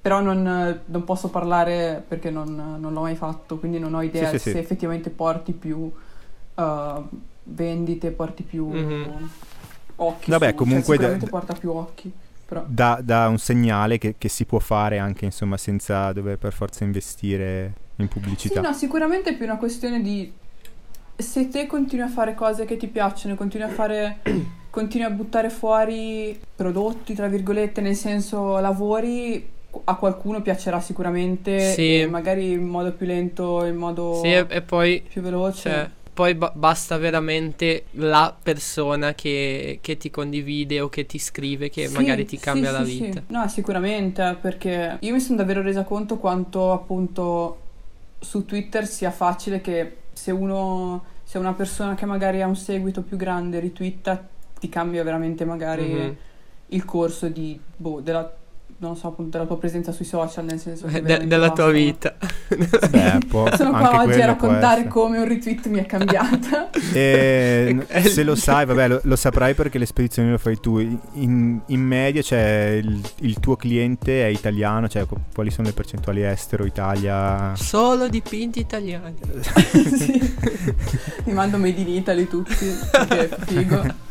però 0.05 0.21
non, 0.21 0.81
non 0.85 1.03
posso 1.03 1.29
parlare 1.29 2.03
perché 2.07 2.29
non, 2.29 2.77
non 2.79 2.93
l'ho 2.93 3.01
mai 3.01 3.15
fatto, 3.15 3.57
quindi 3.57 3.79
non 3.79 3.95
ho 3.95 4.03
idea 4.03 4.29
Sì, 4.29 4.37
sì, 4.37 4.43
se 4.43 4.51
sì. 4.51 4.57
effettivamente 4.59 5.09
porti 5.09 5.51
più 5.51 5.77
uh, 5.79 7.03
vendite, 7.41 8.11
porti 8.11 8.43
più 8.43 8.67
Mhm. 8.67 9.29
occhi. 9.95 10.29
Vabbè, 10.29 10.49
su, 10.49 10.55
comunque 10.57 10.95
cioè, 10.97 11.07
da- 11.07 11.13
sicuramente 11.13 11.27
porta 11.27 11.53
più 11.53 11.71
occhi. 11.71 12.13
Però. 12.45 12.63
Dà, 12.67 12.99
dà 13.01 13.27
un 13.29 13.39
segnale 13.39 13.97
che, 13.97 14.13
che 14.19 14.29
si 14.29 14.45
può 14.45 14.59
fare 14.59 14.99
anche, 14.99 15.25
insomma, 15.25 15.57
senza 15.57 16.13
dover 16.13 16.37
per 16.37 16.53
forza 16.53 16.83
investire 16.83 17.73
in 17.95 18.05
Sì, 18.07 18.13
pubblicità. 18.13 18.61
no, 18.61 18.73
sicuramente 18.73 19.31
è 19.31 19.35
più 19.35 19.45
una 19.45 19.57
questione 19.57 20.03
di 20.03 20.31
se 21.15 21.47
te 21.49 21.65
continui 21.65 22.05
a 22.05 22.09
fare 22.09 22.35
cose 22.35 22.65
che 22.65 22.77
ti 22.77 22.85
piacciono, 22.85 23.33
continui 23.33 23.65
a 23.67 23.71
fare, 23.73 24.19
continui 24.69 25.07
a 25.07 25.09
buttare 25.09 25.49
fuori 25.49 26.39
prodotti, 26.55 27.15
tra 27.15 27.27
virgolette, 27.27 27.81
nel 27.81 27.95
senso 27.95 28.59
lavori, 28.59 29.53
a 29.85 29.95
qualcuno 29.95 30.41
piacerà 30.41 30.79
sicuramente, 30.79 31.73
Sì. 31.73 32.05
magari 32.09 32.51
in 32.51 32.65
modo 32.65 32.93
più 32.93 33.05
lento, 33.05 33.63
in 33.65 33.75
modo 33.75 34.21
Sì, 34.21 34.27
e, 34.27 34.45
e 34.49 34.61
poi 34.61 35.03
più 35.07 35.21
veloce. 35.21 35.61
Cioè, 35.61 35.89
poi 36.13 36.35
ba- 36.35 36.51
basta 36.55 36.97
veramente 36.97 37.85
la 37.91 38.35
persona 38.41 39.13
che, 39.13 39.79
che 39.81 39.97
ti 39.97 40.09
condivide 40.09 40.79
o 40.79 40.89
che 40.89 41.05
ti 41.05 41.19
scrive 41.19 41.69
che 41.69 41.87
Sì, 41.87 41.93
magari 41.93 42.25
ti 42.25 42.37
sì, 42.37 42.43
cambia 42.43 42.69
sì, 42.69 42.71
la 42.71 42.83
sì. 42.85 43.09
vita. 43.09 43.23
No, 43.27 43.47
sicuramente, 43.49 44.37
perché 44.39 44.97
io 45.01 45.13
mi 45.13 45.19
sono 45.19 45.37
davvero 45.37 45.61
resa 45.61 45.83
conto 45.83 46.17
quanto 46.17 46.71
appunto 46.71 47.59
su 48.19 48.45
Twitter 48.45 48.87
sia 48.87 49.11
facile 49.11 49.59
che 49.61 49.97
se 50.13 50.31
uno, 50.31 51.03
se 51.23 51.37
una 51.37 51.53
persona 51.53 51.95
che 51.95 52.05
magari 52.05 52.41
ha 52.41 52.47
un 52.47 52.55
seguito 52.55 53.01
più 53.03 53.17
grande 53.17 53.59
ritwitta, 53.59 54.25
ti 54.57 54.69
cambia 54.69 55.03
veramente 55.03 55.43
magari 55.45 55.83
Mhm. 55.91 56.15
il 56.67 56.85
corso 56.85 57.27
di, 57.27 57.59
boh, 57.75 57.99
della, 58.01 58.33
non 58.77 58.97
so, 58.97 59.07
appunto, 59.07 59.37
della 59.37 59.47
tua 59.47 59.57
presenza 59.57 59.91
sui 59.93 60.03
social, 60.05 60.43
nel 60.45 60.59
senso 60.59 60.85
che 60.87 60.93
De- 60.93 61.01
veramente 61.01 61.27
della 61.27 61.51
tua 61.51 61.71
vita. 61.71 62.15
Beh, 62.89 63.19
può- 63.27 63.49
Sono 63.55 63.71
anche 63.73 63.89
qua 63.89 64.03
oggi 64.03 64.21
a 64.21 64.25
raccontare 64.25 64.87
come 64.87 65.17
un 65.17 65.27
retweet 65.27 65.67
mi 65.67 65.79
è 65.79 65.85
cambiata. 65.85 66.69
E 66.93 67.83
È- 67.87 68.01
se 68.03 68.23
lo 68.23 68.35
sai, 68.35 68.65
vabbè, 68.65 68.87
lo, 68.87 68.99
lo 69.03 69.15
saprai 69.15 69.53
perché 69.53 69.77
le 69.77 69.85
spedizioni 69.85 70.29
lo 70.29 70.37
fai 70.37 70.59
tu. 70.59 70.79
In, 70.79 71.59
in 71.67 71.81
media, 71.81 72.21
cioè, 72.21 72.79
il, 72.81 73.01
il 73.21 73.39
tuo 73.39 73.55
cliente 73.55 74.23
è 74.23 74.27
italiano, 74.27 74.87
cioè, 74.87 75.05
qu- 75.05 75.19
quali 75.33 75.51
sono 75.51 75.67
le 75.67 75.73
percentuali 75.73 76.23
estero, 76.23 76.65
Italia? 76.65 77.53
Solo 77.55 78.07
dipinti 78.07 78.59
italiani. 78.59 79.15
sì. 79.71 80.35
Mi 81.25 81.33
mando 81.33 81.57
made 81.57 81.79
in 81.79 81.87
Italy 81.89 82.27
tutti, 82.27 82.53
che 83.09 83.29
figo. 83.45 84.03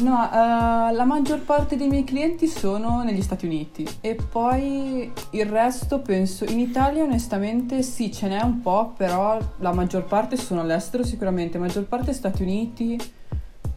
No, 0.00 0.24
eh, 0.32 0.92
la 0.92 1.04
maggior 1.04 1.40
parte 1.40 1.76
dei 1.76 1.86
miei 1.88 2.02
clienti 2.02 2.48
sono 2.48 3.02
negli 3.04 3.22
Stati 3.22 3.46
Uniti 3.46 3.86
e 4.00 4.14
poi 4.16 5.12
il 5.30 5.46
resto 5.46 6.00
penso 6.00 6.44
in 6.44 6.58
Italia 6.58 7.04
onestamente 7.04 7.82
sì 7.82 8.10
ce 8.12 8.26
n'è 8.28 8.40
un 8.42 8.60
po', 8.62 8.94
però 8.96 9.38
la 9.58 9.72
maggior 9.72 10.04
parte 10.04 10.36
sono 10.36 10.60
all'estero 10.60 11.04
sicuramente, 11.04 11.58
la 11.58 11.66
maggior 11.66 11.84
parte 11.84 12.12
Stati 12.14 12.42
Uniti, 12.42 12.98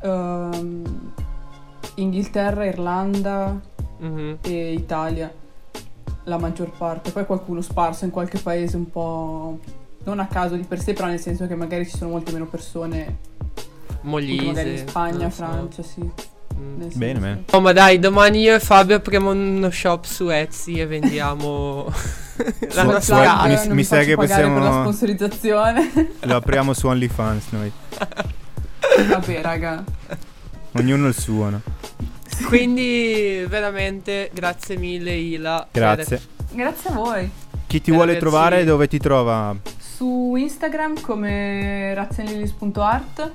ehm, 0.02 1.12
Inghilterra, 1.96 2.66
Irlanda 2.66 3.60
Mhm. 4.00 4.38
e 4.42 4.74
Italia, 4.74 5.32
la 6.24 6.38
maggior 6.38 6.72
parte, 6.76 7.12
poi 7.12 7.26
qualcuno 7.26 7.62
sparso 7.62 8.04
in 8.06 8.12
qualche 8.12 8.40
paese 8.40 8.78
un 8.78 8.90
po' 8.90 9.60
non 10.06 10.20
a 10.20 10.28
caso 10.28 10.56
di 10.56 10.64
per 10.64 10.80
sé, 10.82 10.94
però 10.94 11.08
nel 11.08 11.20
senso 11.20 11.46
che 11.48 11.56
magari 11.56 11.86
ci 11.86 11.96
sono 11.98 12.12
molte 12.12 12.32
meno 12.32 12.46
persone, 12.46 13.18
magari 14.06 14.72
in 14.80 14.88
Spagna, 14.88 15.30
so. 15.30 15.36
Francia, 15.36 15.84
sì. 15.84 16.10
Mm. 16.58 16.82
Bene, 16.94 17.20
bene. 17.20 17.44
Oh, 17.52 17.60
ma 17.60 17.74
dai, 17.74 18.00
domani 18.00 18.40
io 18.42 18.56
e 18.56 18.60
Fabio 18.62 18.96
apriamo 18.96 19.32
uno 19.32 19.70
shop 19.70 20.06
su 20.06 20.30
Etsy 20.30 20.80
e 20.80 20.86
vendiamo 20.86 21.86
la 22.74 22.82
Su- 22.82 22.86
nostra 22.90 23.58
su- 23.58 23.68
mi- 23.70 23.76
mi 23.76 23.84
sa 23.84 24.00
che 24.00 24.16
per 24.16 24.30
la 24.30 24.36
possiamo- 24.36 24.82
sponsorizzazione. 24.82 25.92
Lo 26.24 26.36
apriamo 26.38 26.74
su 26.74 26.88
OnlyFans 26.88 27.44
noi. 27.50 27.72
Vabbè, 29.10 29.42
raga. 29.42 29.84
Ognuno 30.78 31.08
il 31.08 31.14
suo, 31.18 31.50
no? 31.50 31.62
Quindi, 32.48 33.46
veramente, 33.48 34.30
grazie 34.34 34.78
mille, 34.78 35.14
Ila. 35.14 35.68
per- 35.70 35.82
Grazie. 35.82 36.22
Grazie 36.52 36.90
a 36.90 36.94
voi. 36.94 37.30
Chi 37.68 37.80
ti 37.82 37.86
Per 37.92 37.94
vuole 37.96 38.12
averci- 38.12 38.20
trovare, 38.30 38.64
dove 38.64 38.88
ti 38.88 38.98
trova? 39.00 39.56
Su 39.78 40.36
Instagram 40.38 41.02
come 41.02 41.94
razzenlilis.art, 41.94 43.32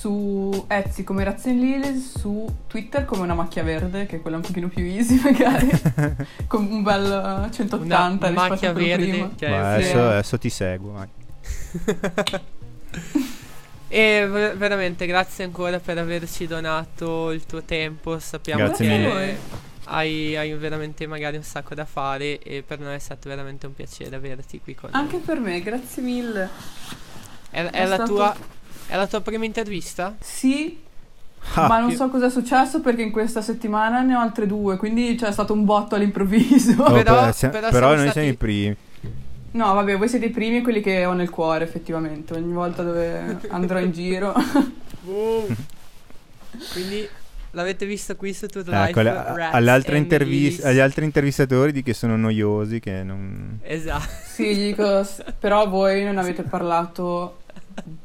su 0.00 0.64
Etsy 0.66 1.04
come 1.04 1.24
razzenlilis, 1.24 2.18
su 2.18 2.46
Twitter 2.66 3.04
come 3.04 3.22
una 3.22 3.34
macchia 3.34 3.62
verde, 3.62 4.06
che 4.06 4.16
è 4.16 4.20
quella 4.22 4.36
un 4.36 4.42
pochino 4.42 4.68
più 4.68 4.82
easy 4.84 5.20
magari, 5.22 5.68
con 6.48 6.64
un 6.70 6.82
bel 6.82 7.46
eh, 7.48 7.52
180 7.52 7.76
Una 7.84 8.08
rispetto 8.28 8.32
macchia 8.48 8.70
a 8.70 8.72
quello 8.72 8.86
verde. 8.88 9.08
prima. 9.10 9.30
che 9.36 9.46
è 9.46 9.50
Vai, 9.50 9.60
un- 9.60 9.82
sì. 9.82 9.90
adesso, 9.90 10.06
adesso 10.08 10.38
ti 10.38 10.48
seguo. 10.50 10.92
vai. 10.92 11.08
E 13.92 14.24
ver- 14.30 14.56
veramente 14.56 15.04
grazie 15.04 15.42
ancora 15.42 15.80
per 15.80 15.98
averci 15.98 16.46
donato 16.46 17.32
il 17.32 17.44
tuo 17.44 17.62
tempo. 17.64 18.20
Sappiamo 18.20 18.62
Grazie 18.64 18.86
che 18.86 18.96
mille. 18.96 19.38
hai, 19.86 20.36
hai 20.36 20.52
veramente 20.54 21.08
magari 21.08 21.36
un 21.36 21.42
sacco 21.42 21.74
da 21.74 21.84
fare 21.84 22.38
e 22.38 22.62
per 22.64 22.78
noi 22.78 22.94
è 22.94 22.98
stato 23.00 23.28
veramente 23.28 23.66
un 23.66 23.74
piacere 23.74 24.14
averti 24.14 24.60
qui 24.60 24.76
con 24.76 24.90
noi. 24.92 25.00
Anche 25.02 25.16
per 25.18 25.40
me, 25.40 25.60
grazie 25.60 26.02
mille. 26.04 26.48
È, 27.50 27.62
è 27.64 27.70
è 27.70 27.84
la 27.86 27.94
stato- 27.96 28.14
tua, 28.14 28.36
è 28.90 28.96
la 28.96 29.06
tua 29.06 29.20
prima 29.20 29.44
intervista? 29.44 30.16
Sì, 30.20 30.78
Ah, 31.54 31.68
ma 31.68 31.78
non 31.78 31.90
so 31.92 32.10
cosa 32.10 32.26
è 32.26 32.30
successo 32.30 32.80
perché 32.82 33.00
in 33.00 33.10
questa 33.10 33.40
settimana 33.40 34.02
ne 34.02 34.14
ho 34.14 34.18
altre 34.18 34.46
due, 34.46 34.76
quindi 34.76 35.14
c'è 35.14 35.32
stato 35.32 35.54
un 35.54 35.64
botto 35.64 35.94
all'improvviso. 35.94 36.72
oh, 36.82 36.92
però- 36.92 37.24
per- 37.24 37.34
se- 37.34 37.48
però 37.48 37.70
però 37.70 37.88
siamo 37.88 37.94
noi 37.94 38.10
stati- 38.10 38.12
siamo 38.12 38.28
i 38.28 38.34
primi. 38.34 38.76
No, 39.52 39.72
vabbè, 39.74 39.96
voi 39.96 40.08
siete 40.08 40.26
i 40.26 40.30
primi 40.30 40.58
e 40.58 40.62
quelli 40.62 40.80
che 40.82 41.04
ho 41.06 41.12
nel 41.14 41.30
cuore, 41.30 41.64
effettivamente. 41.64 42.34
Ogni 42.34 42.52
volta 42.52 42.82
dove 42.82 43.38
andrò 43.48 43.78
in 43.80 43.90
giro. 43.90 44.34
Quindi 46.72 47.08
l'avete 47.52 47.86
visto 47.86 48.14
qui 48.16 48.32
su 48.32 48.46
Life 48.52 48.70
Ecco, 48.90 49.00
alle- 49.00 49.12
Rats 49.12 49.54
alle 49.54 49.70
altre 49.70 49.96
and 49.96 50.02
intervis- 50.04 50.40
Lilies. 50.58 50.64
agli 50.64 50.78
altri 50.78 51.04
intervistatori 51.04 51.72
di 51.72 51.82
che 51.82 51.94
sono 51.94 52.16
noiosi, 52.16 52.80
che 52.80 53.02
non... 53.02 53.58
Esatto. 53.62 54.08
sì, 54.24 54.54
gli 54.54 54.66
dico, 54.68 55.06
però 55.38 55.68
voi 55.68 56.04
non 56.04 56.18
avete 56.18 56.42
parlato 56.42 57.39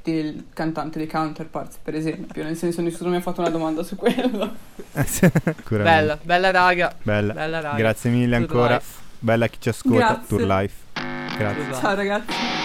del 0.03 0.45
cantante 0.53 0.97
dei 0.97 1.07
Counterparts, 1.07 1.78
per 1.82 1.95
esempio. 1.95 2.43
Nel 2.43 2.55
senso, 2.55 2.82
nessuno 2.82 3.09
mi 3.09 3.18
ha 3.18 3.22
fatto 3.22 3.41
una 3.41 3.49
domanda 3.49 3.84
su 3.84 3.95
quello. 3.95 4.55
Bella, 5.70 6.18
bella 6.22 6.51
raga. 6.51 6.95
Bella. 7.01 7.34
Bella 7.34 7.59
raga. 7.59 7.78
Grazie 7.78 8.09
mille 8.11 8.38
Tour 8.38 8.49
ancora. 8.49 8.76
Life. 8.76 9.03
Bella 9.20 9.47
chi 9.47 9.57
ci 9.59 9.70
ascolta. 9.70 9.97
Grazie. 9.97 10.28
Tour 10.28 10.41
Life. 10.41 10.76
Grazie. 10.93 11.38
Tour 11.38 11.68
Life. 11.68 11.80
Ciao 11.80 11.95
ragazzi. 11.95 12.64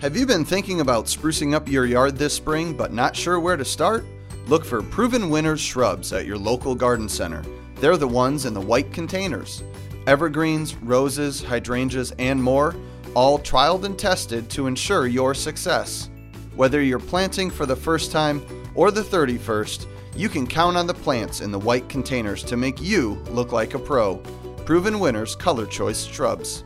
Have 0.00 0.16
you 0.16 0.24
been 0.24 0.46
thinking 0.46 0.80
about 0.80 1.04
sprucing 1.04 1.52
up 1.52 1.68
your 1.68 1.84
yard 1.84 2.16
this 2.16 2.32
spring 2.32 2.74
but 2.74 2.90
not 2.90 3.14
sure 3.14 3.38
where 3.38 3.58
to 3.58 3.66
start? 3.66 4.06
Look 4.46 4.64
for 4.64 4.80
Proven 4.80 5.28
Winners 5.28 5.60
shrubs 5.60 6.14
at 6.14 6.24
your 6.24 6.38
local 6.38 6.74
garden 6.74 7.06
center. 7.06 7.44
They're 7.74 7.98
the 7.98 8.08
ones 8.08 8.46
in 8.46 8.54
the 8.54 8.62
white 8.62 8.94
containers. 8.94 9.62
Evergreens, 10.06 10.74
roses, 10.76 11.42
hydrangeas, 11.42 12.12
and 12.12 12.42
more, 12.42 12.74
all 13.12 13.38
trialed 13.38 13.84
and 13.84 13.98
tested 13.98 14.48
to 14.48 14.68
ensure 14.68 15.06
your 15.06 15.34
success. 15.34 16.08
Whether 16.56 16.80
you're 16.80 16.98
planting 16.98 17.50
for 17.50 17.66
the 17.66 17.76
first 17.76 18.10
time 18.10 18.40
or 18.74 18.90
the 18.90 19.02
31st, 19.02 19.84
you 20.16 20.30
can 20.30 20.46
count 20.46 20.78
on 20.78 20.86
the 20.86 20.94
plants 20.94 21.42
in 21.42 21.50
the 21.50 21.58
white 21.58 21.90
containers 21.90 22.42
to 22.44 22.56
make 22.56 22.80
you 22.80 23.16
look 23.28 23.52
like 23.52 23.74
a 23.74 23.78
pro. 23.78 24.16
Proven 24.64 24.98
Winners 24.98 25.36
Color 25.36 25.66
Choice 25.66 26.06
Shrubs. 26.06 26.64